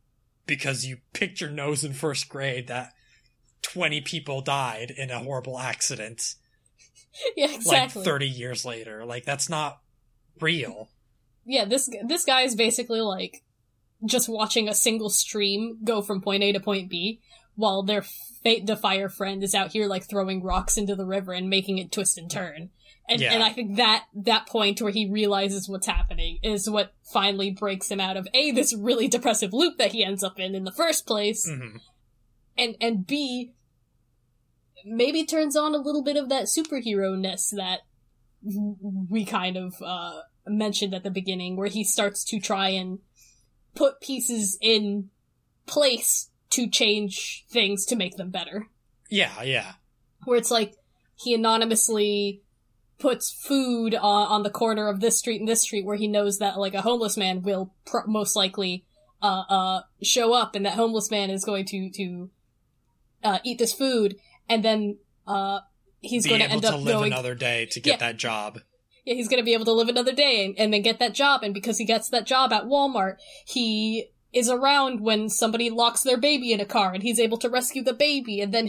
because 0.46 0.84
you 0.84 0.98
picked 1.12 1.40
your 1.40 1.50
nose 1.50 1.84
in 1.84 1.92
first 1.92 2.28
grade 2.28 2.68
that 2.68 2.92
20 3.62 4.00
people 4.02 4.40
died 4.40 4.90
in 4.90 5.10
a 5.10 5.18
horrible 5.18 5.58
accident. 5.58 6.34
Yeah, 7.36 7.52
exactly. 7.52 8.00
Like 8.00 8.06
30 8.06 8.26
years 8.26 8.64
later. 8.64 9.04
Like 9.04 9.26
that's 9.26 9.50
not 9.50 9.80
real. 10.40 10.88
Yeah, 11.44 11.66
this 11.66 11.90
this 12.06 12.24
guy 12.24 12.40
is 12.40 12.54
basically 12.54 13.02
like 13.02 13.42
just 14.06 14.30
watching 14.30 14.66
a 14.66 14.74
single 14.74 15.10
stream 15.10 15.76
go 15.84 16.00
from 16.00 16.22
point 16.22 16.42
A 16.42 16.52
to 16.52 16.60
point 16.60 16.88
B, 16.88 17.20
while 17.54 17.82
their 17.82 18.00
Fate 18.00 18.64
Defier 18.64 19.10
friend 19.10 19.42
is 19.42 19.54
out 19.54 19.72
here 19.72 19.86
like 19.86 20.08
throwing 20.08 20.42
rocks 20.42 20.78
into 20.78 20.96
the 20.96 21.04
river 21.04 21.32
and 21.32 21.50
making 21.50 21.76
it 21.76 21.92
twist 21.92 22.16
and 22.16 22.30
turn. 22.30 22.70
And 23.08 23.20
Yeah. 23.20 23.34
and 23.34 23.42
I 23.42 23.50
think 23.52 23.76
that 23.76 24.04
that 24.14 24.46
point 24.46 24.80
where 24.80 24.92
he 24.92 25.08
realizes 25.10 25.68
what's 25.68 25.86
happening 25.86 26.38
is 26.42 26.70
what 26.70 26.94
finally 27.12 27.50
breaks 27.50 27.90
him 27.90 28.00
out 28.00 28.16
of 28.16 28.28
a 28.32 28.52
this 28.52 28.72
really 28.74 29.08
depressive 29.08 29.52
loop 29.52 29.76
that 29.78 29.92
he 29.92 30.04
ends 30.04 30.22
up 30.22 30.38
in 30.38 30.54
in 30.54 30.64
the 30.64 30.72
first 30.72 31.04
place, 31.06 31.48
Mhm. 31.48 31.80
and 32.56 32.76
and 32.80 33.06
b 33.06 33.52
maybe 34.84 35.24
turns 35.24 35.56
on 35.56 35.74
a 35.74 35.78
little 35.78 36.02
bit 36.02 36.16
of 36.16 36.28
that 36.28 36.44
superhero 36.44 37.18
ness 37.18 37.50
that 37.50 37.80
we 39.10 39.24
kind 39.24 39.56
of 39.56 39.74
uh 39.84 40.20
mentioned 40.46 40.92
at 40.94 41.04
the 41.04 41.10
beginning, 41.10 41.56
where 41.56 41.68
he 41.68 41.84
starts 41.84 42.24
to 42.24 42.40
try 42.40 42.68
and 42.70 42.98
put 43.74 44.00
pieces 44.00 44.58
in 44.60 45.10
place 45.66 46.30
to 46.50 46.68
change 46.68 47.44
things 47.48 47.84
to 47.86 47.96
make 47.96 48.16
them 48.16 48.30
better 48.30 48.68
Yeah, 49.08 49.42
yeah. 49.42 49.74
where 50.24 50.36
it's 50.38 50.50
like 50.50 50.74
he 51.16 51.32
anonymously 51.34 52.41
puts 53.02 53.30
food 53.30 53.94
on, 53.96 54.26
on 54.28 54.42
the 54.44 54.50
corner 54.50 54.88
of 54.88 55.00
this 55.00 55.18
street 55.18 55.40
and 55.40 55.48
this 55.48 55.62
street 55.62 55.84
where 55.84 55.96
he 55.96 56.06
knows 56.06 56.38
that 56.38 56.56
like 56.58 56.72
a 56.74 56.82
homeless 56.82 57.16
man 57.16 57.42
will 57.42 57.74
most 58.06 58.36
likely 58.36 58.84
uh 59.20 59.42
uh 59.48 59.80
show 60.02 60.32
up 60.32 60.54
and 60.54 60.64
that 60.64 60.74
homeless 60.74 61.10
man 61.10 61.28
is 61.28 61.44
going 61.44 61.64
to 61.64 61.90
to 61.90 62.30
uh 63.24 63.38
eat 63.44 63.58
this 63.58 63.72
food 63.72 64.16
and 64.48 64.64
then 64.64 64.98
uh 65.26 65.58
he's 66.00 66.24
Be 66.24 66.30
going 66.30 66.40
to 66.40 66.46
able 66.46 66.54
end 66.54 66.62
to 66.62 66.68
up 66.68 66.80
live 66.80 66.94
going 66.94 67.12
another 67.12 67.34
day 67.34 67.66
to 67.72 67.80
get 67.80 67.90
Yeah. 68.00 68.06
that 68.06 68.16
job. 68.18 68.60
yeah, 69.04 69.14
he's 69.14 69.28
gonna 69.28 69.42
be 69.42 69.52
able 69.54 69.64
to 69.64 69.72
live 69.72 69.88
another 69.88 70.12
day 70.12 70.44
and, 70.44 70.54
and 70.58 70.72
then 70.72 70.82
get 70.82 70.98
that 71.00 71.12
job. 71.12 71.42
And 71.42 71.52
because 71.52 71.78
he 71.78 71.84
gets 71.84 72.08
that 72.10 72.24
job 72.26 72.52
at 72.52 72.64
Walmart, 72.64 73.16
he 73.44 74.11
is 74.32 74.48
around 74.48 75.00
when 75.00 75.28
somebody 75.28 75.68
locks 75.68 76.02
their 76.02 76.16
baby 76.16 76.52
in 76.52 76.60
a 76.60 76.64
car 76.64 76.94
and 76.94 77.02
he's 77.02 77.20
able 77.20 77.36
to 77.38 77.50
rescue 77.50 77.82
the 77.82 77.92
baby. 77.92 78.40
And 78.40 78.52
then 78.54 78.66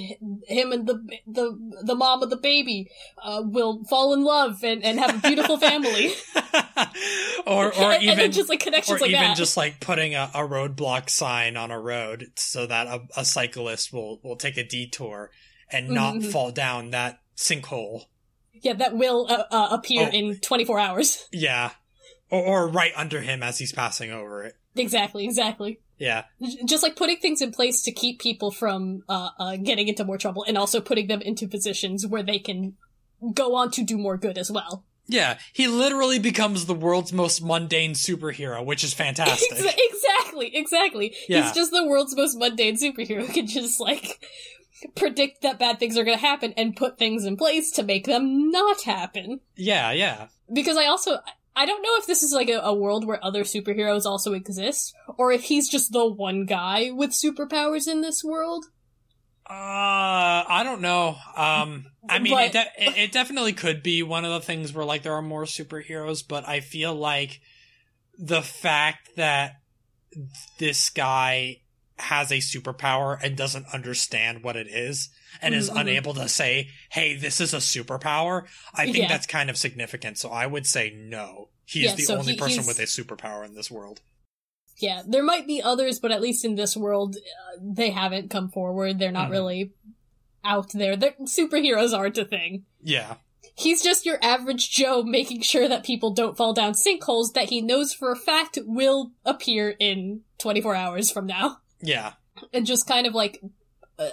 him 0.47 0.71
and 0.73 0.85
the, 0.85 0.95
the, 1.25 1.57
the 1.83 1.95
mom 1.95 2.21
of 2.21 2.29
the 2.29 2.35
baby, 2.37 2.89
uh, 3.23 3.41
will 3.45 3.83
fall 3.85 4.13
in 4.13 4.23
love 4.25 4.63
and, 4.63 4.83
and 4.83 4.99
have 4.99 5.15
a 5.15 5.27
beautiful 5.27 5.57
family. 5.57 6.13
or 7.45 7.67
or 7.67 7.71
and, 7.73 7.93
and 7.93 8.03
even 8.03 8.17
then 8.17 8.31
just 8.31 8.49
like 8.49 8.59
connections 8.59 8.97
or 8.97 9.01
like 9.01 9.11
even 9.11 9.21
that. 9.21 9.37
just 9.37 9.55
like 9.57 9.79
putting 9.79 10.15
a, 10.15 10.29
a 10.33 10.39
roadblock 10.39 11.09
sign 11.09 11.55
on 11.57 11.71
a 11.71 11.79
road 11.79 12.27
so 12.35 12.65
that 12.65 12.87
a, 12.87 13.01
a 13.17 13.25
cyclist 13.25 13.93
will 13.93 14.19
will 14.23 14.35
take 14.35 14.57
a 14.57 14.63
detour 14.67 15.31
and 15.71 15.89
not 15.89 16.15
Mhm. 16.15 16.31
fall 16.31 16.51
down 16.51 16.91
that 16.91 17.19
sinkhole. 17.37 18.03
yeah, 18.53 18.73
that 18.73 18.95
will, 18.95 19.25
uh, 19.29 19.43
uh, 19.49 19.67
appear 19.71 20.07
Oh. 20.07 20.15
in 20.15 20.37
24 20.37 20.79
hours. 20.79 21.27
Yeah. 21.31 21.71
Or, 22.33 22.65
or 22.65 22.67
right 22.67 22.91
under 22.95 23.21
him 23.21 23.43
as 23.43 23.59
he's 23.59 23.71
passing 23.71 24.11
over 24.11 24.43
it. 24.43 24.55
exactly, 24.75 25.23
exactly. 25.23 25.79
Yeah. 25.99 26.23
Just 26.65 26.81
like 26.81 26.95
putting 26.95 27.17
things 27.17 27.41
in 27.43 27.51
place 27.51 27.83
to 27.83 27.91
keep 27.91 28.19
people 28.19 28.49
from, 28.49 29.03
uh, 29.07 29.29
uh, 29.39 29.55
getting 29.57 29.87
into 29.87 30.03
more 30.03 30.17
trouble 30.17 30.43
and 30.47 30.57
also 30.57 30.81
putting 30.81 31.05
them 31.07 31.21
into 31.21 31.47
positions 31.47 32.07
where 32.07 32.23
they 32.23 32.39
can 32.39 32.75
go 33.35 33.55
on 33.55 33.69
to 33.71 33.83
do 33.83 33.97
more 33.99 34.17
good 34.17 34.37
as 34.39 34.51
well. 34.51 34.83
Yeah. 35.05 35.37
He 35.53 35.67
literally 35.67 36.17
becomes 36.17 36.65
the 36.65 36.73
world's 36.73 37.13
most 37.13 37.43
mundane 37.43 37.93
superhero, 37.93 38.65
which 38.65 38.83
is 38.83 38.93
fantastic. 38.93 39.51
Exactly, 39.51 40.55
exactly. 40.55 41.15
Yeah. 41.29 41.43
He's 41.43 41.51
just 41.53 41.71
the 41.71 41.85
world's 41.85 42.15
most 42.15 42.35
mundane 42.37 42.75
superhero 42.77 43.21
who 43.27 43.31
can 43.31 43.45
just 43.45 43.79
like 43.79 44.25
predict 44.95 45.43
that 45.43 45.59
bad 45.59 45.79
things 45.79 45.97
are 45.97 46.03
going 46.03 46.17
to 46.17 46.25
happen 46.25 46.53
and 46.57 46.75
put 46.75 46.97
things 46.97 47.25
in 47.25 47.37
place 47.37 47.69
to 47.73 47.83
make 47.83 48.05
them 48.07 48.49
not 48.49 48.81
happen. 48.81 49.39
yeah, 49.55 49.91
yeah. 49.91 50.27
Because 50.51 50.77
I 50.77 50.87
also 50.87 51.19
I 51.55 51.65
don't 51.65 51.81
know 51.83 51.95
if 51.97 52.07
this 52.07 52.23
is 52.23 52.33
like 52.33 52.49
a, 52.49 52.59
a 52.59 52.73
world 52.73 53.05
where 53.05 53.23
other 53.23 53.43
superheroes 53.43 54.05
also 54.05 54.33
exist 54.33 54.93
or 55.17 55.31
if 55.31 55.43
he's 55.43 55.69
just 55.69 55.91
the 55.91 56.05
one 56.05 56.45
guy 56.45 56.89
with 56.91 57.11
superpowers 57.11 57.87
in 57.87 58.01
this 58.01 58.23
world. 58.23 58.65
Uh, 59.47 60.43
I 60.47 60.61
don't 60.63 60.81
know. 60.81 61.15
Um, 61.35 61.85
I 62.09 62.19
mean, 62.19 62.33
But- 62.33 62.45
it, 62.45 62.51
de- 62.53 62.83
it, 62.83 62.97
it 62.97 63.11
definitely 63.11 63.53
could 63.53 63.83
be 63.83 64.01
one 64.01 64.25
of 64.25 64.31
the 64.31 64.39
things 64.41 64.73
where 64.73 64.85
like 64.85 65.03
there 65.03 65.13
are 65.13 65.21
more 65.21 65.43
superheroes, 65.43 66.23
but 66.27 66.47
I 66.47 66.59
feel 66.61 66.95
like 66.95 67.41
the 68.17 68.41
fact 68.41 69.09
that 69.17 69.55
this 70.59 70.89
guy 70.89 71.57
has 72.03 72.31
a 72.31 72.35
superpower 72.37 73.17
and 73.23 73.35
doesn't 73.35 73.65
understand 73.73 74.43
what 74.43 74.55
it 74.55 74.67
is 74.67 75.09
and 75.41 75.53
is 75.55 75.69
Mhm. 75.69 75.81
unable 75.81 76.13
to 76.13 76.29
say, 76.29 76.69
"Hey, 76.91 77.15
this 77.15 77.41
is 77.41 77.53
a 77.53 77.57
superpower." 77.57 78.47
I 78.73 78.85
think 78.85 78.97
Yeah. 78.97 79.07
that's 79.07 79.25
kind 79.27 79.49
of 79.49 79.57
significant. 79.57 80.17
So 80.17 80.29
I 80.29 80.45
would 80.45 80.67
say 80.67 80.91
no. 80.95 81.49
He's 81.65 81.83
Yeah, 81.83 81.95
the 81.95 82.03
so 82.03 82.17
only 82.17 82.33
he- 82.33 82.39
person 82.39 82.65
with 82.65 82.79
a 82.79 82.83
superpower 82.83 83.45
in 83.45 83.55
this 83.55 83.71
world. 83.71 84.01
Yeah, 84.79 85.03
there 85.07 85.23
might 85.23 85.47
be 85.47 85.61
others, 85.61 85.99
but 85.99 86.11
at 86.11 86.21
least 86.21 86.43
in 86.43 86.55
this 86.55 86.75
world, 86.75 87.15
uh, 87.15 87.59
they 87.61 87.91
haven't 87.91 88.29
come 88.29 88.49
forward. 88.49 88.99
They're 88.99 89.11
not 89.11 89.29
Mhm. 89.29 89.31
really 89.31 89.71
out 90.43 90.71
there. 90.73 90.95
They're, 90.95 91.13
superheroes 91.23 91.95
aren't 91.97 92.17
a 92.17 92.25
thing. 92.25 92.65
Yeah. 92.81 93.15
He's 93.55 93.83
just 93.83 94.05
your 94.05 94.17
average 94.23 94.71
Joe 94.71 95.03
making 95.03 95.41
sure 95.41 95.67
that 95.67 95.83
people 95.83 96.09
don't 96.11 96.35
fall 96.35 96.53
down 96.53 96.73
sinkholes 96.73 97.33
that 97.33 97.49
he 97.49 97.61
knows 97.61 97.93
for 97.93 98.11
a 98.11 98.15
fact 98.15 98.57
will 98.65 99.11
appear 99.23 99.75
in 99.79 100.21
24 100.39 100.75
hours 100.75 101.11
from 101.11 101.27
now. 101.27 101.59
Yeah. 101.83 102.13
And 102.53 102.65
just 102.65 102.87
kind 102.87 103.05
of 103.05 103.13
like, 103.13 103.41
uh, 103.99 104.09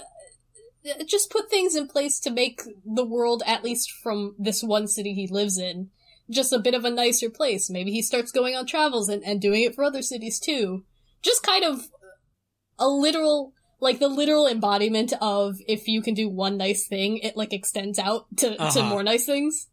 just 1.06 1.30
put 1.30 1.50
things 1.50 1.74
in 1.76 1.88
place 1.88 2.20
to 2.20 2.30
make 2.30 2.62
the 2.84 3.04
world, 3.04 3.42
at 3.46 3.64
least 3.64 3.90
from 4.02 4.34
this 4.38 4.62
one 4.62 4.88
city 4.88 5.14
he 5.14 5.26
lives 5.26 5.58
in, 5.58 5.90
just 6.30 6.52
a 6.52 6.58
bit 6.58 6.74
of 6.74 6.84
a 6.84 6.90
nicer 6.90 7.28
place. 7.30 7.68
Maybe 7.70 7.90
he 7.90 8.02
starts 8.02 8.32
going 8.32 8.54
on 8.56 8.66
travels 8.66 9.08
and, 9.08 9.22
and 9.24 9.40
doing 9.40 9.62
it 9.62 9.74
for 9.74 9.84
other 9.84 10.02
cities 10.02 10.38
too. 10.38 10.84
Just 11.22 11.42
kind 11.42 11.64
of 11.64 11.88
a 12.78 12.88
literal, 12.88 13.52
like 13.80 13.98
the 13.98 14.08
literal 14.08 14.46
embodiment 14.46 15.12
of 15.20 15.56
if 15.66 15.86
you 15.88 16.02
can 16.02 16.14
do 16.14 16.28
one 16.28 16.56
nice 16.56 16.86
thing, 16.86 17.18
it 17.18 17.36
like 17.36 17.52
extends 17.52 17.98
out 17.98 18.26
to, 18.38 18.56
to 18.56 18.62
Uh-huh. 18.62 18.88
more 18.88 19.02
nice 19.02 19.26
things. 19.26 19.68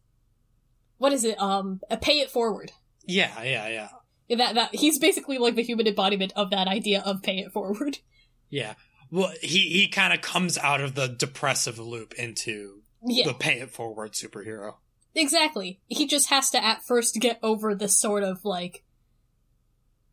What 0.98 1.12
is 1.12 1.24
it? 1.24 1.40
Um, 1.40 1.80
a 1.90 1.96
pay 1.96 2.20
it 2.20 2.30
forward. 2.30 2.72
Yeah. 3.06 3.42
Yeah. 3.42 3.68
Yeah. 3.68 3.88
That 4.30 4.54
that 4.54 4.74
he's 4.74 4.98
basically 4.98 5.38
like 5.38 5.54
the 5.54 5.62
human 5.62 5.86
embodiment 5.86 6.32
of 6.36 6.50
that 6.50 6.68
idea 6.68 7.02
of 7.04 7.22
pay 7.22 7.38
it 7.38 7.52
forward. 7.52 7.98
Yeah. 8.50 8.74
Well, 9.10 9.30
he 9.42 9.68
he 9.68 9.88
kind 9.88 10.14
of 10.14 10.22
comes 10.22 10.56
out 10.56 10.80
of 10.80 10.94
the 10.94 11.06
depressive 11.06 11.78
loop 11.78 12.14
into 12.14 12.80
Yeah, 13.06 13.26
the 13.26 13.34
pay 13.34 13.60
it 13.60 13.70
forward 13.70 14.12
superhero. 14.12 14.76
exactly. 15.14 15.80
He 15.86 16.06
just 16.06 16.30
has 16.30 16.48
to 16.52 16.64
at 16.64 16.82
first 16.82 17.16
get 17.20 17.38
over 17.42 17.74
this 17.74 17.98
sort 17.98 18.22
of 18.22 18.44
like, 18.46 18.84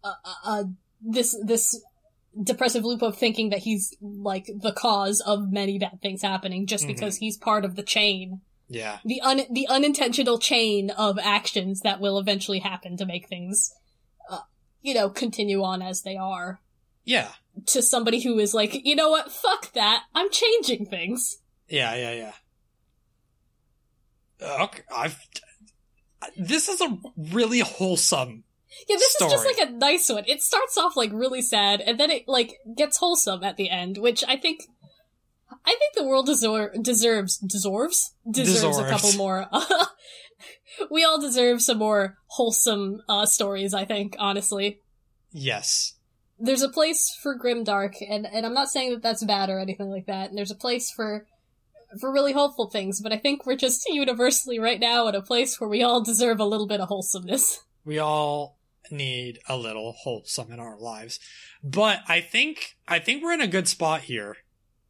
uh, 0.03 0.13
uh, 0.25 0.33
uh 0.43 0.63
this 1.01 1.33
this 1.45 1.81
depressive 2.43 2.83
loop 2.83 3.01
of 3.01 3.17
thinking 3.17 3.49
that 3.51 3.59
he's 3.59 3.95
like 4.01 4.47
the 4.53 4.73
cause 4.73 5.21
of 5.21 5.51
many 5.51 5.79
bad 5.79 6.01
things 6.01 6.21
happening 6.21 6.65
just 6.67 6.83
Mhm. 6.83 6.87
because 6.87 7.15
he's 7.17 7.37
part 7.37 7.63
of 7.63 7.75
the 7.77 7.83
chain, 7.83 8.41
Yeah. 8.67 8.99
the 9.05 9.21
un 9.21 9.43
the 9.49 9.67
unintentional 9.69 10.39
chain 10.39 10.89
of 10.89 11.17
actions 11.19 11.79
that 11.81 12.01
will 12.01 12.19
eventually 12.19 12.59
happen 12.59 12.97
to 12.97 13.05
make 13.05 13.29
things, 13.29 13.73
you 14.85 14.93
know, 14.93 15.09
continue 15.09 15.63
on 15.63 15.81
as 15.81 16.03
they 16.03 16.15
are. 16.15 16.61
Yeah. 17.03 17.29
To 17.67 17.81
somebody 17.81 18.21
who 18.21 18.37
is 18.37 18.53
like, 18.53 18.85
you 18.85 18.95
know 18.95 19.09
what, 19.09 19.31
fuck 19.31 19.73
that, 19.73 20.03
I'm 20.13 20.29
changing 20.29 20.85
things. 20.85 21.39
Yeah. 21.67 21.95
Yeah. 21.95 22.13
Yeah. 22.13 22.31
Uh, 24.47 24.63
okay. 24.65 24.83
I've. 24.95 25.17
This 26.37 26.69
is 26.69 26.81
a 26.81 26.97
really 27.17 27.59
wholesome. 27.59 28.43
Yeah, 28.89 28.97
this 28.97 29.15
is 29.15 29.31
just 29.31 29.45
like 29.45 29.69
a 29.69 29.71
nice 29.71 30.09
one. 30.09 30.25
It 30.27 30.41
starts 30.41 30.77
off 30.77 30.97
like 30.97 31.11
really 31.13 31.41
sad, 31.41 31.81
and 31.81 31.99
then 31.99 32.11
it 32.11 32.27
like 32.27 32.57
gets 32.75 32.97
wholesome 32.97 33.43
at 33.43 33.57
the 33.57 33.69
end, 33.69 33.97
which 33.97 34.23
I 34.27 34.35
think, 34.35 34.63
I 35.65 35.75
think 35.79 35.95
the 35.95 36.03
world 36.03 36.27
desor- 36.27 36.83
deserves 36.83 37.37
deserves 37.37 38.13
deserves 38.29 38.77
a 38.77 38.89
couple 38.89 39.13
more. 39.13 39.47
we 40.91 41.03
all 41.03 41.19
deserve 41.19 41.61
some 41.61 41.77
more 41.77 42.17
wholesome 42.27 43.01
uh, 43.09 43.25
stories. 43.25 43.73
I 43.73 43.85
think, 43.85 44.15
honestly, 44.19 44.81
Yes. 45.31 45.93
there's 46.39 46.61
a 46.61 46.69
place 46.69 47.17
for 47.21 47.37
grimdark, 47.37 47.95
and 48.09 48.25
and 48.25 48.45
I'm 48.45 48.53
not 48.53 48.69
saying 48.69 48.91
that 48.91 49.01
that's 49.03 49.23
bad 49.23 49.49
or 49.49 49.59
anything 49.59 49.89
like 49.89 50.05
that. 50.07 50.29
And 50.29 50.37
there's 50.37 50.51
a 50.51 50.55
place 50.55 50.91
for 50.91 51.27
for 51.99 52.11
really 52.11 52.33
hopeful 52.33 52.69
things, 52.69 52.99
but 53.01 53.13
I 53.13 53.17
think 53.17 53.45
we're 53.45 53.55
just 53.55 53.85
universally 53.89 54.59
right 54.59 54.79
now 54.79 55.07
at 55.07 55.15
a 55.15 55.21
place 55.21 55.59
where 55.59 55.69
we 55.69 55.83
all 55.83 56.01
deserve 56.03 56.39
a 56.39 56.45
little 56.45 56.67
bit 56.67 56.79
of 56.81 56.89
wholesomeness. 56.89 57.61
We 57.85 57.99
all 57.99 58.57
need 58.91 59.39
a 59.47 59.55
little 59.57 59.93
wholesome 59.93 60.51
in 60.51 60.59
our 60.59 60.77
lives, 60.77 61.19
but 61.63 61.99
I 62.07 62.21
think 62.21 62.75
I 62.87 62.99
think 62.99 63.23
we're 63.23 63.33
in 63.33 63.41
a 63.41 63.47
good 63.47 63.67
spot 63.67 64.01
here. 64.01 64.37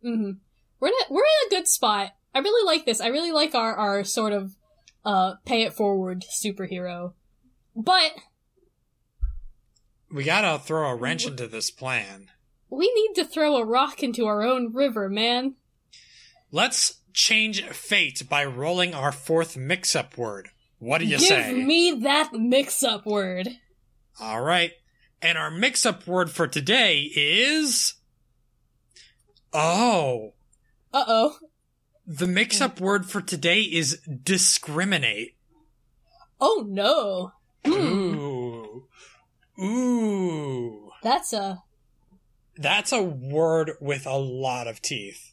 hmm 0.02 0.32
We're 0.80 0.88
in 0.90 0.94
a, 0.94 1.14
we're 1.14 1.22
in 1.22 1.48
a 1.48 1.50
good 1.50 1.68
spot. 1.68 2.12
I 2.34 2.40
really 2.40 2.66
like 2.66 2.86
this. 2.86 3.02
I 3.02 3.08
really 3.08 3.32
like 3.32 3.56
our 3.56 3.76
our 3.76 4.04
sort 4.04 4.34
of 4.34 4.56
uh 5.06 5.36
pay 5.46 5.62
it 5.64 5.74
forward 5.74 6.24
superhero. 6.44 7.14
But 7.76 8.12
We 10.12 10.24
gotta 10.24 10.60
throw 10.64 10.90
a 10.90 10.96
wrench 10.96 11.26
into 11.26 11.48
this 11.48 11.72
plan. 11.72 12.30
we 12.70 12.92
need 12.94 13.14
to 13.16 13.26
throw 13.26 13.58
a 13.58 13.66
rock 13.66 14.02
into 14.04 14.26
our 14.26 14.42
own 14.44 14.74
river, 14.74 15.10
man. 15.10 15.56
Let's 16.52 17.02
change 17.14 17.64
fate 17.64 18.24
by 18.30 18.44
rolling 18.46 18.94
our 18.94 19.12
fourth 19.12 19.56
mix-up 19.58 20.18
word. 20.18 20.50
What 20.80 20.98
do 21.00 21.06
you 21.06 21.18
Give 21.18 21.28
say? 21.28 21.54
me 21.54 21.92
that 22.02 22.34
mix 22.34 22.84
up 22.84 23.06
word. 23.06 23.48
All 24.20 24.42
right. 24.42 24.72
And 25.22 25.38
our 25.38 25.50
mix 25.52 25.86
up 25.86 26.06
word 26.08 26.30
for 26.30 26.48
today 26.48 27.10
is. 27.16 27.96
Oh. 29.54 30.34
Uh 30.94 31.04
oh. 31.08 31.38
The 32.08 32.28
mix 32.28 32.62
up 32.62 32.80
word 32.80 33.06
for 33.06 33.22
today 33.22 33.62
is 33.62 34.00
discriminate. 34.24 35.36
Oh 36.40 36.64
no. 36.68 37.32
Hmm. 37.66 37.72
Ooh. 37.72 38.88
Ooh. 39.60 40.92
That's 41.02 41.34
a 41.34 41.64
That's 42.58 42.92
a 42.92 43.02
word 43.02 43.72
with 43.82 44.06
a 44.06 44.18
lot 44.18 44.68
of 44.68 44.82
teeth. 44.82 45.32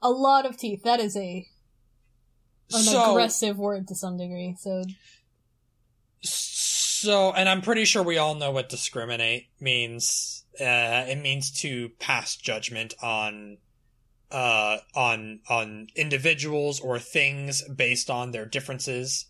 a 0.00 0.10
lot 0.10 0.46
of 0.46 0.56
teeth. 0.56 0.82
That 0.84 1.00
is 1.00 1.16
a 1.16 1.46
an 2.72 2.80
So, 2.82 3.10
aggressive 3.12 3.58
word 3.58 3.86
to 3.88 3.94
some 3.94 4.16
degree. 4.16 4.56
So 4.58 4.84
so, 6.22 7.32
and 7.32 7.48
I'm 7.48 7.60
pretty 7.60 7.84
sure 7.84 8.02
we 8.02 8.16
all 8.16 8.34
know 8.34 8.50
what 8.50 8.70
discriminate 8.70 9.48
means. 9.60 10.44
Uh, 10.58 11.04
it 11.08 11.20
means 11.20 11.50
to 11.60 11.90
pass 11.98 12.34
judgment 12.36 12.94
on, 13.02 13.58
uh, 14.30 14.78
on, 14.94 15.40
on 15.48 15.86
individuals 15.94 16.80
or 16.80 16.98
things 16.98 17.62
based 17.68 18.10
on 18.10 18.30
their 18.32 18.46
differences. 18.46 19.26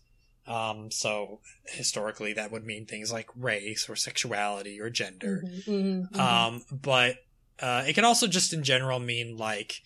Um, 0.47 0.91
so 0.91 1.39
historically 1.65 2.33
that 2.33 2.51
would 2.51 2.63
mean 2.65 2.85
things 2.85 3.11
like 3.11 3.29
race 3.35 3.89
or 3.89 3.95
sexuality 3.95 4.79
or 4.79 4.89
gender. 4.89 5.43
mhm, 5.43 5.65
mhm, 5.67 6.11
mhm. 6.11 6.19
Um, 6.19 6.63
but 6.71 7.15
uh, 7.59 7.83
it 7.87 7.93
can 7.93 8.05
also 8.05 8.27
just 8.27 8.53
in 8.53 8.63
general 8.63 8.99
mean 8.99 9.37
like 9.37 9.81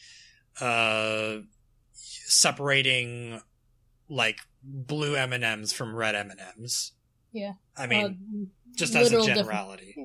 uh, 0.60 1.38
separating 1.94 3.42
like 4.10 4.40
blue 4.64 5.16
M 5.16 5.34
and 5.34 5.44
M's 5.44 5.72
from 5.74 5.96
red 5.96 6.16
M 6.16 6.32
and 6.32 6.40
M's. 6.58 6.92
Yeah. 7.32 7.54
I 7.78 7.88
mean, 7.88 8.06
Uh, 8.06 8.74
just 8.76 8.96
as 8.96 9.02
a 9.02 9.04
literal 9.18 9.26
defi- 9.28 9.40
generality. 9.40 9.96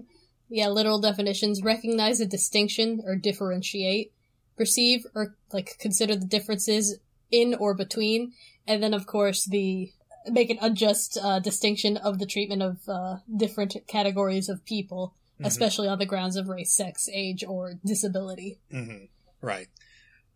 yeah, 0.48 0.68
literal 0.68 1.00
definitions 1.00 1.62
recognize 1.62 2.20
a 2.20 2.26
distinction 2.26 3.02
or 3.04 3.16
differentiate, 3.16 4.12
perceive 4.56 5.06
or 5.14 5.36
like 5.52 5.76
consider 5.78 6.16
the 6.16 6.26
differences 6.26 6.98
in 7.30 7.54
or 7.54 7.74
between, 7.74 8.32
and 8.66 8.82
then 8.82 8.94
of 8.94 9.06
course 9.06 9.44
the 9.44 9.92
make 10.30 10.48
an 10.48 10.58
unjust 10.62 11.18
uh, 11.22 11.38
distinction 11.38 11.96
of 11.98 12.18
the 12.18 12.24
treatment 12.26 12.62
of 12.62 12.78
uh, 12.88 13.16
different 13.36 13.76
categories 13.86 14.48
of 14.48 14.64
people, 14.64 15.14
Mhm. 15.38 15.46
especially 15.46 15.86
on 15.88 15.98
the 15.98 16.06
grounds 16.06 16.36
of 16.36 16.48
race, 16.48 16.72
sex, 16.74 17.08
age, 17.12 17.44
or 17.44 17.74
disability. 17.84 18.58
Mhm. 18.72 19.08
Right. 19.42 19.68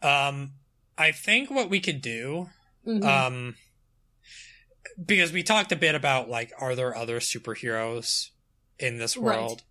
Um, 0.03 0.55
I 0.99 1.13
think 1.13 1.51
what 1.51 1.71
we 1.71 1.81
could 1.81 2.03
do, 2.03 2.51
Mhm. 2.87 3.05
um, 3.05 3.57
because 5.03 5.33
we 5.33 5.43
talked 5.43 5.73
a 5.73 5.77
bit 5.77 5.95
about 5.95 6.29
like, 6.29 6.53
are 6.59 6.75
there 6.75 6.95
other 6.97 7.21
superheroes 7.21 8.31
in 8.79 8.99
this 8.99 9.17
Right. 9.17 9.39
world? 9.39 9.63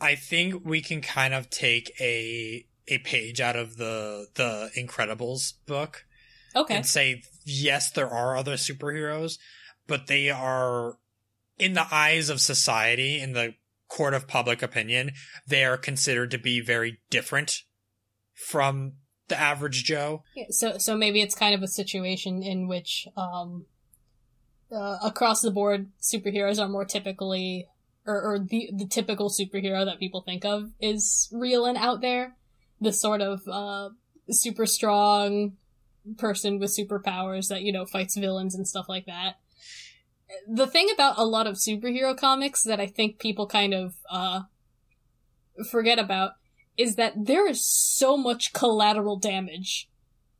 I 0.00 0.14
think 0.14 0.64
we 0.64 0.80
can 0.80 1.00
kind 1.00 1.34
of 1.34 1.50
take 1.50 1.90
a 2.00 2.66
a 2.88 2.98
page 2.98 3.40
out 3.40 3.56
of 3.56 3.76
the 3.76 4.26
the 4.34 4.70
Incredibles 4.76 5.54
book 5.66 6.04
okay. 6.54 6.76
and 6.76 6.86
say 6.86 7.22
yes, 7.44 7.90
there 7.90 8.10
are 8.10 8.36
other 8.36 8.54
superheroes, 8.54 9.38
but 9.86 10.06
they 10.06 10.30
are 10.30 10.98
in 11.58 11.74
the 11.74 11.86
eyes 11.90 12.28
of 12.28 12.40
society, 12.40 13.20
in 13.20 13.32
the 13.32 13.54
court 13.88 14.14
of 14.14 14.26
public 14.26 14.62
opinion, 14.62 15.12
they 15.46 15.64
are 15.64 15.76
considered 15.76 16.30
to 16.30 16.38
be 16.38 16.60
very 16.60 17.00
different 17.10 17.62
from 18.34 18.94
the 19.28 19.38
average 19.38 19.84
Joe. 19.84 20.22
Yeah, 20.34 20.46
so 20.50 20.78
so 20.78 20.96
maybe 20.96 21.20
it's 21.22 21.34
kind 21.34 21.54
of 21.54 21.62
a 21.62 21.68
situation 21.68 22.42
in 22.42 22.68
which 22.68 23.06
um 23.16 23.66
uh, 24.74 24.98
across 25.04 25.40
the 25.40 25.50
board 25.50 25.90
superheroes 26.00 26.60
are 26.60 26.68
more 26.68 26.84
typically 26.84 27.68
or, 28.06 28.20
or 28.20 28.38
the 28.38 28.70
the 28.76 28.86
typical 28.86 29.30
superhero 29.30 29.84
that 29.84 29.98
people 29.98 30.22
think 30.22 30.44
of 30.44 30.70
is 30.80 31.28
real 31.32 31.64
and 31.64 31.78
out 31.78 32.00
there 32.00 32.36
the 32.84 32.92
sort 32.92 33.20
of 33.20 33.40
uh 33.48 33.88
super 34.30 34.66
strong 34.66 35.52
person 36.18 36.58
with 36.58 36.76
superpowers 36.76 37.48
that 37.48 37.62
you 37.62 37.72
know 37.72 37.84
fights 37.84 38.16
villains 38.16 38.54
and 38.54 38.68
stuff 38.68 38.88
like 38.88 39.06
that 39.06 39.36
the 40.48 40.66
thing 40.66 40.88
about 40.92 41.18
a 41.18 41.24
lot 41.24 41.46
of 41.46 41.56
superhero 41.56 42.16
comics 42.16 42.62
that 42.62 42.80
i 42.80 42.86
think 42.86 43.18
people 43.18 43.46
kind 43.46 43.74
of 43.74 43.94
uh 44.10 44.42
forget 45.70 45.98
about 45.98 46.32
is 46.76 46.96
that 46.96 47.12
there 47.16 47.48
is 47.48 47.64
so 47.64 48.16
much 48.16 48.52
collateral 48.52 49.16
damage 49.16 49.88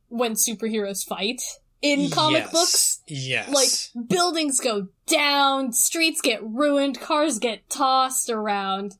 when 0.09 0.33
superheroes 0.33 1.05
fight 1.05 1.41
in 1.81 2.09
comic 2.09 2.43
Yes. 2.43 2.51
books. 2.51 3.01
Yes. 3.07 3.49
Like 3.95 4.07
buildings 4.07 4.59
go 4.59 4.87
down, 5.07 5.71
streets 5.71 6.19
get 6.21 6.43
ruined, 6.43 6.99
cars 6.99 7.39
get 7.39 7.69
tossed 7.69 8.29
around. 8.29 8.97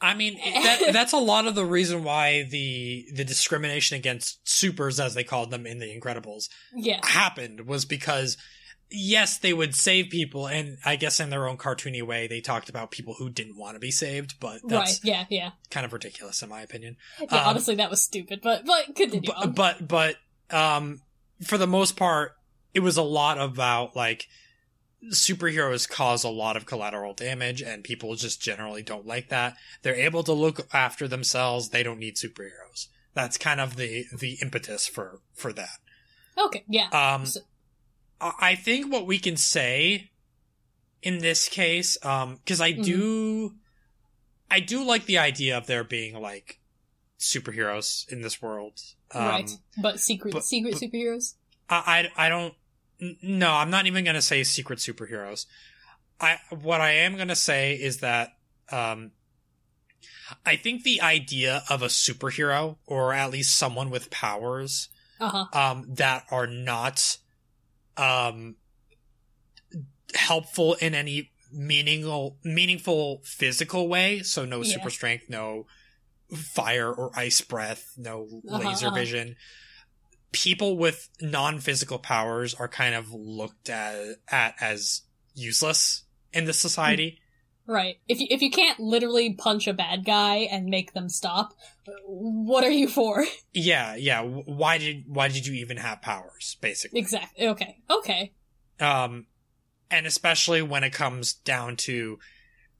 I 0.00 0.14
mean, 0.14 0.38
that, 0.54 0.90
that's 0.92 1.12
a 1.12 1.18
lot 1.18 1.46
of 1.46 1.54
the 1.54 1.64
reason 1.64 2.04
why 2.04 2.44
the 2.44 3.06
the 3.14 3.24
discrimination 3.24 3.96
against 3.96 4.48
supers, 4.48 5.00
as 5.00 5.14
they 5.14 5.24
called 5.24 5.50
them 5.50 5.66
in 5.66 5.78
The 5.78 5.86
Incredibles, 5.98 6.48
Yeah. 6.74 7.00
happened 7.04 7.66
was 7.66 7.84
because 7.84 8.36
yes, 8.90 9.36
they 9.38 9.52
would 9.52 9.74
save 9.74 10.08
people, 10.08 10.46
and 10.46 10.78
I 10.84 10.96
guess 10.96 11.20
in 11.20 11.28
their 11.28 11.46
own 11.46 11.58
cartoony 11.58 12.02
way, 12.02 12.26
they 12.26 12.40
talked 12.40 12.70
about 12.70 12.90
people 12.90 13.14
who 13.18 13.28
didn't 13.28 13.58
want 13.58 13.74
to 13.74 13.80
be 13.80 13.90
saved, 13.90 14.40
but 14.40 14.60
Right. 14.62 14.70
that's 14.70 15.04
Yeah, 15.04 15.26
yeah. 15.28 15.50
kind 15.70 15.84
of 15.84 15.92
ridiculous 15.92 16.42
in 16.42 16.48
my 16.48 16.62
opinion. 16.62 16.96
Yeah, 17.20 17.26
Um, 17.42 17.48
honestly 17.48 17.74
that 17.74 17.90
was 17.90 18.02
stupid, 18.02 18.40
but 18.42 18.64
but 18.64 18.94
continue 18.96 19.30
on. 19.32 19.52
But, 19.52 19.86
but 19.88 20.16
but 20.50 20.56
um, 20.56 21.02
for 21.44 21.58
the 21.58 21.66
most 21.66 21.96
part, 21.96 22.32
it 22.72 22.80
was 22.80 22.96
a 22.96 23.02
lot 23.02 23.38
about 23.38 23.94
like 23.94 24.26
superheroes 25.12 25.88
cause 25.88 26.24
a 26.24 26.28
lot 26.28 26.56
of 26.56 26.66
collateral 26.66 27.14
damage, 27.14 27.62
and 27.62 27.84
people 27.84 28.14
just 28.16 28.40
generally 28.42 28.82
don't 28.82 29.06
like 29.06 29.28
that. 29.28 29.56
They're 29.82 29.94
able 29.94 30.22
to 30.24 30.32
look 30.32 30.66
after 30.72 31.06
themselves; 31.08 31.68
they 31.70 31.82
don't 31.82 31.98
need 31.98 32.16
superheroes. 32.16 32.88
That's 33.14 33.38
kind 33.38 33.60
of 33.60 33.76
the 33.76 34.04
the 34.16 34.38
impetus 34.42 34.86
for 34.86 35.20
for 35.34 35.52
that. 35.52 35.78
okay, 36.36 36.64
yeah. 36.68 36.88
Um, 36.90 37.26
So- 37.26 37.40
I 38.20 38.56
think 38.56 38.92
what 38.92 39.06
we 39.06 39.18
can 39.20 39.36
say 39.36 40.10
in 41.02 41.18
this 41.18 41.48
case, 41.48 41.96
um, 42.04 42.34
because 42.36 42.60
I 42.60 42.72
do, 42.72 43.54
I 44.50 44.58
do 44.58 44.82
like 44.84 45.06
the 45.06 45.18
idea 45.18 45.56
of 45.56 45.68
there 45.68 45.84
being 45.84 46.20
like 46.20 46.58
superheroes 47.20 48.10
in 48.10 48.22
this 48.22 48.42
world. 48.42 48.80
Um, 49.12 49.22
right. 49.24 49.50
But 49.80 50.00
secret 50.00 50.32
but- 50.34 50.44
secret 50.44 50.72
but- 50.74 50.82
superheroes? 50.82 51.34
I, 51.70 52.08
I, 52.16 52.26
I 52.26 52.28
don't. 52.28 52.54
No, 53.22 53.52
I'm 53.52 53.70
not 53.70 53.86
even 53.86 54.04
gonna 54.04 54.22
say 54.22 54.42
secret 54.44 54.78
superheroes. 54.80 55.46
I 56.20 56.38
what 56.50 56.80
I 56.80 56.92
am 56.92 57.16
gonna 57.16 57.36
say 57.36 57.74
is 57.74 57.98
that 57.98 58.30
um, 58.72 59.12
I 60.44 60.56
think 60.56 60.82
the 60.82 61.00
idea 61.00 61.62
of 61.70 61.82
a 61.82 61.86
superhero 61.86 62.78
or 62.86 63.12
at 63.12 63.30
least 63.30 63.56
someone 63.56 63.90
with 63.90 64.10
powers 64.10 64.88
Uh-huh. 65.20 65.46
um, 65.52 65.86
that 65.94 66.24
are 66.30 66.46
not 66.46 67.18
um, 67.96 68.56
helpful 70.14 70.74
in 70.74 70.94
any 70.94 71.30
meaningful 71.52 72.38
meaningful 72.44 73.22
physical 73.24 73.88
way. 73.88 74.20
So 74.22 74.44
no 74.44 74.62
Yeah. 74.62 74.74
super 74.74 74.90
strength, 74.90 75.24
no 75.28 75.66
fire 76.34 76.92
or 76.92 77.10
ice 77.18 77.40
breath, 77.40 77.92
no 77.96 78.42
Uh-huh, 78.48 78.58
laser 78.58 78.86
uh-huh. 78.88 78.94
vision. 78.94 79.36
People 80.32 80.76
with 80.76 81.08
non-physical 81.20 81.98
powers 81.98 82.54
are 82.54 82.68
kind 82.68 82.94
of 82.94 83.12
looked 83.12 83.70
at, 83.70 84.16
at 84.28 84.54
as 84.60 85.02
useless 85.34 86.04
in 86.32 86.44
this 86.44 86.60
society. 86.60 87.20
Right. 87.66 87.98
If 88.08 88.18
you 88.18 88.26
if 88.30 88.40
you 88.40 88.50
can't 88.50 88.80
literally 88.80 89.34
punch 89.34 89.66
a 89.66 89.74
bad 89.74 90.06
guy 90.06 90.36
and 90.50 90.66
make 90.66 90.94
them 90.94 91.10
stop, 91.10 91.52
what 92.06 92.64
are 92.64 92.70
you 92.70 92.88
for? 92.88 93.24
Yeah, 93.52 93.96
yeah. 93.96 94.22
Why 94.22 94.78
did 94.78 95.04
why 95.06 95.28
did 95.28 95.46
you 95.46 95.54
even 95.54 95.76
have 95.78 96.00
powers? 96.00 96.56
Basically, 96.60 97.00
exactly. 97.00 97.48
Okay. 97.48 97.78
Okay. 97.90 98.32
um, 98.80 99.26
and 99.90 100.06
especially 100.06 100.62
when 100.62 100.84
it 100.84 100.92
comes 100.92 101.32
down 101.34 101.76
to 101.76 102.18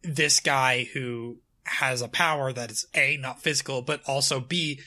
this 0.02 0.40
guy 0.40 0.88
who 0.94 1.38
has 1.64 2.00
a 2.00 2.08
power 2.08 2.52
that 2.52 2.70
is 2.70 2.86
a 2.94 3.16
not 3.18 3.42
physical, 3.42 3.82
but 3.82 4.00
also 4.06 4.40
b 4.40 4.80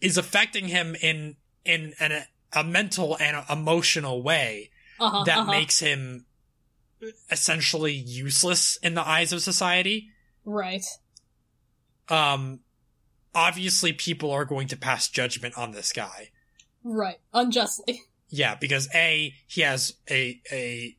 is 0.00 0.16
affecting 0.18 0.68
him 0.68 0.94
in 1.02 1.36
in 1.64 1.94
an, 2.00 2.24
a 2.52 2.64
mental 2.64 3.16
and 3.18 3.36
a 3.36 3.44
emotional 3.52 4.22
way 4.22 4.70
Uh-huh. 4.98 5.24
that 5.24 5.38
uh-huh. 5.38 5.50
makes 5.50 5.78
him 5.80 6.26
essentially 7.30 7.92
useless 7.94 8.76
in 8.82 8.94
the 8.94 9.06
eyes 9.06 9.32
of 9.32 9.40
society. 9.42 10.10
Right. 10.44 10.84
Um, 12.08 12.60
obviously, 13.34 13.92
people 13.92 14.30
are 14.30 14.44
going 14.44 14.68
to 14.68 14.76
pass 14.76 15.08
judgment 15.08 15.56
on 15.56 15.70
this 15.72 15.92
guy. 15.92 16.30
Right. 16.82 17.18
Unjustly. 17.32 18.02
Yeah, 18.32 18.54
because 18.54 18.88
A, 18.94 19.34
he 19.48 19.62
has 19.62 19.94
a, 20.08 20.40
a, 20.52 20.96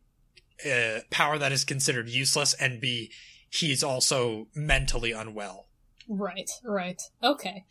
a 0.66 1.02
power 1.12 1.38
that 1.38 1.54
is 1.54 1.64
considered 1.64 2.10
useless, 2.10 2.54
and 2.54 2.82
B, 2.82 3.10
he's 3.50 3.86
also 3.86 4.48
mentally 4.54 5.14
unwell. 5.14 5.68
Right. 6.10 6.50
Right. 6.62 7.02
Okay. 7.24 7.64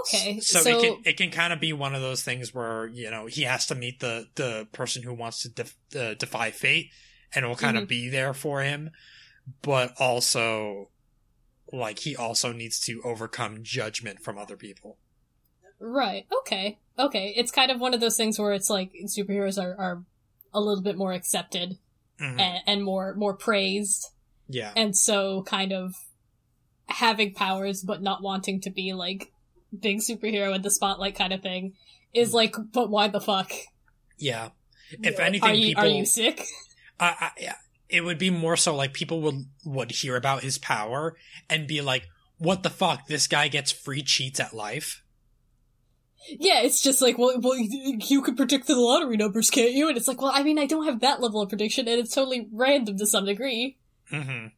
Okay. 0.00 0.40
So, 0.40 0.60
So, 0.60 0.70
it 0.70 0.80
can 0.80 1.02
it 1.04 1.16
can 1.16 1.30
kind 1.30 1.52
of 1.52 1.60
be 1.60 1.72
one 1.72 1.94
of 1.94 2.00
those 2.02 2.22
things 2.22 2.54
where 2.54 2.86
you 2.86 3.10
know 3.10 3.26
he 3.26 3.42
has 3.42 3.66
to 3.66 3.74
meet 3.74 4.00
the 4.00 4.28
the 4.36 4.68
person 4.72 5.02
who 5.02 5.12
wants 5.14 5.42
to 5.42 5.48
def, 5.48 5.74
uh, 5.96 6.14
defy 6.14 6.50
fate, 6.50 6.90
and 7.34 7.46
will 7.46 7.56
kind 7.56 7.76
Mhm. 7.76 7.82
of 7.82 7.88
be 7.88 8.08
there 8.08 8.32
for 8.34 8.62
him. 8.62 8.90
but 9.62 9.92
also 9.98 10.90
like 11.72 11.98
he 12.00 12.14
also 12.14 12.52
needs 12.52 12.78
to 12.78 13.00
overcome 13.04 13.60
judgment 13.64 14.20
from 14.22 14.38
other 14.38 14.56
people. 14.56 14.96
Right. 15.80 16.26
Okay. 16.40 16.78
Okay. 16.98 17.32
It's 17.36 17.50
kind 17.50 17.70
of 17.70 17.80
one 17.80 17.94
of 17.94 18.00
those 18.00 18.16
things 18.16 18.38
where 18.38 18.52
it's 18.52 18.70
like 18.70 18.92
superheroes 19.06 19.60
are, 19.60 19.74
are 19.76 20.04
a 20.52 20.60
little 20.60 20.82
bit 20.84 20.96
more 20.96 21.12
accepted 21.12 21.78
Mhm. 22.20 22.38
and, 22.38 22.58
and 22.66 22.84
more 22.84 23.14
more 23.14 23.34
praised, 23.34 24.06
Yeah. 24.48 24.72
and 24.76 24.96
so 24.96 25.42
kind 25.44 25.72
of 25.72 25.94
having 26.88 27.32
powers 27.34 27.82
but 27.82 28.02
not 28.02 28.22
wanting 28.22 28.60
to 28.60 28.70
be 28.70 28.92
like 28.92 29.32
big 29.78 29.98
superhero 29.98 30.54
in 30.54 30.62
the 30.62 30.70
spotlight 30.70 31.14
kind 31.16 31.32
of 31.32 31.42
thing 31.42 31.74
is 32.12 32.30
Mm. 32.30 32.34
like, 32.34 32.56
but 32.72 32.90
why 32.90 33.08
the 33.08 33.20
fuck? 33.20 33.52
Yeah. 34.18 34.50
If 34.90 35.20
anything, 35.20 35.48
are 35.48 35.54
you 35.54 35.68
people 35.68 35.84
are 35.84 35.86
you 35.88 36.04
sick? 36.04 36.44
I, 36.98 37.14
I, 37.20 37.30
yeah, 37.38 37.54
it 37.88 38.02
would 38.02 38.18
be 38.18 38.30
more 38.30 38.56
so 38.56 38.74
like 38.74 38.92
people 38.92 39.20
would 39.22 39.46
would 39.64 39.92
hear 39.92 40.16
about 40.16 40.42
his 40.42 40.58
power 40.58 41.16
and 41.48 41.68
be 41.68 41.80
like, 41.80 42.08
"What 42.38 42.62
the 42.64 42.70
fuck? 42.70 43.06
This 43.06 43.26
guy 43.28 43.46
gets 43.48 43.70
free 43.70 44.02
cheats 44.02 44.40
at 44.40 44.52
life." 44.52 45.02
Yeah, 46.28 46.60
it's 46.62 46.82
just 46.82 47.00
like, 47.00 47.16
well, 47.18 47.40
well, 47.40 47.56
you 47.56 47.98
you 48.08 48.20
could 48.20 48.36
predict 48.36 48.66
the 48.66 48.74
lottery 48.74 49.16
numbers, 49.16 49.48
can't 49.48 49.72
you? 49.72 49.88
And 49.88 49.96
it's 49.96 50.08
like, 50.08 50.20
well, 50.20 50.32
I 50.34 50.42
mean, 50.42 50.58
I 50.58 50.66
don't 50.66 50.84
have 50.84 51.00
that 51.00 51.20
level 51.20 51.40
of 51.40 51.48
prediction, 51.48 51.86
and 51.88 51.98
it's 52.00 52.14
totally 52.14 52.48
random 52.52 52.98
to 52.98 53.06
some 53.06 53.24
degree. 53.24 53.78
hmm 54.10 54.48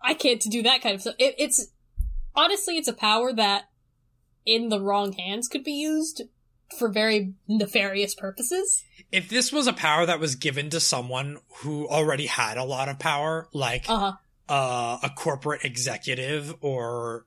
I 0.00 0.14
can't 0.14 0.40
do 0.40 0.62
that 0.62 0.80
kind 0.82 0.94
of 0.94 1.00
stuff. 1.00 1.16
It, 1.18 1.34
it's 1.38 1.66
honestly, 2.38 2.78
it's 2.78 2.88
a 2.88 2.92
power 2.92 3.32
that, 3.32 3.64
in 4.46 4.68
the 4.68 4.80
wrong 4.80 5.12
hands, 5.12 5.48
could 5.48 5.64
be 5.64 5.72
used 5.72 6.22
for 6.78 6.88
very 6.88 7.34
nefarious 7.48 8.14
purposes. 8.14 8.84
If 9.10 9.28
this 9.28 9.52
was 9.52 9.66
a 9.66 9.72
power 9.72 10.06
that 10.06 10.20
was 10.20 10.34
given 10.34 10.70
to 10.70 10.80
someone 10.80 11.38
who 11.60 11.88
already 11.88 12.26
had 12.26 12.56
a 12.58 12.64
lot 12.64 12.88
of 12.88 12.98
power, 12.98 13.48
like 13.52 13.86
Uh 13.88 13.98
huh. 13.98 14.12
uh, 14.48 14.98
a 15.02 15.10
corporate 15.10 15.64
executive 15.64 16.54
or 16.60 17.24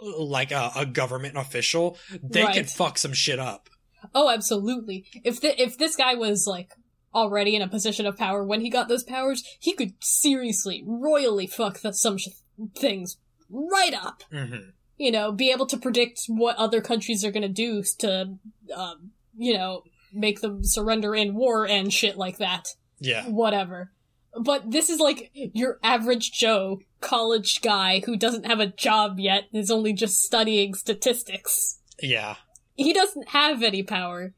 like 0.00 0.52
a, 0.52 0.70
a 0.76 0.86
government 0.86 1.36
official, 1.36 1.98
they 2.22 2.44
Right. 2.44 2.54
could 2.54 2.70
fuck 2.70 2.98
some 2.98 3.12
shit 3.12 3.38
up. 3.40 3.68
Oh, 4.14 4.30
absolutely. 4.30 5.06
If 5.24 5.40
the, 5.40 5.60
if 5.60 5.76
this 5.76 5.96
guy 5.96 6.14
was 6.14 6.46
like 6.46 6.70
already 7.12 7.56
in 7.56 7.62
a 7.62 7.68
position 7.68 8.06
of 8.06 8.16
power 8.16 8.44
when 8.44 8.60
he 8.60 8.70
got 8.70 8.86
those 8.86 9.02
powers, 9.02 9.42
he 9.58 9.72
could 9.74 9.94
seriously, 10.00 10.84
royally 10.86 11.48
fuck 11.48 11.80
the, 11.80 11.92
some 11.92 12.16
sh- 12.16 12.28
things 12.76 13.16
right 13.50 13.94
up. 13.94 14.22
hmm 14.30 14.70
You 14.96 15.10
know, 15.12 15.32
be 15.32 15.50
able 15.50 15.66
to 15.66 15.76
predict 15.76 16.22
what 16.26 16.56
other 16.56 16.80
countries 16.80 17.24
are 17.24 17.30
gonna 17.30 17.48
do 17.48 17.82
to, 18.00 18.36
um, 18.74 19.12
you 19.36 19.54
know, 19.54 19.82
make 20.12 20.40
them 20.40 20.64
surrender 20.64 21.14
in 21.14 21.34
war 21.34 21.66
and 21.66 21.92
shit 21.92 22.16
like 22.16 22.38
that. 22.38 22.68
Yeah. 23.00 23.26
whatever. 23.28 23.92
But 24.40 24.70
this 24.72 24.90
is 24.90 24.98
like 24.98 25.30
your 25.34 25.78
average 25.82 26.32
Joe 26.32 26.80
college 27.00 27.60
guy 27.62 28.02
who 28.04 28.16
doesn't 28.16 28.46
have 28.46 28.58
a 28.60 28.66
job 28.66 29.18
yet, 29.20 29.44
and 29.52 29.62
is 29.62 29.70
only 29.70 29.92
just 29.92 30.20
studying 30.20 30.74
statistics. 30.74 31.78
Yeah. 32.02 32.36
He 32.74 32.92
doesn't 32.92 33.28
have 33.30 33.62
any 33.62 33.82
power, 33.82 34.34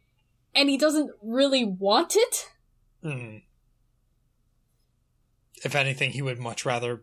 and 0.54 0.68
he 0.68 0.76
doesn't 0.78 1.10
really 1.22 1.64
want 1.64 2.16
it. 2.16 2.46
hmm 3.02 3.38
If 5.64 5.74
anything, 5.74 6.10
he 6.12 6.22
would 6.22 6.38
much 6.38 6.64
rather 6.64 7.02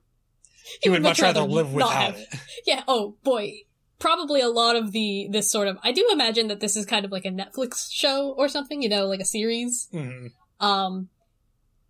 he 0.82 0.89
would 0.89 1.01
much 1.03 1.22
rather 1.22 1.41
live 1.41 1.74
not 1.74 1.76
without 1.76 2.15
it. 2.18 2.28
Yeah, 2.65 2.84
oh 2.88 3.15
boy. 3.24 3.53
Probably 3.99 4.41
a 4.41 4.49
lot 4.49 4.76
of 4.76 4.91
the, 4.91 5.28
this 5.32 5.51
sort 5.51 5.68
of, 5.68 5.78
I 5.84 5.91
do 5.91 6.07
imagine 6.11 6.49
that 6.49 6.59
this 6.59 6.76
is 6.76 6.86
kind 6.86 7.03
of 7.03 7.11
like 7.11 7.26
a 7.26 7.30
Netflix 7.32 7.88
show 7.91 8.36
or 8.38 8.47
something, 8.47 8.82
you 8.84 8.89
know, 8.89 9.07
like 9.07 9.20
a 9.22 9.26
series. 9.26 9.88
Mhm. 9.91 10.32
Um, 10.59 11.09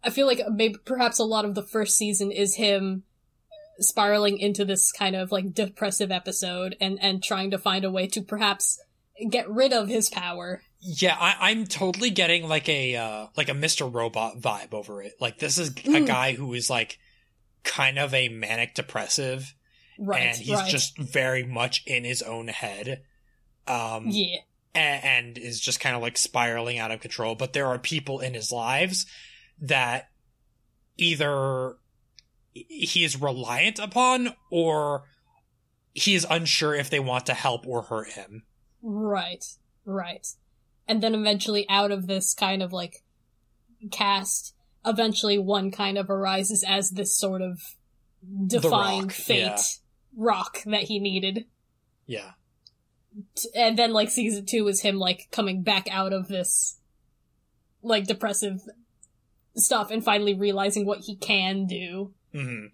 I 0.04 0.10
feel 0.10 0.26
like 0.26 0.40
maybe 0.50 0.76
perhaps 0.86 1.20
a 1.20 1.26
lot 1.26 1.44
of 1.44 1.54
the 1.54 1.64
first 1.64 1.98
season 1.98 2.32
is 2.32 2.56
him 2.56 3.04
spiraling 3.80 4.38
into 4.38 4.66
this 4.66 4.92
kind 4.92 5.16
of 5.16 5.32
like 5.32 5.54
depressive 5.54 6.12
episode 6.12 6.76
and 6.82 6.98
and 7.02 7.22
trying 7.24 7.52
to 7.52 7.58
find 7.58 7.84
a 7.86 7.92
way 7.92 8.08
to 8.08 8.22
perhaps 8.22 8.80
get 9.30 9.50
rid 9.50 9.74
of 9.74 9.88
his 9.88 10.10
power. 10.10 10.62
Yeah, 10.80 11.16
I, 11.20 11.50
I'm 11.52 11.66
totally 11.66 12.10
getting 12.10 12.48
like 12.48 12.70
a 12.70 12.96
uh, 12.96 13.28
like 13.36 13.50
a 13.50 13.54
Mr. 13.54 13.92
Robot 13.92 14.40
vibe 14.40 14.74
over 14.74 15.02
it. 15.02 15.14
Like 15.20 15.40
this 15.40 15.58
is 15.58 15.70
a 15.70 15.72
Mm. 15.74 16.08
guy 16.08 16.34
who 16.34 16.54
is 16.54 16.70
like 16.70 16.98
kind 17.68 18.00
of 18.00 18.14
a 18.14 18.30
manic 18.30 18.74
depressive, 18.74 19.54
Right, 20.00 20.22
and 20.24 20.38
he's 20.38 20.56
right. 20.56 20.70
just 20.72 20.98
very 20.98 21.44
much 21.44 21.84
in 21.86 22.04
his 22.04 22.22
own 22.22 22.48
head. 22.48 23.04
Um, 23.68 24.08
yeah. 24.08 24.38
a- 24.74 24.78
and 24.80 25.38
is 25.38 25.60
just 25.60 25.80
kind 25.82 25.96
of 25.96 26.02
like 26.02 26.18
spiraling 26.18 26.80
out 26.80 26.92
of 26.92 27.02
control. 27.02 27.36
But 27.36 27.54
there 27.54 27.68
are 27.68 27.78
people 27.78 28.20
in 28.22 28.34
his 28.34 28.52
lives 28.52 29.06
that 29.62 30.10
either 30.98 31.76
he 32.54 33.04
is 33.04 33.20
reliant 33.20 33.78
upon 33.80 34.34
or 34.50 35.04
he 35.94 36.16
is 36.16 36.26
unsure 36.30 36.74
if 36.76 36.90
they 36.90 37.00
want 37.00 37.26
to 37.26 37.34
help 37.34 37.68
or 37.68 37.82
hurt 37.84 38.12
him. 38.12 38.44
Right. 38.82 39.44
Right. 39.84 40.26
And 40.88 41.02
then 41.04 41.14
eventually 41.16 41.68
out 41.70 41.92
of 41.92 42.08
this 42.08 42.34
kind 42.34 42.64
of 42.64 42.72
like 42.72 43.04
cast, 43.92 44.54
eventually 44.88 45.38
one 45.38 45.72
kind 45.72 45.98
of 45.98 46.10
arises 46.10 46.64
as 46.68 46.92
this 46.92 47.16
sort 47.18 47.42
of 47.42 47.60
defined 48.48 49.04
Rock, 49.04 49.12
fate 49.12 49.38
yeah. 49.38 49.58
rock 50.16 50.64
that 50.66 50.84
he 50.84 51.00
needed. 51.00 51.46
Yeah. 52.06 52.32
And 53.56 53.78
then 53.78 53.94
like 53.94 54.10
season 54.10 54.46
two 54.46 54.68
is 54.68 54.82
him 54.82 54.98
like 54.98 55.28
coming 55.32 55.64
back 55.64 55.88
out 55.92 56.14
of 56.14 56.28
this 56.28 56.80
like 57.82 58.06
depressive 58.06 58.62
stuff 59.56 59.92
and 59.92 60.04
finally 60.04 60.34
realizing 60.34 60.86
what 60.86 61.00
he 61.00 61.16
can 61.16 61.66
do 61.66 62.14
hmm 62.34 62.66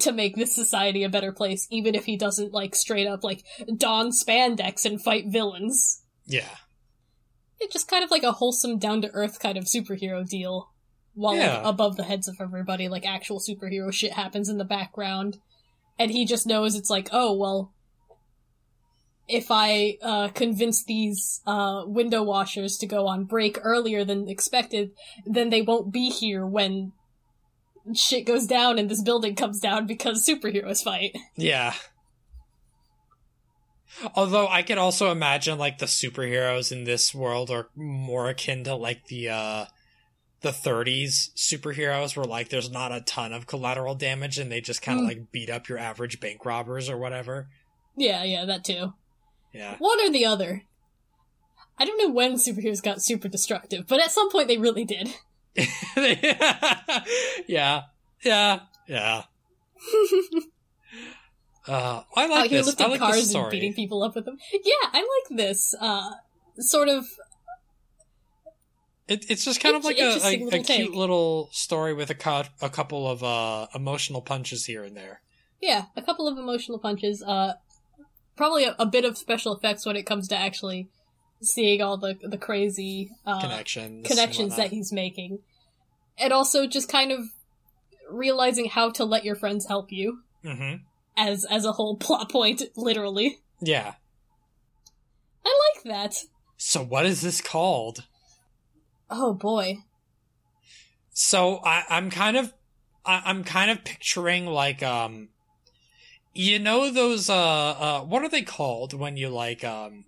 to 0.00 0.10
make 0.10 0.34
this 0.34 0.52
society 0.52 1.04
a 1.04 1.08
better 1.08 1.30
place 1.30 1.68
even 1.70 1.94
if 1.94 2.04
he 2.04 2.16
doesn't 2.16 2.52
like 2.52 2.74
straight 2.74 3.06
up 3.06 3.22
like 3.22 3.44
don 3.76 4.10
spandex 4.10 4.84
and 4.84 5.00
fight 5.00 5.26
villains 5.28 6.02
Yeah. 6.26 6.48
it's 7.60 7.72
just 7.72 7.86
kind 7.86 8.02
of 8.02 8.10
like 8.10 8.24
a 8.24 8.32
wholesome 8.32 8.78
down 8.80 9.02
to 9.02 9.10
earth 9.12 9.38
kind 9.38 9.56
of 9.56 9.64
superhero 9.64 10.28
deal 10.28 10.72
while 11.14 11.36
like, 11.36 11.64
above 11.64 11.96
the 11.96 12.04
heads 12.04 12.28
of 12.28 12.36
everybody 12.40 12.88
like 12.88 13.06
actual 13.06 13.40
superhero 13.40 13.92
shit 13.92 14.12
happens 14.12 14.48
in 14.48 14.58
the 14.58 14.64
background. 14.64 15.38
And 15.98 16.10
he 16.10 16.24
just 16.24 16.46
knows 16.46 16.74
it's 16.74 16.90
like 16.90 17.08
oh 17.12 17.32
well 17.32 17.72
if 19.26 19.46
i 19.50 19.96
uh 20.02 20.28
convince 20.28 20.84
these 20.84 21.40
uh 21.46 21.82
window 21.86 22.22
washers 22.22 22.76
to 22.76 22.86
go 22.86 23.06
on 23.06 23.24
break 23.24 23.58
earlier 23.62 24.04
than 24.04 24.28
expected 24.28 24.90
then 25.24 25.48
they 25.48 25.62
won't 25.62 25.90
be 25.90 26.10
here 26.10 26.44
when 26.44 26.92
shit 27.92 28.24
goes 28.24 28.46
down 28.46 28.78
and 28.78 28.88
this 28.88 29.02
building 29.02 29.34
comes 29.34 29.60
down 29.60 29.86
because 29.86 30.26
superheroes 30.26 30.82
fight. 30.82 31.16
Yeah. 31.36 31.74
Although 34.14 34.48
I 34.48 34.62
could 34.62 34.78
also 34.78 35.12
imagine 35.12 35.58
like 35.58 35.78
the 35.78 35.86
superheroes 35.86 36.72
in 36.72 36.84
this 36.84 37.14
world 37.14 37.50
are 37.50 37.68
more 37.76 38.28
akin 38.28 38.64
to 38.64 38.74
like 38.74 39.06
the 39.06 39.28
uh 39.28 39.64
the 40.44 40.50
30s 40.50 41.30
superheroes 41.34 42.16
where 42.16 42.24
like 42.24 42.48
there's 42.50 42.70
not 42.70 42.92
a 42.92 43.00
ton 43.00 43.32
of 43.32 43.48
collateral 43.48 43.96
damage 43.96 44.38
and 44.38 44.52
they 44.52 44.60
just 44.60 44.80
kind 44.82 45.00
of 45.00 45.04
Mm. 45.04 45.08
like 45.08 45.32
beat 45.32 45.50
up 45.50 45.68
your 45.68 45.78
average 45.78 46.20
bank 46.20 46.44
robbers 46.44 46.88
or 46.88 46.96
whatever. 46.96 47.48
yeah 47.96 48.22
yeah 48.22 48.44
that 48.44 48.64
too 48.64 48.92
Yeah. 49.52 49.74
one 49.78 50.00
or 50.00 50.10
the 50.10 50.24
other 50.26 50.62
i 51.78 51.84
don't 51.84 51.98
know 51.98 52.10
when 52.14 52.34
superheroes 52.34 52.82
got 52.82 53.02
super 53.02 53.26
destructive 53.28 53.86
but 53.88 54.00
at 54.00 54.12
some 54.12 54.30
point 54.30 54.46
they 54.48 54.58
really 54.58 54.84
did 54.84 55.08
yeah. 57.46 57.82
Yeah. 58.22 58.60
Yeah. 58.86 59.22
Uh, 61.66 62.02
I 62.14 62.24
out 62.24 62.30
like 62.30 62.50
here 62.50 62.62
this. 62.62 62.78
I 62.78 62.88
like 62.88 62.98
cars 63.00 63.34
and 63.34 63.50
beating 63.50 63.72
people 63.72 64.02
up 64.02 64.14
with 64.14 64.26
them. 64.26 64.36
Yeah, 64.52 64.88
I 64.92 64.98
like 64.98 65.38
this. 65.38 65.74
Uh, 65.80 66.10
sort 66.58 66.90
of. 66.90 67.06
It, 69.06 69.26
it's 69.30 69.44
just 69.44 69.60
kind 69.60 69.76
of 69.76 69.84
like 69.84 69.98
a, 69.98 70.18
a, 70.22 70.48
a 70.48 70.62
cute 70.62 70.94
little 70.94 71.50
story 71.52 71.92
with 71.92 72.08
a, 72.08 72.14
cou- 72.14 72.48
a 72.62 72.70
couple 72.70 73.06
of 73.06 73.22
uh, 73.22 73.66
emotional 73.74 74.22
punches 74.22 74.64
here 74.64 74.82
and 74.82 74.96
there. 74.96 75.20
Yeah, 75.60 75.86
a 75.96 76.02
couple 76.02 76.26
of 76.26 76.38
emotional 76.38 76.78
punches. 76.78 77.22
Uh, 77.22 77.54
probably 78.36 78.64
a, 78.64 78.74
a 78.78 78.86
bit 78.86 79.04
of 79.04 79.18
special 79.18 79.54
effects 79.54 79.84
when 79.84 79.96
it 79.96 80.04
comes 80.04 80.28
to 80.28 80.36
actually 80.36 80.88
seeing 81.42 81.82
all 81.82 81.98
the 81.98 82.16
the 82.22 82.38
crazy 82.38 83.10
uh, 83.26 83.40
connections. 83.40 84.06
connections 84.06 84.56
that 84.56 84.70
he's 84.70 84.92
making, 84.92 85.40
and 86.18 86.32
also 86.32 86.66
just 86.66 86.88
kind 86.88 87.12
of 87.12 87.20
realizing 88.10 88.66
how 88.66 88.90
to 88.90 89.04
let 89.04 89.24
your 89.24 89.34
friends 89.34 89.66
help 89.66 89.90
you 89.90 90.20
hmm 90.42 90.74
as 91.16 91.44
as 91.44 91.64
a 91.64 91.72
whole 91.72 91.96
plot 91.98 92.30
point. 92.30 92.62
Literally, 92.76 93.38
Yeah. 93.60 93.94
I 95.44 95.60
like 95.76 95.84
that. 95.84 96.14
So 96.56 96.82
what 96.82 97.04
is 97.04 97.20
this 97.20 97.40
called? 97.42 98.04
Oh 99.16 99.32
boy. 99.32 99.78
So 101.12 101.60
I, 101.64 101.84
I'm 101.88 102.10
kind 102.10 102.36
of, 102.36 102.52
I, 103.06 103.22
I'm 103.24 103.44
kind 103.44 103.70
of 103.70 103.84
picturing 103.84 104.46
like, 104.46 104.82
um, 104.82 105.28
you 106.32 106.58
know 106.58 106.90
those, 106.90 107.30
uh, 107.30 107.36
uh, 107.36 108.00
what 108.00 108.22
are 108.22 108.28
they 108.28 108.42
called 108.42 108.92
when 108.92 109.16
you 109.16 109.28
like, 109.28 109.62
um, 109.62 110.04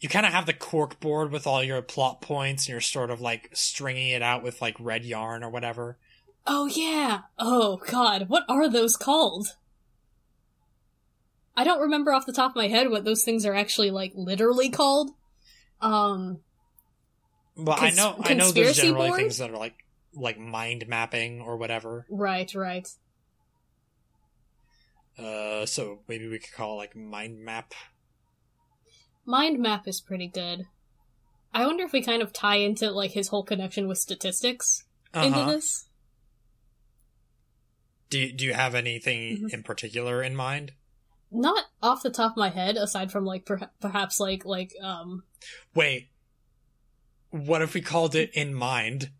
you 0.00 0.08
kind 0.08 0.24
of 0.24 0.32
have 0.32 0.46
the 0.46 0.54
cork 0.54 0.98
board 0.98 1.30
with 1.30 1.46
all 1.46 1.62
your 1.62 1.82
plot 1.82 2.22
points 2.22 2.64
and 2.64 2.72
you're 2.72 2.80
sort 2.80 3.10
of 3.10 3.20
like 3.20 3.50
stringing 3.52 4.08
it 4.08 4.22
out 4.22 4.42
with 4.42 4.62
like 4.62 4.76
red 4.80 5.04
yarn 5.04 5.44
or 5.44 5.50
whatever. 5.50 5.98
Oh 6.46 6.64
yeah. 6.64 7.20
Oh 7.38 7.82
god, 7.86 8.30
what 8.30 8.44
are 8.48 8.70
those 8.70 8.96
called? 8.96 9.56
I 11.54 11.64
don't 11.64 11.82
remember 11.82 12.14
off 12.14 12.24
the 12.24 12.32
top 12.32 12.52
of 12.52 12.56
my 12.56 12.68
head 12.68 12.88
what 12.88 13.04
those 13.04 13.24
things 13.24 13.44
are 13.44 13.54
actually 13.54 13.90
like 13.90 14.12
literally 14.14 14.70
called. 14.70 15.10
Um 15.82 16.38
But 17.58 17.82
I 17.82 17.90
know 17.90 18.16
I 18.22 18.34
know 18.34 18.52
there's 18.52 18.76
generally 18.76 19.08
board? 19.08 19.18
things 19.20 19.38
that 19.38 19.50
are 19.50 19.56
like 19.56 19.74
like 20.14 20.38
mind 20.38 20.86
mapping 20.88 21.40
or 21.40 21.56
whatever. 21.56 22.06
right, 22.08 22.52
right. 22.54 22.88
Uh, 25.18 25.66
so 25.66 26.00
maybe 26.08 26.28
we 26.28 26.38
could 26.38 26.52
call 26.52 26.74
it 26.74 26.76
like 26.76 26.96
mind 26.96 27.40
map. 27.44 27.74
Mind 29.26 29.58
map 29.58 29.88
is 29.88 30.00
pretty 30.00 30.28
good. 30.28 30.66
I 31.52 31.66
wonder 31.66 31.84
if 31.84 31.92
we 31.92 32.02
kind 32.02 32.22
of 32.22 32.32
tie 32.32 32.56
into 32.56 32.90
like 32.90 33.10
his 33.12 33.28
whole 33.28 33.42
connection 33.42 33.88
with 33.88 33.98
statistics 33.98 34.84
into 35.12 35.38
Uh-huh. 35.38 35.50
this. 35.52 35.86
Do 38.10 38.18
you, 38.20 38.32
do 38.32 38.44
you 38.44 38.54
have 38.54 38.74
anything 38.74 39.36
Mhm. 39.48 39.52
in 39.52 39.62
particular 39.62 40.22
in 40.22 40.34
mind? 40.36 40.72
Not 41.30 41.66
off 41.82 42.02
the 42.02 42.10
top 42.10 42.32
of 42.32 42.36
my 42.38 42.48
head, 42.50 42.76
aside 42.76 43.10
from 43.12 43.24
like 43.26 43.44
per- 43.44 43.70
perhaps 43.80 44.18
like 44.20 44.44
like 44.46 44.72
um 44.80 45.24
Wait. 45.74 46.08
What 47.30 47.62
if 47.62 47.74
we 47.74 47.80
called 47.80 48.14
it 48.14 48.30
in 48.34 48.54
mind? 48.54 49.10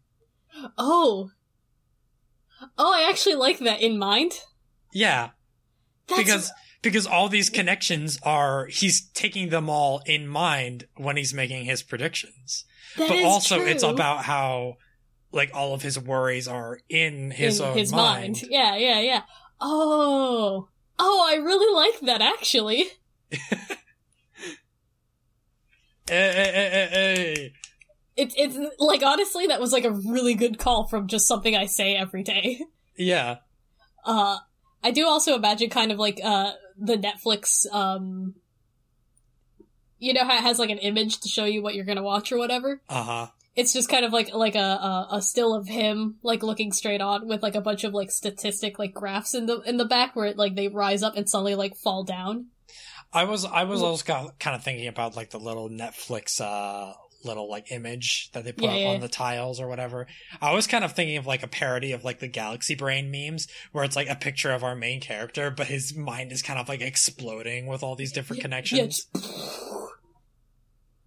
oh 0.77 1.31
oh 2.77 2.93
I 2.93 3.09
actually 3.09 3.37
like 3.37 3.59
that 3.61 3.81
in 3.81 3.99
mind. 3.99 4.33
Yeah, 4.93 5.31
That's, 6.09 6.21
because 6.21 6.53
because 6.83 7.07
all 7.07 7.29
these 7.29 7.51
connections 7.51 8.19
are 8.23 8.67
he's 8.67 9.09
taking 9.11 9.51
them 9.51 9.69
all 9.69 10.03
in 10.07 10.27
mind 10.27 10.85
when 10.97 11.17
he's 11.17 11.35
making 11.35 11.65
his 11.65 11.83
predictions. 11.83 12.65
that 12.97 13.09
but 13.09 13.23
also 13.25 13.61
it's 13.61 13.83
about 13.83 14.25
how 14.25 14.77
like 15.33 15.51
all 15.55 15.75
of 15.75 15.83
his 15.83 15.99
worries 15.99 16.49
are 16.49 16.81
in 16.89 17.31
his 17.31 17.61
in 17.61 17.67
own 17.67 17.77
his 17.77 17.93
mind. 17.93 18.37
mind. 18.37 18.43
Yeah, 18.51 18.77
yeah, 18.77 19.01
yeah. 19.01 19.23
Oh, 19.61 20.69
oh, 20.99 21.27
I 21.29 21.37
really 21.37 21.75
like 21.75 22.01
that 22.01 22.23
actually. 22.23 22.87
Eh, 26.11 26.15
eh, 26.15 26.89
eh. 26.91 27.49
It's 28.19 28.35
it's 28.37 28.59
like 28.81 29.05
honestly, 29.05 29.47
that 29.47 29.61
was 29.61 29.73
like 29.73 29.85
a 29.85 29.93
really 29.93 30.35
good 30.35 30.59
call 30.59 30.89
from 30.89 31.07
just 31.07 31.29
something 31.29 31.55
I 31.55 31.67
say 31.67 31.95
every 31.95 32.25
day. 32.25 32.61
Yeah. 32.97 33.37
Uh, 34.05 34.39
I 34.83 34.91
do 34.91 35.07
also 35.07 35.37
imagine 35.37 35.71
kind 35.71 35.93
of 35.93 36.01
like 36.01 36.21
uh 36.23 36.51
the 36.77 36.97
Netflix 36.97 37.65
um. 37.73 38.35
You 40.01 40.15
know 40.15 40.25
how 40.25 40.37
it 40.37 40.43
has 40.43 40.59
like 40.59 40.71
an 40.71 40.79
image 40.79 41.21
to 41.21 41.29
show 41.29 41.45
you 41.45 41.63
what 41.63 41.77
you're 41.77 41.85
gonna 41.85 42.03
watch 42.03 42.33
or 42.33 42.39
whatever. 42.39 42.83
Uh 42.89 43.03
huh. 43.05 43.27
It's 43.55 43.73
just 43.73 43.89
kind 43.89 44.05
of 44.05 44.13
like 44.13 44.35
like 44.35 44.57
a, 44.57 44.59
a 44.59 45.09
a 45.13 45.23
still 45.23 45.55
of 45.55 45.69
him 45.69 46.17
like 46.25 46.43
looking 46.43 46.73
straight 46.73 47.01
on 47.01 47.29
with 47.29 47.41
like 47.41 47.55
a 47.55 47.61
bunch 47.61 47.85
of 47.85 47.95
like 47.95 48.11
statistic 48.11 48.81
like 48.81 48.95
graphs 48.95 49.33
in 49.33 49.47
the 49.47 49.61
in 49.61 49.77
the 49.77 49.85
back 49.85 50.17
where 50.17 50.27
it 50.27 50.37
like 50.37 50.57
they 50.57 50.67
rise 50.67 51.05
up 51.05 51.17
and 51.17 51.31
suddenly 51.31 51.55
like 51.55 51.77
fall 51.77 52.03
down. 52.03 52.47
I 53.13 53.25
was 53.25 53.45
I 53.45 53.63
was 53.63 53.81
also 53.81 54.05
kind 54.05 54.57
of 54.57 54.65
thinking 54.65 54.89
about 54.89 55.15
like 55.15 55.31
the 55.31 55.39
little 55.39 55.69
Netflix 55.69 56.41
uh 56.41 56.95
little 57.25 57.51
like 57.51 57.73
image 57.73 58.31
that 58.33 58.45
they 58.45 58.53
put 58.53 58.65
Yeah, 58.65 58.71
up 58.71 58.79
yeah. 58.79 58.89
on 58.89 59.01
the 59.01 59.09
tiles 59.09 59.61
or 59.61 59.67
whatever. 59.69 60.07
I 60.41 60.53
was 60.55 60.67
kind 60.67 60.85
of 60.85 60.93
thinking 60.93 61.17
of 61.17 61.27
like 61.27 61.43
a 61.43 61.49
parody 61.49 61.93
of 61.93 62.05
like 62.05 62.21
the 62.21 62.29
Galaxy 62.29 62.75
Brain 62.75 63.11
memes 63.11 63.49
where 63.73 63.83
it's 63.85 63.97
like 63.97 64.09
a 64.09 64.15
picture 64.15 64.53
of 64.53 64.63
our 64.63 64.77
main 64.77 65.01
character 65.01 65.51
but 65.51 65.67
his 65.67 65.97
mind 65.97 66.31
is 66.33 66.43
kind 66.43 66.59
of 66.61 66.69
like 66.69 66.81
exploding 66.81 67.67
with 67.67 67.83
all 67.83 67.97
these 67.97 68.13
different 68.13 68.39
Yeah, 68.39 68.43
connections. 68.43 69.07
Yeah, 69.15 69.21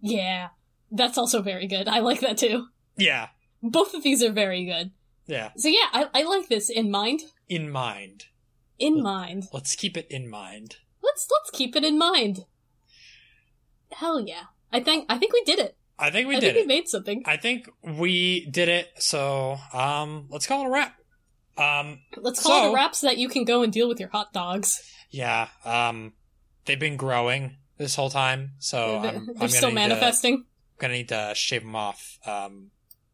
yeah, 0.00 0.48
that's 0.90 1.16
also 1.18 1.42
very 1.42 1.66
good. 1.66 1.88
I 1.88 2.00
like 2.00 2.20
that 2.20 2.38
too. 2.38 2.66
Yeah. 2.96 3.28
Both 3.62 3.94
of 3.94 4.02
these 4.02 4.22
are 4.22 4.32
very 4.32 4.64
good. 4.66 4.90
Yeah. 5.26 5.50
So 5.56 5.68
yeah, 5.68 5.86
I, 5.92 6.08
I 6.14 6.22
like 6.24 6.48
this 6.48 6.68
in 6.68 6.90
mind. 6.90 7.20
In 7.48 7.70
mind. 7.70 8.24
In 8.78 8.96
Well- 8.96 9.04
mind. 9.04 9.44
Let's 9.52 9.76
keep 9.76 9.96
it 9.96 10.06
in 10.10 10.28
mind. 10.28 10.76
Let's 11.02 11.26
let's 11.30 11.50
keep 11.56 11.74
it 11.76 11.84
in 11.84 11.98
mind. 11.98 12.44
Hell 13.92 14.20
yeah! 14.20 14.44
I 14.72 14.80
think 14.80 15.06
I 15.08 15.18
think 15.18 15.32
we 15.32 15.42
did 15.44 15.58
it. 15.58 15.76
I 15.98 16.10
think 16.10 16.28
we 16.28 16.36
I 16.36 16.40
did 16.40 16.54
think 16.54 16.56
it. 16.56 16.68
we 16.68 16.74
made 16.74 16.88
something. 16.88 17.22
I 17.26 17.36
think 17.36 17.68
we 17.82 18.46
did 18.46 18.68
it. 18.68 18.88
So, 18.96 19.58
um, 19.72 20.26
let's 20.30 20.46
call 20.46 20.62
it 20.64 20.66
a 20.66 20.70
wrap. 20.70 20.96
Um, 21.58 22.00
Let's 22.16 22.42
call 22.42 22.66
it 22.66 22.70
a 22.70 22.74
wrap 22.74 22.94
so 22.94 23.06
that 23.08 23.18
you 23.18 23.28
can 23.28 23.44
go 23.44 23.62
and 23.62 23.72
deal 23.72 23.86
with 23.88 24.00
your 24.00 24.08
hot 24.08 24.32
dogs. 24.32 24.82
yeah. 25.10 25.48
Um, 25.64 26.14
they've 26.64 26.80
been 26.80 26.96
growing 26.96 27.56
this 27.76 27.94
whole 27.94 28.08
time, 28.10 28.52
so 28.58 29.00
They're, 29.02 29.10
I'm, 29.10 29.16
I'm 29.16 29.26
they're 29.26 29.34
gonna 29.34 29.48
still 29.50 29.70
manifesting. 29.70 29.72
to- 29.72 30.38
manifesting. 30.38 30.44
gonna 30.78 30.94
need 30.94 31.08
to 31.10 31.32
shave 31.36 31.62
them 31.62 31.76
off. 31.76 32.18
Um, 32.26 32.70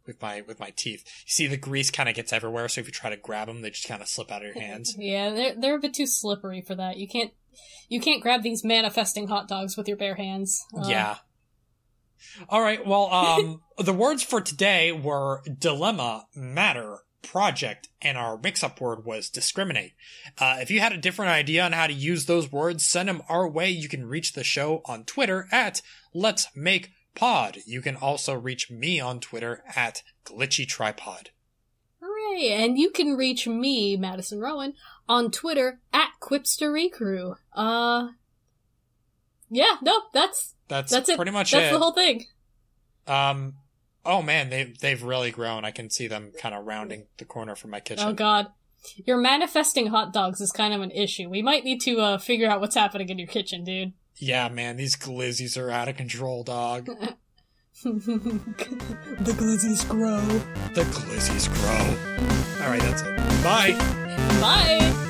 with 0.07 0.23
my 0.23 0.41
with 0.43 0.59
my 0.59 0.71
teeth. 0.71 1.05
You 1.27 1.31
see, 1.33 1.47
the 1.49 1.59
grease 1.59 1.91
kind 1.91 2.09
of 2.09 2.15
gets 2.15 2.33
everywhere, 2.33 2.67
so 2.69 2.81
if 2.81 2.87
you 2.87 2.93
try 2.93 3.11
to 3.11 3.17
grab 3.19 3.47
them, 3.49 3.61
they 3.61 3.69
just 3.71 3.87
kind 3.87 4.01
of 4.01 4.09
slip 4.09 4.33
out 4.33 4.41
of 4.43 4.55
your 4.55 4.65
hands. 4.67 4.95
Yeah, 4.97 5.31
they're 5.31 5.55
they're 5.61 5.75
a 5.75 5.81
bit 5.81 5.93
too 5.93 6.07
slippery 6.07 6.63
for 6.63 6.75
that. 6.77 6.97
You 6.97 7.07
can't 7.09 7.33
you 7.91 8.01
can't 8.01 8.23
grab 8.23 8.43
these 8.43 8.65
manifesting 8.65 9.27
hot 9.29 9.49
dogs 9.49 9.77
with 9.77 9.87
your 9.89 9.97
bare 9.99 10.15
hands. 10.15 10.65
Uh, 10.75 10.87
yeah. 10.89 11.17
All 12.49 12.61
right. 12.61 12.85
Well, 12.87 13.07
um, 13.13 13.63
the 13.79 13.93
words 13.93 14.23
for 14.23 14.41
today 14.41 14.93
were 14.93 15.43
dilemma, 15.59 16.27
matter, 16.35 16.99
project, 17.23 17.89
and 18.01 18.17
our 18.17 18.39
mix-up 18.39 18.81
word 18.81 19.05
was 19.05 19.29
discriminate. 19.29 19.93
Uh, 20.39 20.59
if 20.61 20.71
you 20.71 20.81
had 20.81 20.93
a 20.93 20.99
different 20.99 21.31
idea 21.31 21.65
on 21.65 21.73
how 21.73 21.87
to 21.87 21.93
use 21.93 22.27
those 22.27 22.51
words, 22.51 22.85
send 22.85 23.09
them 23.09 23.23
our 23.29 23.49
way. 23.49 23.71
You 23.71 23.89
can 23.89 24.07
reach 24.07 24.33
the 24.33 24.45
show 24.45 24.83
on 24.87 25.05
Twitter 25.05 25.47
at 25.53 25.83
Let's 26.15 26.49
Make 26.55 26.91
Pod. 27.15 27.59
You 27.67 27.83
can 27.83 27.97
also 27.97 28.35
reach 28.35 28.71
me 28.71 29.01
on 29.01 29.21
Twitter 29.21 29.63
at 29.75 30.03
Glitchy 30.25 30.67
Tripod. 30.67 31.31
Hooray! 32.01 32.53
And 32.53 32.79
you 32.79 32.91
can 32.91 33.17
reach 33.17 33.47
me, 33.47 33.97
Madison 33.97 34.41
Rowan, 34.41 34.75
on 35.09 35.31
Twitter 35.31 35.81
at 35.93 36.11
QuipsterCrew. 36.21 37.37
Uh, 37.53 38.09
yeah, 39.51 39.77
no, 39.83 40.03
that's 40.13 40.55
That's, 40.69 40.93
That's 40.93 41.09
it. 41.09 41.17
pretty 41.17 41.31
much 41.31 41.51
that's 41.51 41.61
it. 41.61 41.65
That's 41.65 41.75
the 41.75 41.79
whole 41.79 41.93
thing. 41.93 42.27
Um, 43.07 43.55
oh 44.05 44.23
man, 44.23 44.51
they 44.51 44.75
they've 44.81 45.03
really 45.03 45.31
grown. 45.31 45.65
I 45.65 45.71
can 45.71 45.91
see 45.91 46.07
them 46.07 46.33
kind 46.39 46.55
of 46.55 46.67
rounding 46.67 47.07
the 47.17 47.25
corner 47.25 47.55
from 47.55 47.71
my 47.71 47.81
kitchen. 47.81 48.07
Oh 48.07 48.13
god. 48.13 48.49
Your 49.05 49.17
manifesting 49.17 49.89
hot 49.89 50.13
dogs 50.13 50.41
is 50.41 50.53
kind 50.53 50.73
of 50.73 50.81
an 50.81 50.93
issue. 50.93 51.29
We 51.29 51.43
might 51.43 51.65
need 51.65 51.81
to 51.81 51.99
uh, 51.99 52.19
figure 52.19 52.49
out 52.49 52.61
what's 52.61 52.77
happening 52.77 53.09
in 53.09 53.19
your 53.19 53.27
kitchen, 53.27 53.65
dude. 53.65 53.93
Yeah, 54.17 54.49
man, 54.49 54.77
these 54.77 54.97
glizzies 54.97 55.61
are 55.61 55.71
out 55.71 55.89
of 55.89 55.97
control, 55.97 56.45
dog. 56.45 56.87
the 57.85 59.35
glizzies 59.37 59.89
grow. 59.89 60.21
The 60.75 60.83
glizzies 60.83 61.49
grow. 61.55 62.65
All 62.65 62.71
right, 62.71 62.81
that's 62.81 63.03
it. 63.03 63.17
Bye. 63.43 63.75
Bye! 64.41 65.05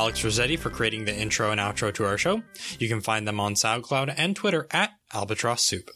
Alex 0.00 0.24
Rossetti 0.24 0.56
for 0.56 0.70
creating 0.70 1.04
the 1.04 1.14
intro 1.14 1.50
and 1.50 1.60
outro 1.60 1.92
to 1.92 2.06
our 2.06 2.16
show. 2.16 2.42
You 2.78 2.88
can 2.88 3.02
find 3.02 3.28
them 3.28 3.38
on 3.38 3.52
SoundCloud 3.52 4.14
and 4.16 4.34
Twitter 4.34 4.66
at 4.70 4.92
Albatross 5.12 5.62
Soup. 5.62 5.90